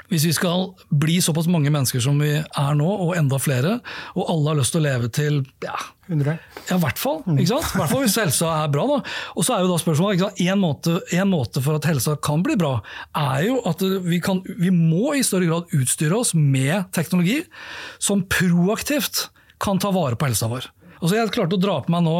[0.09, 3.77] hvis vi skal bli såpass mange mennesker som vi er nå, og enda flere,
[4.15, 5.75] og alle har lyst til å leve til ja,
[6.09, 6.37] 100?
[6.69, 7.21] Ja, i hvert fall.
[7.35, 7.73] ikke sant?
[7.75, 8.85] I hvert fall hvis helsa er bra.
[8.89, 8.99] da.
[9.35, 12.57] Og så er jo da spørsmålet, en måte, en måte, for at helsa kan bli
[12.59, 12.79] bra,
[13.17, 17.43] er jo at vi, kan, vi må i større grad utstyre oss med teknologi
[18.01, 19.27] som proaktivt
[19.59, 20.71] kan ta vare på helsa vår.
[20.99, 22.15] Altså jeg klarte å dra på meg nå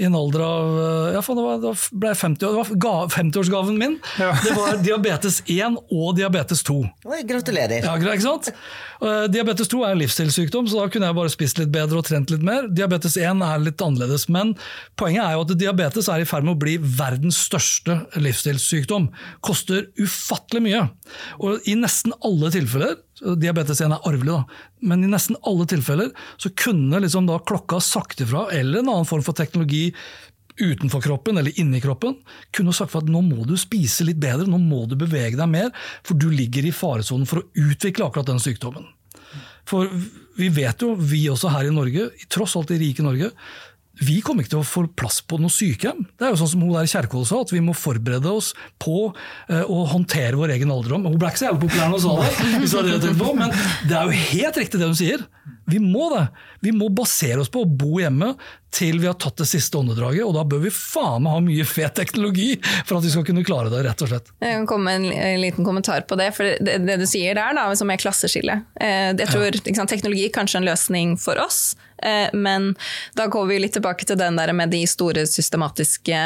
[0.00, 0.78] i en alder av
[1.16, 1.72] ja, faen, det, var, det
[2.04, 3.98] ble 50 år, det var 50-årsgaven min.
[4.20, 4.32] Ja.
[4.42, 6.78] Det var diabetes 1 og diabetes 2.
[7.10, 7.84] Oi, gratulerer.
[7.84, 8.52] Ja, ikke sant?
[9.02, 12.08] Uh, diabetes 2 er en livsstilssykdom, så da kunne jeg bare spist litt bedre og
[12.08, 12.68] trent litt mer.
[12.72, 14.54] Diabetes 1 er litt annerledes, men
[15.00, 19.10] poenget er jo at diabetes er i ferd med å bli verdens største livsstilssykdom.
[19.44, 20.84] Koster ufattelig mye.
[21.42, 24.66] Og i nesten alle tilfeller Diabetes 1 er arvelig, da.
[24.88, 29.08] Men i nesten alle tilfeller så kunne liksom da klokka sagt ifra, eller en annen
[29.08, 29.90] form for teknologi
[30.60, 32.16] utenfor kroppen eller inni kroppen,
[32.52, 35.70] kunne sagt at nå må du spise litt bedre, nå må du bevege deg mer,
[36.04, 38.84] for du ligger i faresonen for å utvikle akkurat den sykdommen.
[39.68, 39.88] For
[40.36, 43.30] vi vet jo, vi også her i Norge, tross alt i rike Norge,
[44.00, 46.00] vi kommer ikke til å få plass på noe sykehjem.
[46.16, 49.10] Det er jo sånn som hun der Kjerkol sa, at vi må forberede oss på
[49.12, 51.10] uh, å håndtere vår egen alderdom.
[51.10, 52.04] Hun ble ikke så jævlig populær når hun
[52.72, 53.54] sa det, hvis det men
[53.90, 55.26] det er jo helt riktig det hun sier.
[55.72, 56.26] Vi må det.
[56.60, 58.34] Vi må basere oss på å bo hjemme
[58.72, 61.66] til vi har tatt det siste åndedraget, og da bør vi faen meg ha mye
[61.68, 64.32] fet teknologi for at vi skal kunne klare det, rett og slett.
[64.40, 67.52] Jeg kan komme med en, liten kommentar på det, for det, det du sier der,
[67.58, 68.62] da, som er klasseskille.
[68.80, 69.86] Eh, jeg tror ja.
[69.92, 72.70] Teknologi er kanskje en løsning for oss, eh, men
[73.18, 76.22] da går vi litt tilbake til den der med de store systematiske,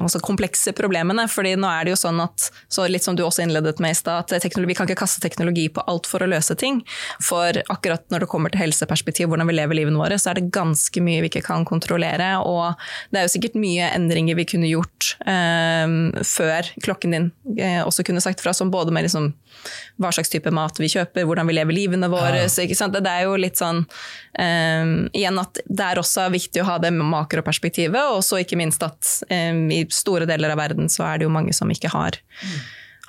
[0.00, 1.28] også komplekse problemene.
[1.28, 4.00] fordi nå er det jo sånn at, så litt som du også innledet med i
[4.00, 6.80] stad, at vi kan ikke kaste teknologi på alt for å løse ting.
[7.20, 10.50] For akkurat når det kommer til helseperspektiv, hvordan vi lever livet våre, så er det
[10.54, 12.30] ganske mye vi ikke kan kontrollere.
[12.44, 12.78] Og
[13.10, 15.96] det er jo sikkert mye endringer vi kunne gjort eh,
[16.26, 19.30] før klokken din eh, også kunne sagt fra, som både med liksom,
[19.98, 22.44] hva slags type mat vi kjøper, hvordan vi lever livene våre.
[22.46, 22.48] Ja.
[22.48, 23.84] Det, det er jo litt sånn
[24.38, 24.84] eh,
[25.18, 29.14] Igjen at det er også viktig å ha det makroperspektivet, og så ikke minst at
[29.32, 32.18] eh, i store deler av verden så er det jo mange som ikke har,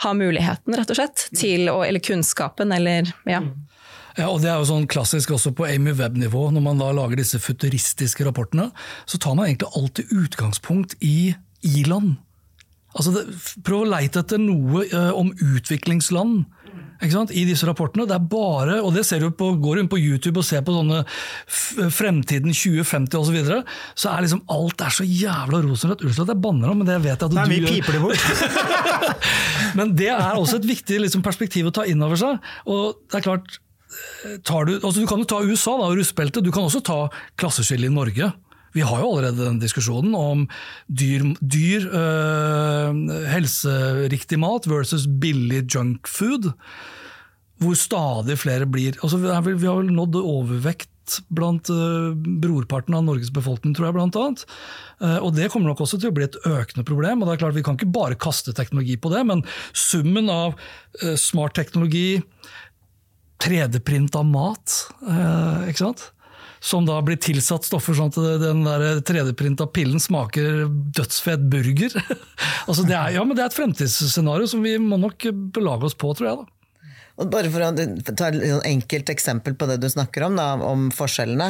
[0.04, 3.44] har muligheten, rett og slett, til å, eller kunnskapen, eller ja.
[4.20, 6.50] Ja, og Det er jo sånn klassisk også på Amy Webb-nivå.
[6.52, 8.70] Når man da lager disse futuristiske rapportene,
[9.08, 12.18] så tar man egentlig alltid utgangspunkt i i-land.
[12.98, 13.26] Altså det,
[13.64, 16.48] prøv å leite etter noe uh, om utviklingsland
[17.00, 18.04] i disse rapportene.
[18.10, 20.66] Det er bare, og det ser du på, Går du inn på YouTube og ser
[20.68, 21.06] på sånne
[21.96, 23.60] Fremtiden 2050 osv., så, videre,
[23.96, 26.04] så er liksom alt er så jævla rosenrødt.
[26.04, 28.04] Unnskyld at jeg banner om, men det vet jeg at Nei, du vi piper det
[28.04, 28.20] bort.
[29.80, 32.52] men det er også et viktig liksom, perspektiv å ta inn over seg.
[32.68, 36.52] og det er klart, du, altså du kan jo ta USA da, og russbeltet, du
[36.54, 37.00] kan også ta
[37.42, 38.32] klasseskillet i Norge.
[38.76, 40.46] Vi har jo allerede den diskusjonen om
[40.88, 46.52] dyr, dyr øh, helseriktig mat versus billig junkfood.
[47.60, 49.28] Hvor stadig flere blir altså Vi
[49.68, 50.90] har vel nådd overvekt
[51.34, 53.96] blant øh, brorparten av Norges befolkning, tror jeg.
[53.98, 54.46] Blant annet.
[55.02, 57.22] Uh, og Det kommer nok også til å bli et økende problem.
[57.22, 60.54] og det er klart Vi kan ikke bare kaste teknologi på det, men summen av
[61.04, 62.22] øh, smart teknologi,
[63.40, 64.80] 3D-print av mat,
[65.70, 66.10] ikke sant?
[66.60, 68.66] som da blir tilsatt stoffer sånn at den
[69.08, 71.96] 3D-printa pillen smaker dødsfet burger.
[72.68, 75.96] altså det er, ja, men det er et fremtidsscenario som vi må nok belage oss
[75.96, 76.42] på, tror jeg.
[76.42, 76.60] da.
[77.20, 77.72] Og bare for å
[78.16, 81.50] ta et enkelt eksempel på det du snakker om, da, om forskjellene.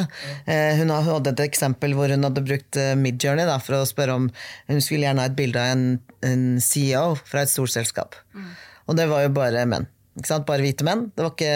[0.50, 4.16] Eh, hun hadde et eksempel hvor hun hadde brukt eh, Midjourney da, for å spørre
[4.18, 4.26] om
[4.70, 5.86] Hun skulle gjerne ha et bilde av en,
[6.26, 8.18] en CEO fra et stort selskap.
[8.34, 8.50] Mm.
[8.90, 9.86] Og det var jo bare menn.
[10.28, 11.06] Bare hvite menn.
[11.14, 11.54] Det var ikke,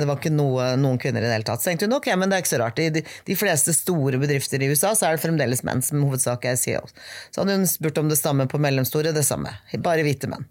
[0.00, 1.62] det var ikke noe, noen kvinner i det hele tatt.
[1.62, 2.80] Så tenkte hun ok, men det er ikke så rart.
[2.82, 6.46] I de, de, fleste store bedrifter i USA så er det fremdeles menn som hovedsak
[6.48, 6.94] er CEOs.
[7.30, 9.52] Så hadde hun spurt om det samme på mellomstore, det samme.
[9.84, 10.48] Bare hvite menn.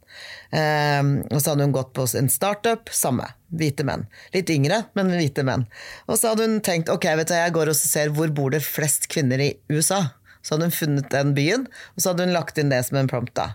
[0.51, 3.28] Um, og så hadde hun gått på en startup, samme.
[3.58, 4.05] Hvite menn.
[4.36, 5.66] Litt yngre, men hvite menn.
[6.08, 8.64] Og så hadde hun tenkt ok, vet du, jeg går og ser hvor bor det
[8.66, 10.03] flest kvinner i USA.
[10.48, 13.10] Så hadde hun funnet den byen, og så hadde hun lagt inn det som en
[13.12, 13.34] prompt.
[13.36, 13.50] da.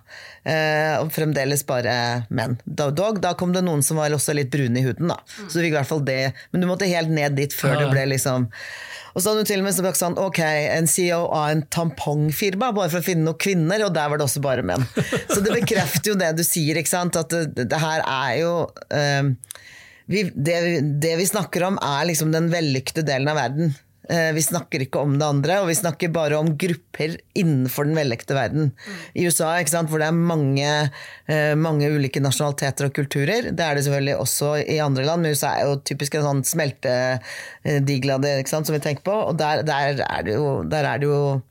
[0.45, 1.95] Eh, og fremdeles bare
[2.29, 2.59] menn.
[2.67, 5.23] Dog, da kom det noen som var også litt brune i huden, da.
[5.47, 6.35] Så du fikk i hvert fall det.
[6.53, 7.85] Men du måtte helt ned dit før ja.
[7.85, 8.51] det ble liksom
[9.13, 10.39] og så hadde hun til og med sagt sånn, ok,
[10.73, 14.25] en CEO av en tampongfirma, bare for å finne noen kvinner, og der var det
[14.25, 14.87] også bare menn.
[15.29, 18.55] Så det bekrefter jo det du sier, ikke sant, at det, det her er jo
[18.97, 19.29] eh,
[20.13, 20.57] vi, det,
[21.03, 23.75] det, vi snakker om, er liksom den vellykkede delen av verden.
[24.11, 27.99] Eh, vi snakker ikke om det andre, og vi snakker bare om grupper innenfor den
[27.99, 28.73] velekte verden.
[29.15, 30.91] I USA, hvor det er mange,
[31.29, 33.53] eh, mange, ulike nasjonaliteter og kulturer.
[33.55, 36.45] Det er det selvfølgelig også i andre land, men USA er jo typisk en sånn
[36.45, 39.15] smeltediglade som vi tenker på.
[39.31, 41.43] Og der, der, er det jo, der er det jo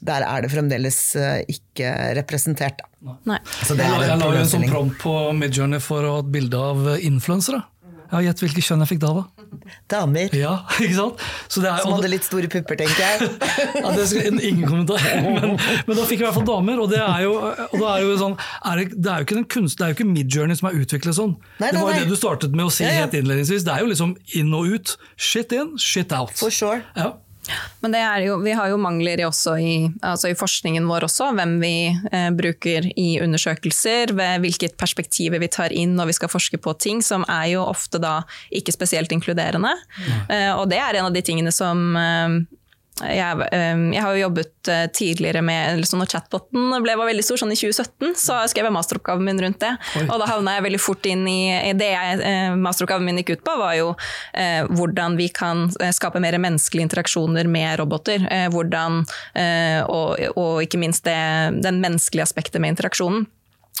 [0.00, 2.84] der er det fremdeles eh, ikke representert.
[3.26, 3.38] Nei.
[3.66, 7.64] jeg la jo en sånn prompt på Midjourney for å ha et bilde av influensere.
[8.08, 9.48] Ja, Gjett hvilket kjønn jeg fikk da, da?
[9.92, 10.32] Damer.
[10.36, 11.24] Ja, ikke sant?
[11.58, 13.28] Er, Som hadde litt store pupper, tenker jeg.
[13.82, 15.04] ja, det skal, Ingen kommentar.
[15.28, 16.80] Men, men, da fikk jeg i hvert fall damer.
[16.82, 18.36] Og det er jo, og er jo sånn,
[18.70, 20.80] er det, det, er jo ikke den kunst, det er jo ikke Midjourney som er
[20.80, 21.36] utviklet sånn.
[21.58, 23.06] Nei, nei, det var jo det du startet med å si ja, ja.
[23.06, 23.66] helt innledningsvis.
[23.66, 24.96] Det er jo liksom inn og ut.
[25.16, 26.32] Shit in, shit out.
[26.38, 26.82] For sure.
[26.96, 27.16] Ja.
[27.80, 27.94] Men
[28.24, 32.28] jo, vi har jo mangler også i, altså i, forskningen vår også, hvem vi eh,
[32.34, 37.26] bruker i undersøkelser, hvilket perspektiv vi tar inn når vi skal forske på ting, som
[37.28, 38.20] er jo ofte da
[38.54, 39.74] ikke spesielt inkluderende.
[40.28, 42.38] Eh, og det er en av de tingene som eh,
[43.04, 47.24] jeg, ehm, jeg, har jo jobbet eh, tidligere med liksom Når chatboten ble, var veldig
[47.24, 49.74] stor, sånn i 2017, så skrev jeg masteroppgaven min rundt det.
[50.00, 50.04] Oi.
[50.08, 51.40] Og da havna jeg veldig fort inn i,
[51.78, 53.92] det jeg, eh, masteroppgaven min gikk ut på, var jo
[54.34, 58.26] eh, hvordan vi kan eh, skape mer menneskelige interaksjoner med roboter.
[58.32, 59.02] Eh, hvordan,
[59.38, 61.18] eh, og, og, ikke minst det,
[61.62, 63.28] den menneskelige aspektet med interaksjonen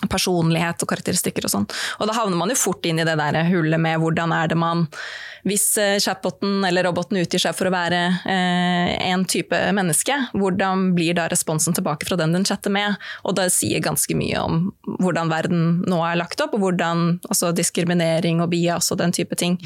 [0.06, 1.64] personlighet og karakteristikker og sånn.
[1.98, 4.58] Og da havner man jo fort inn i det der hullet med hvordan er det
[4.58, 4.86] man
[5.46, 10.90] Hvis eh, chatboten eller roboten utgir seg for å være eh, en type menneske, hvordan
[10.96, 12.98] blir da responsen tilbake fra den den chatter med?
[13.22, 14.58] Og det sier ganske mye om
[14.98, 19.38] hvordan verden nå er lagt opp, og hvordan altså diskriminering og bias og den type
[19.38, 19.56] ting.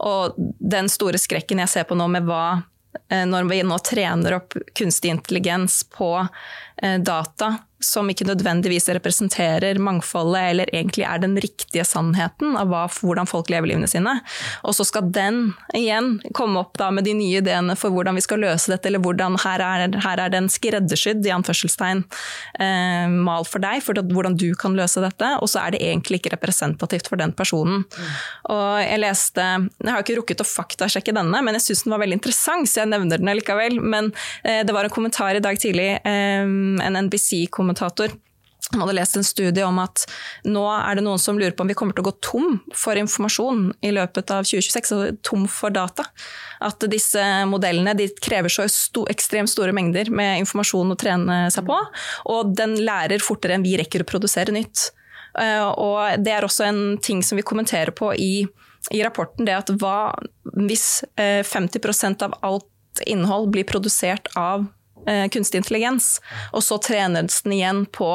[0.00, 2.62] Og den store skrekken jeg ser på nå med hva
[3.12, 9.78] eh, når vi nå trener opp kunstig intelligens på eh, data som ikke nødvendigvis representerer
[9.78, 14.16] mangfoldet eller egentlig er den riktige sannheten av hva, hvordan folk lever livene sine.
[14.66, 18.42] Og så skal den igjen komme opp med de nye ideene for hvordan vi skal
[18.42, 22.02] løse dette, eller hvordan her er, her er den skreddersydd i anførselstegn
[22.58, 26.20] eh, mal for deg, for hvordan du kan løse dette, og så er det egentlig
[26.20, 27.86] ikke representativt for den personen.
[28.50, 32.02] Og jeg leste Jeg har ikke rukket å faktasjekke denne, men jeg syns den var
[32.02, 33.78] veldig interessant, så jeg nevner den allikevel.
[33.78, 34.10] Men
[34.42, 38.16] eh, det var en kommentar i dag tidlig, eh, en NBC-kommentar kommentator
[38.72, 40.02] han hadde lest en studie om at
[40.44, 43.00] nå er det noen som lurer på om vi kommer til å gå tom for
[43.00, 46.04] informasjon i løpet av 2026, altså tom for data.
[46.64, 51.64] At disse modellene de krever så sto, ekstremt store mengder med informasjon å trene seg
[51.68, 51.80] på,
[52.34, 54.90] og den lærer fortere enn vi rekker å produsere nytt.
[55.40, 58.42] Eh, og det er også en ting som vi kommenterer på i,
[58.92, 60.12] i rapporten, det at hva
[60.58, 64.66] hvis 50 eh, av alt innhold blir produsert av
[65.32, 66.18] kunstig intelligens,
[66.52, 68.10] og så trenes den igjen på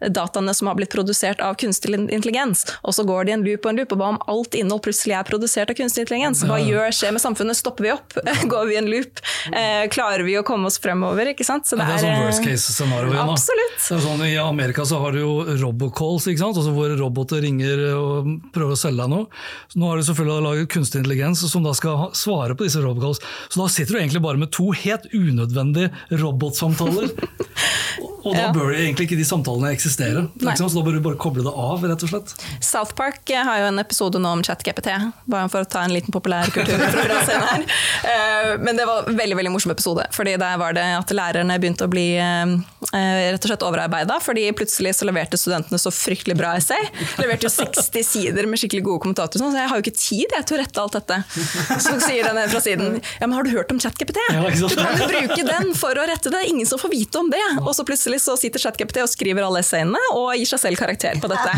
[0.00, 2.64] dataene som har blitt produsert av kunstig intelligens.
[2.82, 4.84] Og så går det i en loop og en loop, og hva om alt innhold
[4.86, 6.44] plutselig er produsert av kunstig intelligens?
[6.46, 7.58] Hva gjør, skjer med samfunnet?
[7.58, 8.16] Stopper vi opp?
[8.52, 9.22] Går vi i en loop?
[9.50, 11.32] Eh, klarer vi å komme oss fremover?
[11.32, 11.66] Ikke sant?
[11.68, 13.14] Så det, er, det er sånn worst case-scenario.
[13.26, 13.78] Absolutt.
[13.86, 16.60] Sånn, I Amerika så har du jo robocalls, ikke sant?
[16.60, 19.26] Altså hvor roboter ringer og prøver å selge deg noe.
[19.72, 23.22] Så nå har de selvfølgelig laget kunstig intelligens som da skal svare på disse robocalls.
[23.48, 27.14] Så da sitter du egentlig bare med to helt unødvendige roboter robotsamtaler.
[28.26, 28.52] Og da ja.
[28.54, 30.24] bør egentlig ikke de samtalene eksistere.
[30.58, 32.32] Så da bør du bare koble det av, rett og slett.
[32.64, 34.90] South Park har jo en episode nå om ChatGPT,
[35.30, 37.66] bare for å ta en liten populær kulturreferanse her.
[38.04, 40.06] Eh, men det var en veldig veldig morsom episode.
[40.12, 42.54] fordi Der var det at lærerne begynte å bli eh,
[42.92, 44.18] rett og slett overarbeida.
[44.22, 46.88] Fordi plutselig så leverte studentene så fryktelig bra essay.
[47.20, 49.44] Leverte jo 60 sider med skikkelig gode kommentatorer.
[49.44, 51.20] Så jeg har jo ikke tid jeg, til å rette alt dette.
[51.86, 54.20] Så sier den fra siden ja, men har du hørt om ChatGPT?
[54.36, 56.44] du kan jo bruke den for å rette det.
[56.50, 57.44] Ingen som får vite om det.
[57.62, 61.20] Og så plutselig så sitter ChatGPT og skriver alle essayene og gir seg selv karakter
[61.22, 61.54] på dette.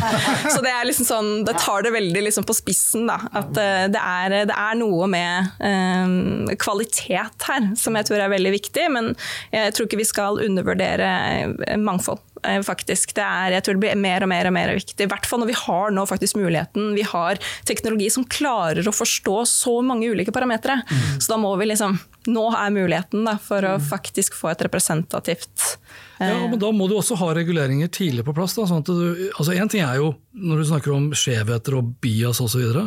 [0.53, 3.09] Så det er liksom sånn, det tar det veldig liksom på spissen.
[3.09, 3.18] Da.
[3.41, 6.14] At det, er, det, er, noe med um,
[6.61, 8.87] kvalitet her som jeg tror er veldig viktig.
[8.95, 9.12] Men
[9.55, 12.22] jeg tror ikke vi skal undervurdere mangfold.
[12.64, 13.14] Faktisk.
[13.16, 15.07] Det er, jeg tror det blir mer og mer og mer viktig.
[15.07, 16.93] I hvert fall når vi har nå faktisk muligheten.
[16.95, 20.81] Vi har teknologi som klarer å forstå så mange ulike parametere.
[20.87, 21.18] Mm.
[21.18, 21.99] Så da må vi liksom
[22.29, 25.79] Nå er muligheten da, for å faktisk få et representativt
[26.19, 28.57] ja, eh, men Da må du også ha reguleringer tidlig på plass.
[28.59, 32.41] Da, sånn du, altså en ting er jo, Når du snakker om skjevheter og bias
[32.43, 32.85] osv., så, videre,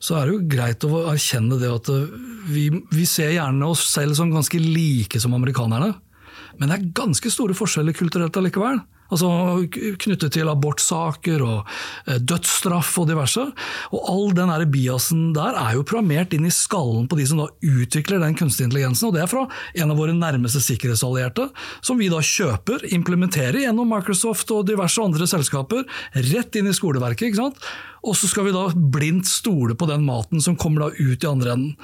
[0.00, 2.16] så er det jo greit å erkjenne det at eh,
[2.52, 5.92] vi, vi ser gjerne oss selv som ganske like som amerikanerne.
[6.60, 8.80] Men det er ganske store forskjeller kulturelt allikevel.
[9.12, 9.28] Altså
[10.02, 11.68] Knyttet til abortsaker og
[12.08, 13.44] eh, dødsstraff og diverse.
[13.92, 17.42] Og all den der biasen der er jo programmert inn i skallen på de som
[17.42, 19.10] da utvikler den kunstige intelligensen.
[19.10, 19.44] Og det er fra
[19.76, 21.48] en av våre nærmeste sikkerhetsallierte,
[21.84, 25.86] som vi da kjøper, implementerer gjennom Microsoft og diverse andre selskaper,
[26.32, 27.28] rett inn i skoleverket.
[27.30, 27.72] ikke sant?
[28.02, 31.30] Og så skal vi da blindt stole på den maten som kommer da ut i
[31.30, 31.76] andre enden.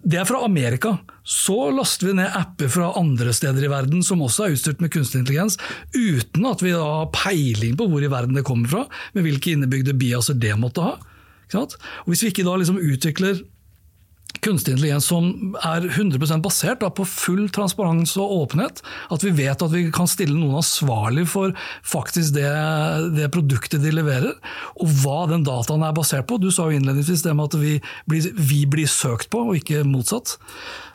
[0.00, 0.94] Det er fra Amerika.
[1.26, 4.92] Så laster vi ned apper fra andre steder i verden som også er utstyrt med
[4.94, 5.58] kunstig intelligens,
[5.92, 9.94] uten at vi har peiling på hvor i verden det kommer fra, med hvilke innebygde
[10.00, 10.96] biaser det måtte ha.
[11.52, 13.42] Og hvis vi ikke da liksom utvikler
[14.44, 18.82] kunstig intelligens som er 100 basert da, på full transparens og åpenhet.
[19.12, 21.54] At vi vet at vi kan stille noen ansvarlig for
[21.86, 22.50] faktisk det,
[23.16, 24.36] det, produktet de leverer,
[24.80, 26.40] og hva den dataen er basert på.
[26.40, 27.74] Du sa jo innledningsvis det med at vi
[28.10, 30.38] blir, vi blir søkt på, og ikke motsatt.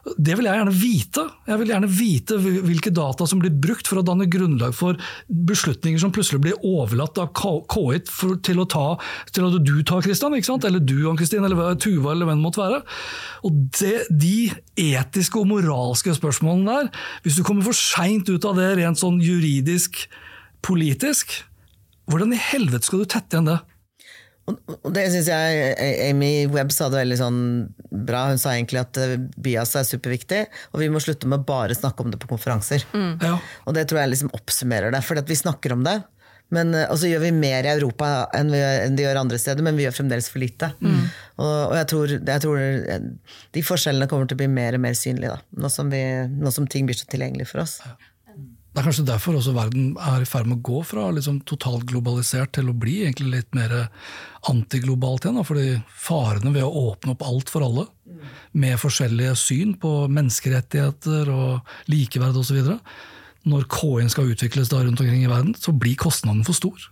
[0.05, 1.21] Det vil jeg gjerne vite.
[1.49, 4.99] Jeg vil gjerne vite hvilke data som blir brukt for å danne grunnlag for
[5.49, 8.03] beslutninger som plutselig blir overlatt av KI
[8.45, 8.85] til å ta,
[9.33, 12.83] til at du tar, Christian, eller du, Ann-Kristin, eller Tuva, eller hvem det måtte være.
[13.49, 14.37] Og det, De
[14.85, 19.17] etiske og moralske spørsmålene der, hvis du kommer for seint ut av det rent sånn
[19.25, 20.05] juridisk,
[20.65, 21.33] politisk,
[22.11, 23.61] hvordan i helvete skal du tette igjen det?
[24.45, 25.69] Og det syns jeg
[26.05, 27.39] Amy Webb sa det veldig sånn
[27.89, 28.27] bra.
[28.29, 30.43] Hun sa egentlig at eh, bias er superviktig,
[30.73, 32.85] og vi må slutte med å bare snakke om det på konferanser.
[32.93, 33.15] Mm.
[33.25, 33.39] Ja.
[33.65, 35.01] Og det tror jeg liksom oppsummerer det.
[35.05, 35.97] For vi snakker om det,
[36.53, 39.39] men, eh, og så gjør vi mer i Europa enn, vi, enn de gjør andre
[39.41, 40.71] steder, men vi gjør fremdeles for lite.
[40.77, 41.05] Mm.
[41.41, 44.85] Og, og jeg, tror, jeg, tror, eh, de forskjellene kommer til å bli mer og
[44.85, 47.79] mer synlige da, nå som, vi, nå som ting blir så tilgjengelig for oss.
[47.85, 47.97] Ja.
[48.75, 51.85] Det er kanskje derfor også verden er i ferd med å gå fra liksom totalt
[51.87, 53.71] globalisert til å bli egentlig litt mer
[54.51, 55.39] antiglobalt igjen.
[55.47, 57.85] Fordi farene ved å åpne opp alt for alle,
[58.51, 62.59] med forskjellige syn på menneskerettigheter og likeverd osv.
[63.47, 66.89] Når KI-en skal utvikles da rundt omkring i verden, så blir kostnaden for stor.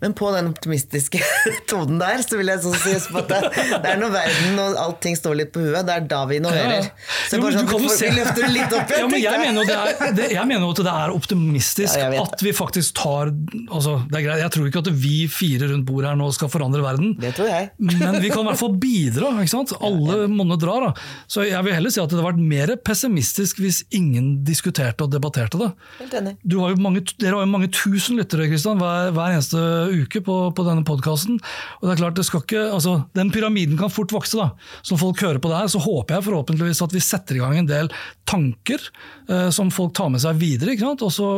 [0.00, 1.20] Men på den optimistiske
[1.70, 5.18] tonen der, så vil jeg sånn si at det, det, er når verden og allting
[5.18, 6.90] står litt på huet, det er da vi innoverer.
[7.30, 9.16] Så jo, sånn, vi løfter det litt opp igjen.
[9.20, 12.44] Ja, jeg, mener det er, det, jeg mener jo at det er optimistisk ja, at
[12.44, 16.10] vi faktisk tar altså, det er greit, Jeg tror ikke at vi fire rundt bordet
[16.10, 17.70] her nå skal forandre verden, Det tror jeg.
[17.78, 19.32] men vi kan i hvert fall bidra.
[19.42, 19.74] ikke sant?
[19.84, 20.88] Alle monner drar.
[20.88, 21.08] Da.
[21.30, 25.12] Så jeg vil heller si at det hadde vært mer pessimistisk hvis ingen diskuterte og
[25.14, 25.70] debatterte det.
[26.00, 26.36] Helt enig.
[26.60, 29.59] Har mange, dere har jo mange tusen lyttere Kristian, hver, hver eneste
[30.02, 31.40] uke på, på denne podkasten.
[31.82, 34.38] Altså, den pyramiden kan fort vokse.
[34.38, 34.50] da.
[34.82, 37.42] Så når folk hører på det her, så håper jeg forhåpentligvis at vi setter i
[37.42, 37.92] gang en del
[38.30, 38.82] tanker
[39.28, 40.76] eh, som folk tar med seg videre.
[40.90, 41.30] Og så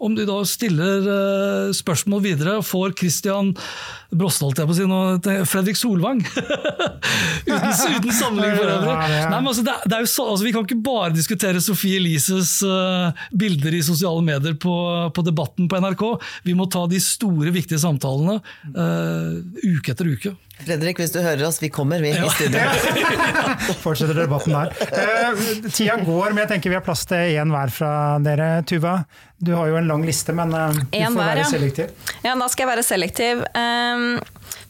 [0.00, 3.52] om de da stiller uh, spørsmål videre, får Christian
[4.10, 6.22] Brosdal til å si noe Fredrik Solvang
[7.46, 8.96] uten, uten sammenligning for øvrig.
[8.96, 12.00] Nei, men altså, det, det er jo så, altså, vi kan ikke bare diskutere Sofie
[12.00, 14.74] Elises uh, bilder i sosiale medier på,
[15.14, 16.06] på, Debatten på NRK.
[16.48, 18.40] Vi må ta de store, viktige samtalene
[18.74, 20.34] uh, uke etter uke.
[20.64, 22.26] Fredrik, hvis du hører oss, vi kommer, vi, ja.
[22.26, 22.60] i studio.
[23.84, 24.72] Fortsetter debatten der.
[24.92, 27.92] Uh, tida går, men jeg tenker vi har plass til én hver fra
[28.24, 28.50] dere.
[28.68, 28.98] Tuva,
[29.40, 31.94] du har jo en lang liste, men uh, du får hver, være selektiv.
[32.10, 32.30] Ja.
[32.30, 33.46] ja, da skal jeg være selektiv.
[33.54, 34.10] Um,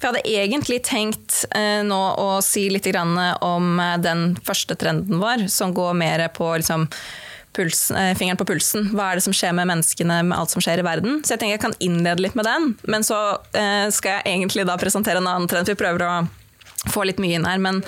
[0.00, 5.48] for jeg hadde egentlig tenkt uh, nå å si litt om den første trenden vår,
[5.52, 6.88] som går mer på liksom,
[7.56, 8.90] puls, eh, fingeren på pulsen.
[8.94, 11.22] Hva er det som skjer med menneskene med alt som skjer i verden?
[11.24, 13.18] Så jeg tenker jeg kan innlede litt med den, men så
[13.56, 15.70] eh, skal jeg egentlig da presentere en annen trend.
[15.70, 16.12] Vi prøver å
[16.94, 17.82] få litt mye inn her, men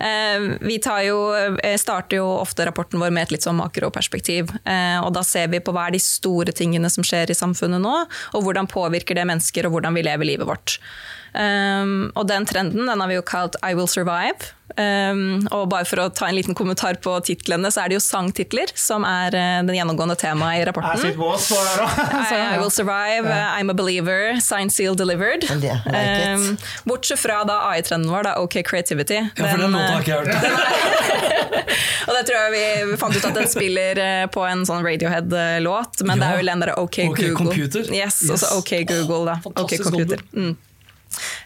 [0.00, 4.54] eh, vi jo, eh, starter jo ofte rapporten vår med et litt sånn makroperspektiv.
[5.04, 7.94] Og da ser vi på hva er de store tingene som skjer i samfunnet nå,
[8.32, 10.78] og hvordan påvirker det mennesker, og hvordan vi lever livet vårt.
[11.34, 14.54] Um, og den trenden den har vi jo kalt I Will Survive.
[14.78, 18.02] Um, og bare for å ta en liten kommentar på titlene, så er det jo
[18.04, 21.02] sangtitler som er uh, den gjennomgående temaet i rapporten.
[21.08, 23.56] I, I Will Survive, yeah.
[23.56, 25.48] I'm a Believer, Sign Seal Delivered.
[25.50, 29.18] Um, bortsett fra da AI-trenden vår, da OK Creativity.
[29.24, 31.08] Ja, for den, den låta har ikke jeg hørt.
[32.08, 34.86] og det tror jeg vi, vi, fant ut at den spiller uh, på en sånn
[34.86, 36.20] Radiohead-låt, men ja.
[36.22, 37.42] det er jo den derre OK, OK Google.
[37.42, 37.90] Computer.
[37.90, 38.46] Yes, yes.
[38.52, 39.40] Og OK Google, da.
[39.56, 40.22] OK Computer.
[40.36, 40.54] Mm.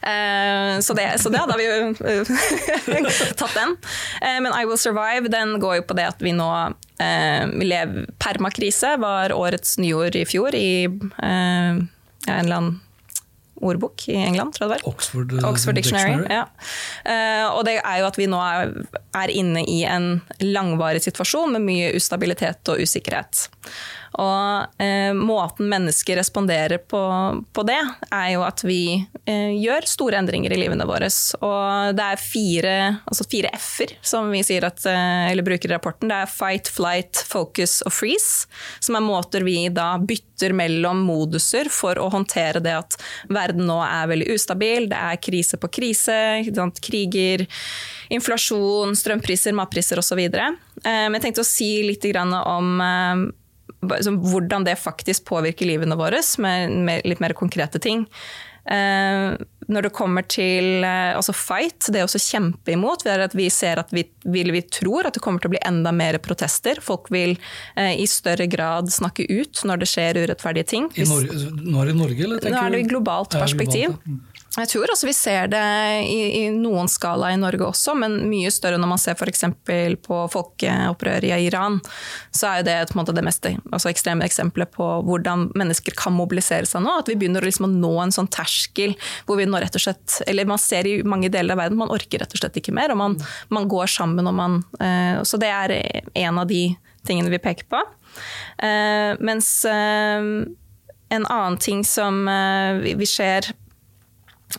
[0.03, 3.77] Uh, så, det, så det hadde vi jo uh, tatt den.
[4.23, 6.51] Uh, men I Will Survive den går jo på det at vi nå
[7.03, 11.89] vi lever Permakrise var årets nyord i fjor i en
[12.29, 12.77] eller annen
[13.59, 14.85] ordbok i England, tror jeg det var.
[14.93, 16.21] Oxford, Oxford Dictionary.
[16.21, 16.37] Dictionary.
[16.37, 17.49] Ja.
[17.57, 18.71] og det er jo at vi nå er,
[19.19, 23.49] er inne i en langvarig situasjon med mye ustabilitet og usikkerhet.
[24.21, 27.01] Og eh, måten mennesker responderer på,
[27.53, 27.81] på, det,
[28.13, 28.83] er jo at vi
[29.25, 31.09] eh, gjør store endringer i livene våre.
[31.41, 32.75] Og det er fire,
[33.09, 36.13] altså fire f-er som vi at, eh, bruker i rapporten.
[36.13, 38.47] Det er fight, flight, focus og freeze.
[38.85, 42.99] Som er måter vi da bytter mellom moduser for å håndtere det at
[43.33, 46.19] verden nå er veldig ustabil, det er krise på krise,
[46.83, 47.47] kriger
[48.13, 50.21] inflasjon, strømpriser, matpriser osv.
[50.21, 50.51] Eh,
[50.85, 53.23] men jeg tenkte å si litt om eh,
[53.83, 58.07] hvordan det faktisk påvirker livene våre, med, med litt mer konkrete ting.
[58.63, 59.35] Uh,
[59.67, 63.03] når det kommer til uh, altså fight, det også kjempe imot.
[63.11, 65.63] er at vi ser at vi, vi, vi, tror at det kommer til å bli
[65.67, 66.79] enda mer protester.
[66.83, 67.35] Folk vil
[67.75, 70.87] uh, i større grad snakke ut når det skjer urettferdige ting.
[70.95, 72.53] I Norge, nå er det i Norge, eller?
[72.55, 73.91] Nå er det i globalt perspektiv.
[73.91, 74.32] Ja, globalt, ja.
[74.53, 75.61] Jeg tror også vi ser det
[76.05, 79.47] i, i, noen skala i Norge også, men mye større når man ser f.eks.
[80.05, 81.79] på folkeopprøret i Iran.
[82.37, 86.85] Så er det måte det mest altså ekstreme eksempelet på hvordan mennesker kan mobilisere seg
[86.85, 86.99] nå.
[87.01, 88.93] At vi begynner liksom å nå en sånn terskel
[89.25, 91.95] hvor vi nå rett og slett Eller man ser i mange deler av verden, man
[91.95, 92.93] orker rett og slett ikke mer.
[92.93, 93.17] Og man,
[93.49, 95.79] man går sammen og man uh, Så det er
[96.13, 96.67] en av de
[97.09, 97.81] tingene vi peker på.
[98.61, 100.45] Uh, mens uh,
[101.13, 102.25] en annen ting som
[102.83, 103.49] vi ser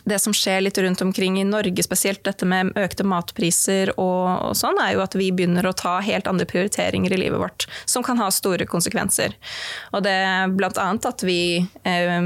[0.04, 4.80] det som skjer litt rundt omkring i Norge, spesielt dette med økte matpriser og, sånn,
[4.82, 8.20] er jo at vi begynner å ta helt andre prioriteringer i livet vårt, som kan
[8.22, 9.36] ha store konsekvenser.
[9.94, 10.18] Og det
[10.58, 11.40] blant annet at vi
[11.86, 12.20] eh,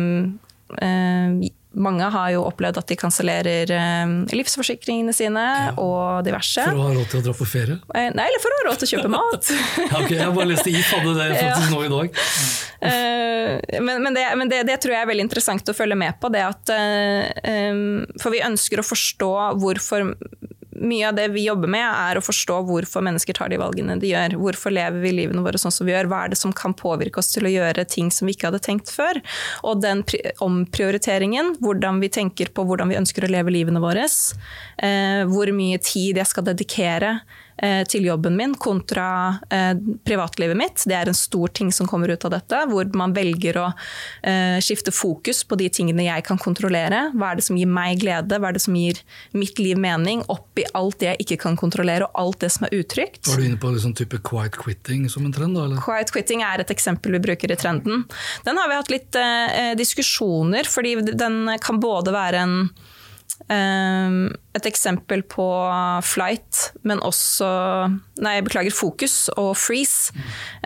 [0.81, 1.49] eh,
[1.83, 5.73] mange har jo opplevd at de kansellerer eh, livsforsikringene sine ja.
[5.81, 6.65] og diverse.
[6.65, 7.79] For å ha råd til å dra på ferie?
[7.95, 9.53] Eh, nei, eller for å ha råd til å kjøpe mat.
[9.85, 11.71] ja, ok, jeg bare leste IF hadde det faktisk ja.
[11.73, 12.21] nå i dag.
[12.79, 16.19] Uh, men, men, det, men det, det, tror jeg er veldig interessant å følge med
[16.23, 16.31] på.
[16.35, 16.75] det at,
[18.23, 20.13] For vi ønsker å forstå hvorfor
[20.81, 24.13] mye av det vi jobber med, er å forstå hvorfor mennesker tar de valgene de
[24.13, 24.37] gjør.
[24.41, 26.11] Hvorfor lever vi livene våre sånn som vi gjør?
[26.11, 28.63] Hva er det som kan påvirke oss til å gjøre ting som vi ikke hadde
[28.65, 29.21] tenkt før?
[29.67, 30.05] Og den
[30.45, 35.79] omprioriteringen, hvordan vi tenker på hvordan vi ønsker å leve livene våre, eh, hvor mye
[35.83, 37.19] tid jeg skal dedikere
[37.89, 39.75] til jobben min kontra eh,
[40.07, 40.85] privatlivet mitt.
[40.87, 43.67] Det er en stor ting som kommer ut av dette, hvor man velger å
[44.23, 47.09] eh, skifte fokus på de tingene jeg kan kontrollere.
[47.19, 49.01] Hva er det som gir meg glede, hva er det som gir
[49.37, 52.77] mitt liv mening, oppi alt det jeg ikke kan kontrollere, og alt det som er
[52.79, 53.25] utrygt.
[53.29, 55.59] Var du inne på liksom type quiet quitting som en trend?
[55.59, 55.83] Da, eller?
[55.85, 58.07] Quiet quitting er et eksempel vi bruker i trenden.
[58.47, 62.57] Den har vi hatt litt eh, diskusjoner, fordi den kan både være en
[63.49, 65.47] et eksempel på
[66.05, 67.49] flight, men også
[68.19, 70.11] Nei, jeg beklager, fokus og freeze.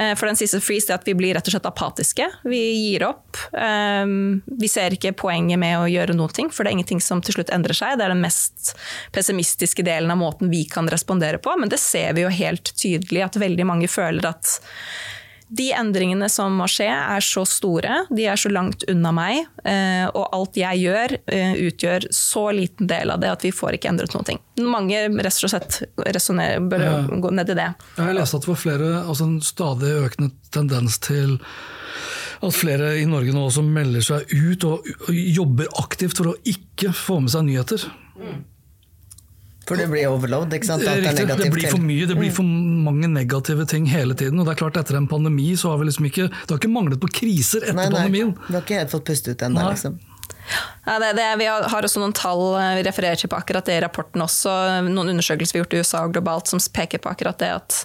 [0.00, 2.24] Eh, for den siste freeze er at vi blir rett og slett apatiske.
[2.48, 3.36] Vi gir opp.
[3.52, 7.36] Ehm, vi ser ikke poenget med å gjøre noe, for det er ingenting som til
[7.36, 7.98] slutt endrer seg.
[8.00, 8.72] Det er den mest
[9.12, 13.26] pessimistiske delen av måten vi kan respondere på, men det ser vi jo helt tydelig
[13.26, 14.56] at veldig mange føler at
[15.52, 20.06] de endringene som må skje, er så store, de er så langt unna meg, eh,
[20.08, 23.90] og alt jeg gjør, eh, utgjør så liten del av det at vi får ikke
[23.92, 24.40] endret noen ting.
[24.64, 26.94] Mange rett og slett bør ja.
[27.04, 27.68] gå ned i det.
[27.98, 31.36] Jeg leste at det var flere, altså en stadig økende tendens til
[32.42, 36.94] at flere i Norge nå også melder seg ut og jobber aktivt for å ikke
[36.96, 37.84] få med seg nyheter.
[38.16, 38.40] Mm.
[39.68, 40.52] For det blir overload?
[40.56, 40.82] ikke sant?
[40.82, 44.40] Det, det, det, blir for mye, det blir for mange negative ting hele tiden.
[44.40, 46.72] og det er klart Etter en pandemi så har vi liksom ikke Det har ikke
[46.72, 48.32] manglet på kriser etter nei, nei, pandemien.
[48.48, 50.00] Vi har ikke helt fått puste ut ennå, liksom.
[50.84, 53.76] Ja, det, det, vi har også noen tall eh, vi refererer til på akkurat det
[53.78, 54.50] i rapporten også.
[54.88, 57.78] Noen undersøkelser vi har gjort i USA og globalt som peker på akkurat det at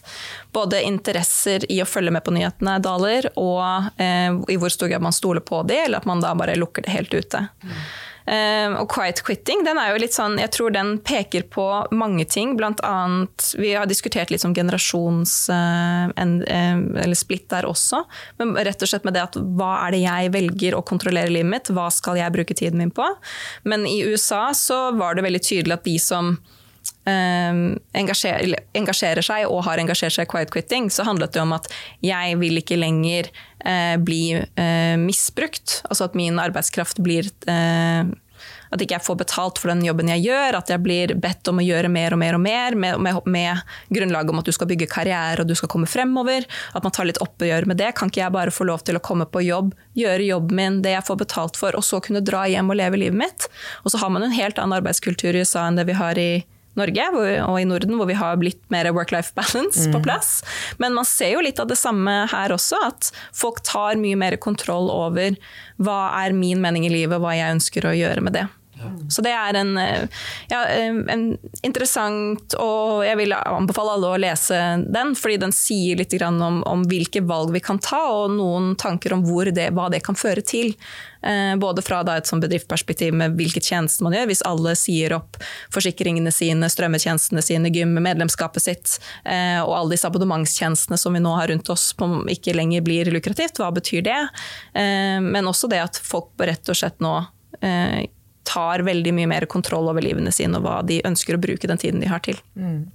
[0.56, 5.06] både interesser i å følge med på nyhetene daler, og eh, i hvor stor grad
[5.06, 7.46] man stoler på det, eller at man da bare lukker det helt ute.
[7.62, 7.78] Mm.
[8.28, 11.66] Uh, og quiet quitting den er jo litt sånn, jeg tror den peker på
[11.96, 12.58] mange ting.
[12.60, 15.38] Blant annet, Vi har diskutert litt om generasjons...
[15.48, 18.04] En, uh, eller splitt der også.
[18.42, 21.52] Men rett og slett med det at hva er det jeg velger å kontrollere livet
[21.52, 21.72] mitt?
[21.72, 23.08] Hva skal jeg bruke tiden min på?
[23.68, 26.36] Men i USA så var det veldig tydelig at de som
[27.08, 31.70] engasjerer, engasjerer, seg og har engasjert seg i quiet quitting, så handlet det om at
[32.04, 33.32] jeg vil ikke lenger
[34.04, 34.22] bli
[35.02, 35.82] misbrukt.
[35.90, 37.32] Altså at min arbeidskraft blir
[38.72, 41.62] at ikke jeg får betalt for den jobben jeg gjør, at jeg blir bedt om
[41.62, 43.62] å gjøre mer og mer og mer med, med, med
[43.94, 46.48] grunnlag om at du skal bygge karriere og du skal komme fremover.
[46.76, 47.94] At man tar litt oppgjør med det.
[47.98, 50.96] Kan ikke jeg bare få lov til å komme på jobb, gjøre jobben min, det
[50.96, 53.50] jeg får betalt for, og så kunne dra hjem og leve livet mitt?
[53.84, 56.32] Og så har man en helt annen arbeidskultur i USA enn det vi har i
[56.34, 59.96] Norge og i Norden, hvor vi har blitt mer work-life balance mm.
[59.96, 60.44] på plass.
[60.78, 64.38] Men man ser jo litt av det samme her også, at folk tar mye mer
[64.42, 65.38] kontroll over
[65.82, 68.48] hva er min mening i livet, hva jeg ønsker å gjøre med det.
[69.10, 70.08] Så det er en, eh,
[70.52, 76.14] ja, en, interessant Og jeg vil anbefale alle å lese den, fordi den sier litt
[76.22, 79.24] om, om hvilke valg vi kan ta, og noen tanker om
[79.54, 80.74] det, hva det kan føre til.
[81.22, 84.30] Eh, både fra et sånn bedriftsperspektiv med hvilket tjeneste man gjør.
[84.32, 85.40] Hvis alle sier opp
[85.74, 91.34] forsikringene sine, strømmetjenestene sine, gym, medlemskapet sitt, eh, og alle disse abonnementstjenestene som vi nå
[91.38, 91.90] har rundt oss
[92.32, 94.20] ikke lenger blir lukrativt, hva betyr det?
[94.74, 97.14] Men også det at folk rett og slett nå
[98.48, 101.82] tar veldig mye mer kontroll over livene sine og hva de ønsker å bruke den
[101.82, 102.39] tiden de har til.
[102.56, 102.88] Mm.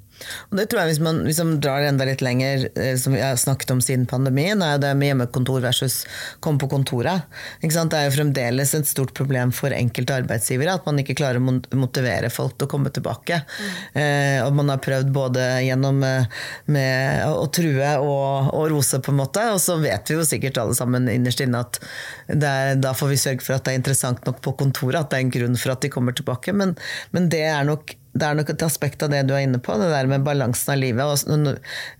[0.50, 3.22] Og det tror jeg Hvis man, hvis man drar enda litt lenger, eh, som vi
[3.22, 6.02] har snakket om siden pandemien, er det med hjemmekontor versus
[6.40, 7.28] komme på kontoret.
[7.62, 11.56] Det er jo fremdeles et stort problem for enkelte arbeidsgivere at man ikke klarer å
[11.78, 13.42] motivere folk til å komme tilbake.
[13.42, 13.72] Mm.
[14.02, 19.20] Eh, og man har prøvd både gjennom med å true og, og, rose, på en
[19.20, 19.44] måte.
[19.54, 21.80] Og så vet vi jo sikkert alle sammen innerst inne at
[22.28, 25.18] er, da får vi sørge for at det er interessant nok på kontoret, at det
[25.18, 26.54] er en grunn for at de kommer tilbake.
[26.56, 26.76] Men,
[27.14, 29.74] men det er nok det er nok et aspekt av det du er inne på,
[29.80, 31.24] det der med balansen av livet.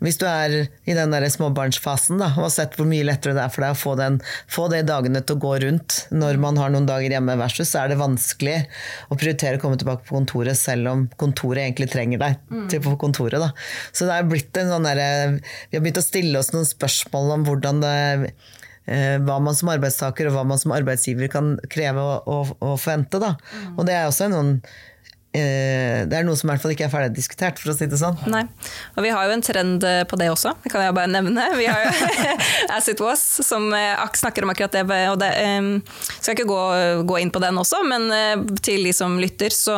[0.05, 3.47] hvis du er i den der småbarnsfasen da, og har sett hvor mye lettere det
[3.47, 4.19] er for deg å få, den,
[4.51, 7.85] få de dagene til å gå rundt når man har noen dager hjemme versus, så
[7.85, 8.59] er det vanskelig
[9.09, 12.69] å prioritere å komme tilbake på kontoret selv om kontoret egentlig trenger deg mm.
[12.73, 13.41] til på kontoret.
[13.41, 13.53] Da.
[13.97, 15.39] Så det er blitt en sånn der,
[15.73, 17.97] Vi har begynt å stille oss noen spørsmål om hvordan det
[18.85, 23.23] eh, hva man som arbeidstaker og hva man som arbeidsgiver kan kreve og, forvente.
[23.23, 23.39] Da.
[23.41, 23.77] Mm.
[23.79, 24.92] Og det er også noen Eh,
[25.33, 27.99] det er noe som i hvert fall ikke er ferdig diskutert, for å si det
[28.01, 28.19] sånn.
[28.29, 28.43] Nei,
[28.97, 31.47] og Vi har jo en trend eh, på det også, det kan jeg bare nevne.
[31.57, 31.93] Vi har jo
[32.77, 34.85] As It Was, som eh, snakker om akkurat det.
[35.13, 35.31] og det
[36.19, 36.61] Skal ikke gå,
[37.09, 38.11] gå, inn på den også, men
[38.61, 39.77] til de som lytter, så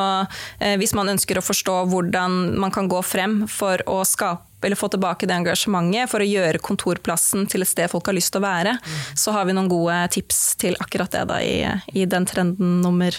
[0.81, 4.89] hvis man ønsker å forstå hvordan man kan gå frem for å skape eller få
[4.89, 8.47] tilbake det engasjementet for å gjøre kontorplassen til et sted folk har lyst til å
[8.47, 8.97] være, mm.
[9.21, 11.59] så har vi noen gode tips til akkurat det da, i,
[11.93, 13.19] i den trenden nummer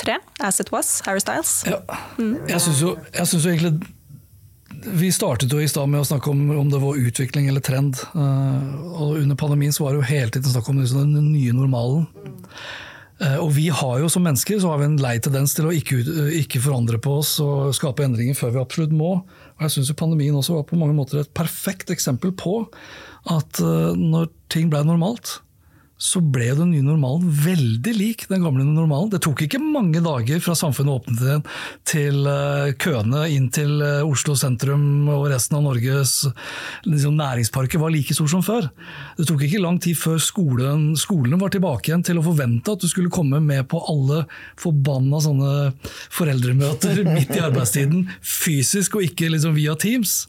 [0.00, 1.62] tre, As It Was, Harry Styles.
[1.68, 1.80] Ja.
[2.18, 2.36] Mm.
[2.48, 3.88] Jeg syns jo, jo, egentlig
[5.00, 8.00] Vi startet jo i stad med å snakke om om det var utvikling eller trend.
[8.14, 11.52] Uh, og Under pandemien så var det jo hele tiden snakk om liksom den nye
[11.56, 12.06] normalen.
[13.20, 15.74] Uh, og vi har jo som mennesker så har vi en lei tendens til å
[15.76, 16.00] ikke,
[16.38, 19.18] ikke, forandre på oss og skape endringer før vi absolutt må.
[19.58, 22.62] Og jeg syns pandemien også var på mange måter et perfekt eksempel på
[23.28, 25.42] at uh, når ting ble normalt,
[26.00, 29.10] så ble den nye normalen veldig lik den gamle normalen.
[29.12, 31.42] Det tok ikke mange dager fra samfunnet åpnet igjen
[31.88, 36.14] til eh, køene inn til eh, Oslo sentrum og resten av Norges
[36.86, 38.70] liksom, næringsparker var like stor som før.
[39.18, 42.80] Det tok ikke lang tid før skolen, skolene var tilbake igjen til å forvente at
[42.80, 44.24] du skulle komme med på alle
[44.60, 45.56] forbanna sånne
[46.16, 50.22] foreldremøter midt i arbeidstiden, fysisk og ikke liksom via Teams.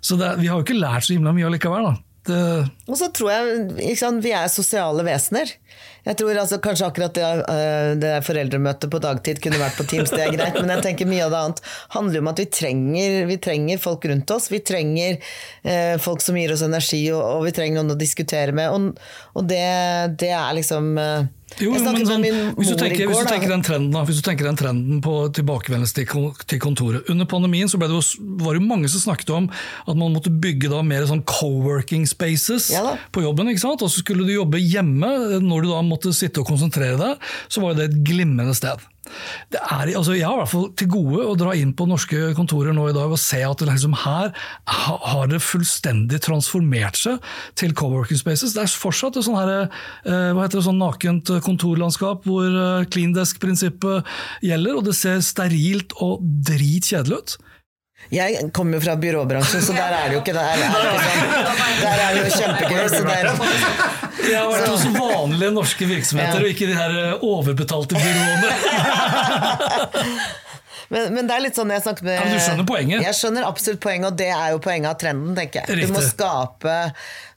[0.00, 1.90] Så det, vi har jo ikke lært så himla mye allikevel.
[1.90, 2.09] da.
[2.26, 5.54] Det, Og så tror jeg sant, vi er sosiale vesener.
[6.04, 10.12] Jeg tror altså, Kanskje akkurat det, øh, det foreldremøtet på dagtid kunne vært på Teams,
[10.12, 11.62] det er greit, men jeg tenker mye av det annet
[11.96, 14.50] handler om at vi trenger, vi trenger folk rundt oss.
[14.52, 15.18] Vi trenger
[15.62, 18.72] eh, folk som gir oss energi, og, og, vi trenger noen å diskutere med.
[18.72, 19.64] Og, og det,
[20.20, 20.92] det, er liksom
[21.58, 24.24] jo, men sånn, hvis, du tenker, går, hvis, du tenker, den trenden, da, hvis du
[24.26, 28.68] tenker den trenden på tilbakevendelse til, til, kontoret Under pandemien så det var det jo
[28.68, 33.24] mange som snakket om at man måtte bygge da mer sånn co-working spaces ja på
[33.24, 33.50] jobben.
[33.50, 33.82] ikke sant?
[33.84, 35.10] Og så skulle du jobbe hjemme.
[35.42, 38.82] Når du da måtte sitte og konsentrere deg, så var det et glimrende sted.
[39.50, 42.74] Er, altså jeg har i hvert fall til gode å dra inn på norske kontorer
[42.76, 44.32] nå i dag og se at det liksom her
[44.66, 47.20] har det fullstendig transformert seg
[47.58, 48.54] til co-working spaces.
[48.56, 49.68] Det er fortsatt et sånn, her,
[50.04, 54.08] eh, hva heter det, sånn nakent kontorlandskap hvor eh, clean desk-prinsippet
[54.46, 57.38] gjelder, og det ser sterilt og dritkjedelig ut.
[58.10, 60.34] Jeg kommer jo fra byråbransjen, så der er det jo ikke.
[60.34, 61.20] Er det ikke sånn.
[61.78, 62.86] Der er det jo kjempegøy.
[62.90, 63.24] Så der,
[64.30, 68.48] jeg har vært hos vanlige norske virksomheter, og ikke de her overbetalte byråene.
[70.90, 73.04] Men, men, det er litt sånn jeg snakker med ja, Du skjønner poenget?
[73.06, 75.86] Jeg skjønner absolutt poenget, og det er jo poenget av trenden, tenker jeg.
[75.86, 76.78] Du må skape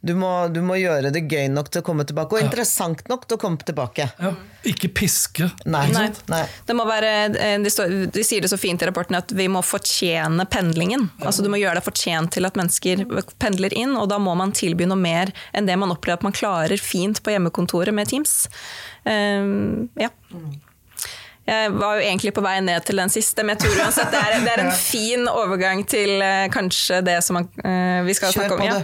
[0.04, 2.48] du må, du må, gjøre det gøy nok til å komme tilbake, og ja.
[2.50, 4.10] interessant nok til å komme tilbake.
[4.20, 4.32] Ja.
[4.68, 5.48] Ikke piske.
[5.64, 5.86] Nei.
[5.96, 6.10] Nei.
[6.28, 6.42] Nei.
[6.68, 9.48] Det må være, eh, de, står, de, sier det så fint i rapporten at vi
[9.52, 11.08] må fortjene pendlingen.
[11.24, 13.06] Altså Du må gjøre deg fortjent til at mennesker
[13.40, 16.36] pendler inn, og da må man tilby noe mer enn det man opplever at man
[16.36, 18.36] klarer fint på hjemmekontoret med Teams.
[19.08, 20.12] Um, ja.
[20.36, 20.52] Mm.
[21.44, 24.20] Jeg var jo egentlig på vei ned til den siste, men jeg tror uansett det
[24.22, 28.32] er, det er en fin overgang til uh, kanskje det som man, uh, vi skal
[28.32, 28.65] Kjør snakke om.
[28.68, 28.80] Ja.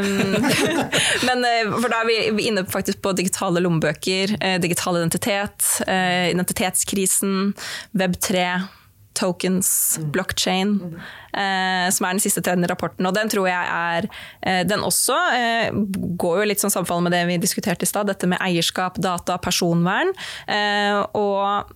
[0.00, 0.46] Um,
[1.28, 7.52] men uh, for da er vi inne faktisk på digitale lommebøker, digital identitet, identitetskrisen,
[7.98, 8.46] Web3
[9.14, 10.10] tokens, mm.
[10.12, 11.00] blockchain,
[11.32, 13.06] eh, som er den siste trenden i rapporten.
[13.08, 14.08] Og den tror jeg er
[14.40, 15.68] eh, Den også eh,
[16.20, 19.38] går jo litt sånn sammenfall med det vi diskuterte i stad, dette med eierskap, data,
[19.42, 20.12] personvern.
[21.18, 21.72] og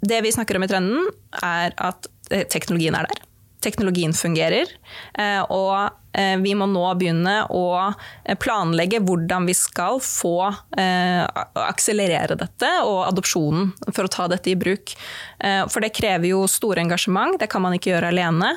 [0.00, 1.08] det vi snakker om i trenden,
[1.42, 3.24] er at eh, teknologien er der.
[3.64, 4.70] Teknologien fungerer.
[5.18, 7.90] Eh, og eh, vi må nå begynne å
[8.38, 10.36] planlegge hvordan vi skal få
[10.78, 14.94] akselerere dette og adopsjonen for å ta dette i bruk.
[15.38, 18.50] For det krever jo store engasjement, det kan man ikke gjøre alene.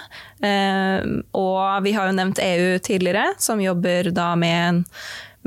[1.38, 4.82] Og vi har jo nevnt EU tidligere, som jobber da med en,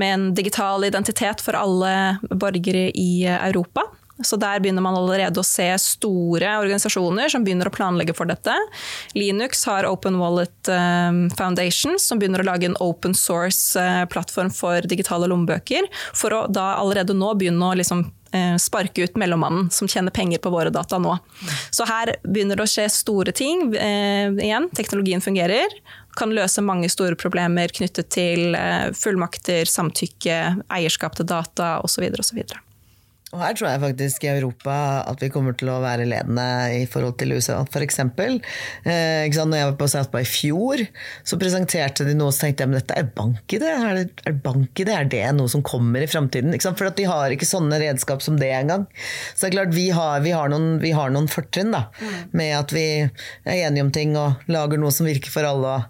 [0.00, 1.94] med en digital identitet for alle
[2.30, 3.88] borgere i Europa.
[4.22, 8.54] Så der begynner man allerede å se store organisasjoner som begynner å planlegge for dette.
[9.18, 14.86] Linux har Open Wallet um, Foundation, som begynner å lage en open source-plattform uh, for
[14.86, 19.90] digitale lommebøker, for å da allerede nå begynne å liksom uh, sparke ut mellommannen som
[19.90, 21.16] tjener penger på våre data nå.
[21.74, 23.66] Så her begynner det å skje store ting.
[23.74, 25.74] Eh, igjen, teknologien fungerer.
[26.14, 28.54] Kan løse mange store problemer knyttet til
[28.94, 30.38] fullmakter, samtykke,
[30.78, 32.06] eierskap til data osv.
[32.22, 32.44] osv.
[33.34, 34.74] Og her tror jeg faktisk i Europa
[35.10, 36.46] at vi kommer til å være ledende
[36.78, 37.58] i forhold til USA.
[37.74, 38.38] For eksempel,
[38.86, 40.84] eh, når jeg var på South by i fjor,
[41.26, 43.66] så presenterte de noe så tenkte jeg men dette er bank-ID.
[43.66, 44.92] Er, det, er bank-ID?
[44.94, 46.54] Er det noe som kommer i framtiden?
[46.64, 48.86] For at de har ikke sånne redskap som det engang.
[49.34, 51.88] Så det er klart vi har, vi har noen, vi har noen fortrinn da,
[52.36, 55.80] med at vi er enige om ting og lager noe som virker for alle.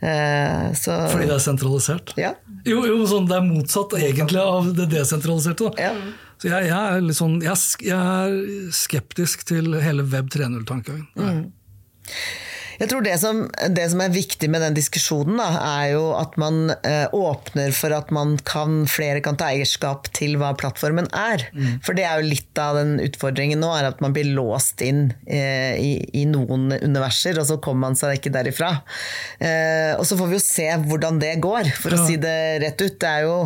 [0.00, 2.16] Eh, så, Fordi det er sentralisert?
[2.20, 2.32] Ja.
[2.66, 5.70] Jo, jo sånn, det er motsatt egentlig av det desentraliserte.
[5.76, 5.90] Da.
[5.90, 6.24] Ja.
[6.36, 7.56] Så jeg, jeg, er litt sånn, jeg,
[7.86, 11.08] jeg, er skeptisk til hele Web 3.0-tankegangen.
[11.16, 11.46] Mm.
[12.76, 13.38] Jeg tror det som,
[13.72, 15.46] det som, er viktig med den diskusjonen, da,
[15.80, 20.36] er jo at man eh, åpner for at man kan, flere kan ta eierskap til
[20.40, 21.46] hva plattformen er.
[21.56, 21.80] Mm.
[21.86, 25.08] For det er jo litt av den utfordringen nå, er at man blir låst inn
[25.24, 28.74] eh, i, i, noen universer, og så kommer man seg ikke derifra.
[29.40, 32.02] Eh, og så får vi jo se hvordan det går, for ja.
[32.02, 33.00] å si det rett ut.
[33.00, 33.38] Det er jo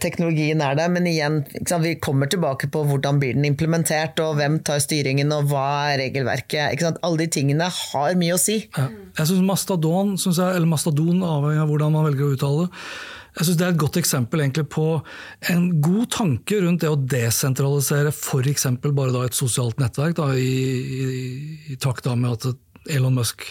[0.00, 1.42] teknologien er der, men igjen,
[1.84, 6.00] vi kommer tilbake på hvordan blir den implementert, og hvem tar styringen, og hva er
[6.06, 6.80] regelverket.
[7.04, 8.62] Alle de tingene har mye å si.
[8.72, 12.84] Jeg syns Mastadon, synes jeg, eller Mastadon, avhengig av hvordan man velger å uttale det,
[13.38, 14.40] jeg synes Det er et godt eksempel
[14.74, 14.86] på
[15.52, 18.66] en god tanke rundt det å desentralisere f.eks.
[18.82, 21.04] bare et sosialt nettverk, da, i, i,
[21.70, 23.46] i takt med at Elon Musk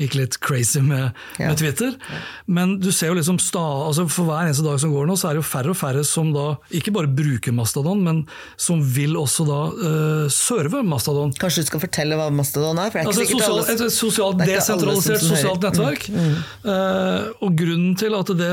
[0.00, 1.50] gikk litt crazy med, ja.
[1.50, 1.94] med Twitter.
[1.98, 2.20] Ja.
[2.58, 5.30] Men du ser jo liksom sta, altså for hver eneste dag som går nå, så
[5.30, 8.24] er det jo færre og færre som da ikke bare bruker Mastadon, men
[8.60, 11.34] som vil også da uh, serve Mastadon.
[11.40, 12.92] Kanskje du skal fortelle hva Mastadon er?
[12.94, 16.08] er altså, sosial, et, et sosialt, desentralisert sosialt nettverk.
[16.10, 16.22] Mm.
[16.24, 16.38] Mm.
[16.68, 18.52] Uh, og grunnen til at det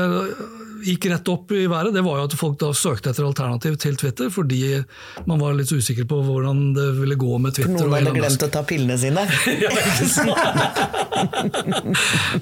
[0.82, 3.96] gikk rett opp i været, det var jo at folk da søkte etter alternativ til
[4.00, 4.60] Twitter, fordi
[5.28, 7.76] man var litt usikker på hvordan det ville gå med Twitter.
[7.78, 9.26] For Noen hadde glemt å ta pillene sine.
[9.64, 10.36] ja, ikke sant?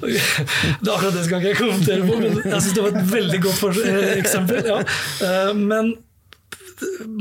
[0.01, 3.11] det er akkurat det skal ikke jeg kommentere på, men jeg syns det var et
[3.11, 3.83] veldig godt
[4.21, 4.71] eksempel.
[4.71, 4.79] Ja.
[5.27, 5.93] Eh, men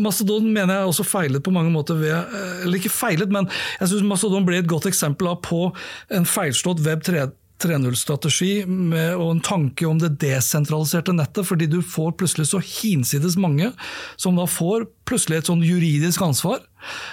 [0.00, 2.14] Mastodon mener jeg også feilet på mange måter ved
[2.64, 3.48] Eller ikke feilet, men
[3.80, 5.66] jeg syns Mastodon ble et godt eksempel på
[6.16, 7.26] en feilslått web 3
[7.62, 13.70] 3.0-strategi og en tanke om det desentraliserte nettet, fordi du får plutselig så hinsides mange
[14.20, 16.60] som da får plutselig et sånn juridisk ansvar.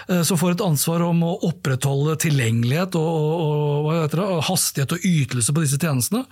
[0.09, 3.13] Eh, som får et ansvar om å opprettholde tilgjengelighet og,
[3.43, 6.23] og, og det, hastighet og ytelse på disse tjenestene.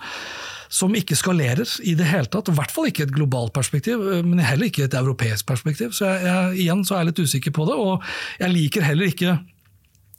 [0.72, 4.02] Som ikke skalerer i det hele tatt, i hvert fall ikke i et globalt perspektiv,
[4.02, 5.92] eh, men heller ikke i et europeisk perspektiv.
[5.96, 8.08] Så jeg, jeg, igjen så er jeg litt usikker på det, og
[8.40, 9.36] jeg liker heller ikke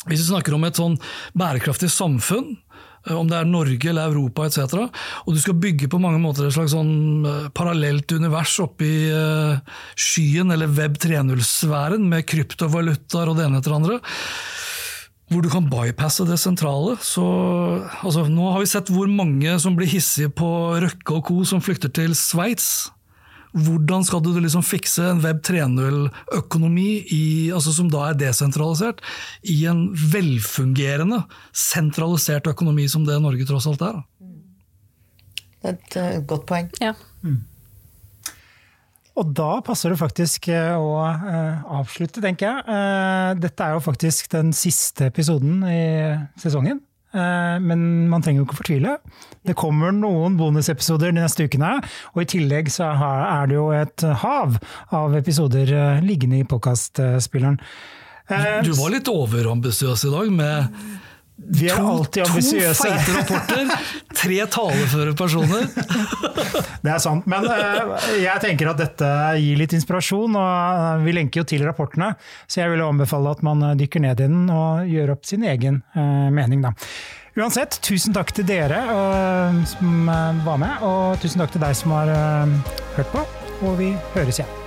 [0.07, 0.95] hvis vi snakker om et sånn
[1.35, 2.53] bærekraftig samfunn,
[3.15, 4.77] om det er Norge eller Europa etc.
[5.25, 9.59] Og du skal bygge på mange måter et slags sånn eh, parallelt univers oppi uh,
[9.97, 13.99] skyen, eller Web 3.0-sfæren, med kryptovalutaer og det ene etter det andre.
[15.27, 16.95] Hvor du kan bypasse det sentrale.
[17.03, 17.23] Så,
[17.99, 20.49] altså, nå har vi sett hvor mange som blir hissige på
[20.83, 21.41] Røkke og co.
[21.47, 22.87] som flykter til Sveits.
[23.57, 26.87] Hvordan skal du liksom fikse en Web 3.0-økonomi
[27.55, 29.01] altså som da er desentralisert,
[29.49, 31.23] i en velfungerende,
[31.55, 34.01] sentralisert økonomi som det Norge tross alt er?
[35.57, 36.69] Det er et uh, godt poeng.
[36.83, 36.93] Ja.
[37.25, 37.41] Mm.
[39.17, 43.39] Og da passer det faktisk eh, å uh, avslutte, tenker jeg.
[43.41, 45.81] Dette er jo faktisk den siste episoden i
[46.37, 46.83] sesongen.
[47.15, 48.97] Eh, men man trenger jo ikke fortvile.
[49.47, 51.77] Det kommer noen bonusepisoder de neste ukene.
[52.15, 54.57] Og i tillegg så er det jo et hav
[54.95, 57.61] av episoder eh, liggende i podkastspilleren.
[58.27, 60.73] Du var litt overambisiøs i dag med
[61.37, 62.81] vi er alltid ambisiøse.
[62.81, 63.69] To feite rapporter,
[64.17, 65.67] tre taleføre personer.
[66.81, 67.27] Det er sant.
[67.29, 71.65] Men uh, jeg tenker at dette gir litt inspirasjon, og uh, vi lenker jo til
[71.67, 72.13] rapportene.
[72.49, 75.81] Så jeg vil anbefale at man dykker ned i den og gjør opp sin egen
[75.95, 76.73] mening, da.
[77.37, 78.81] Uansett, tusen takk til dere
[79.69, 82.15] som var med, og tusen takk til deg som har
[82.97, 83.27] hørt på.
[83.61, 84.66] Og vi høres igjen.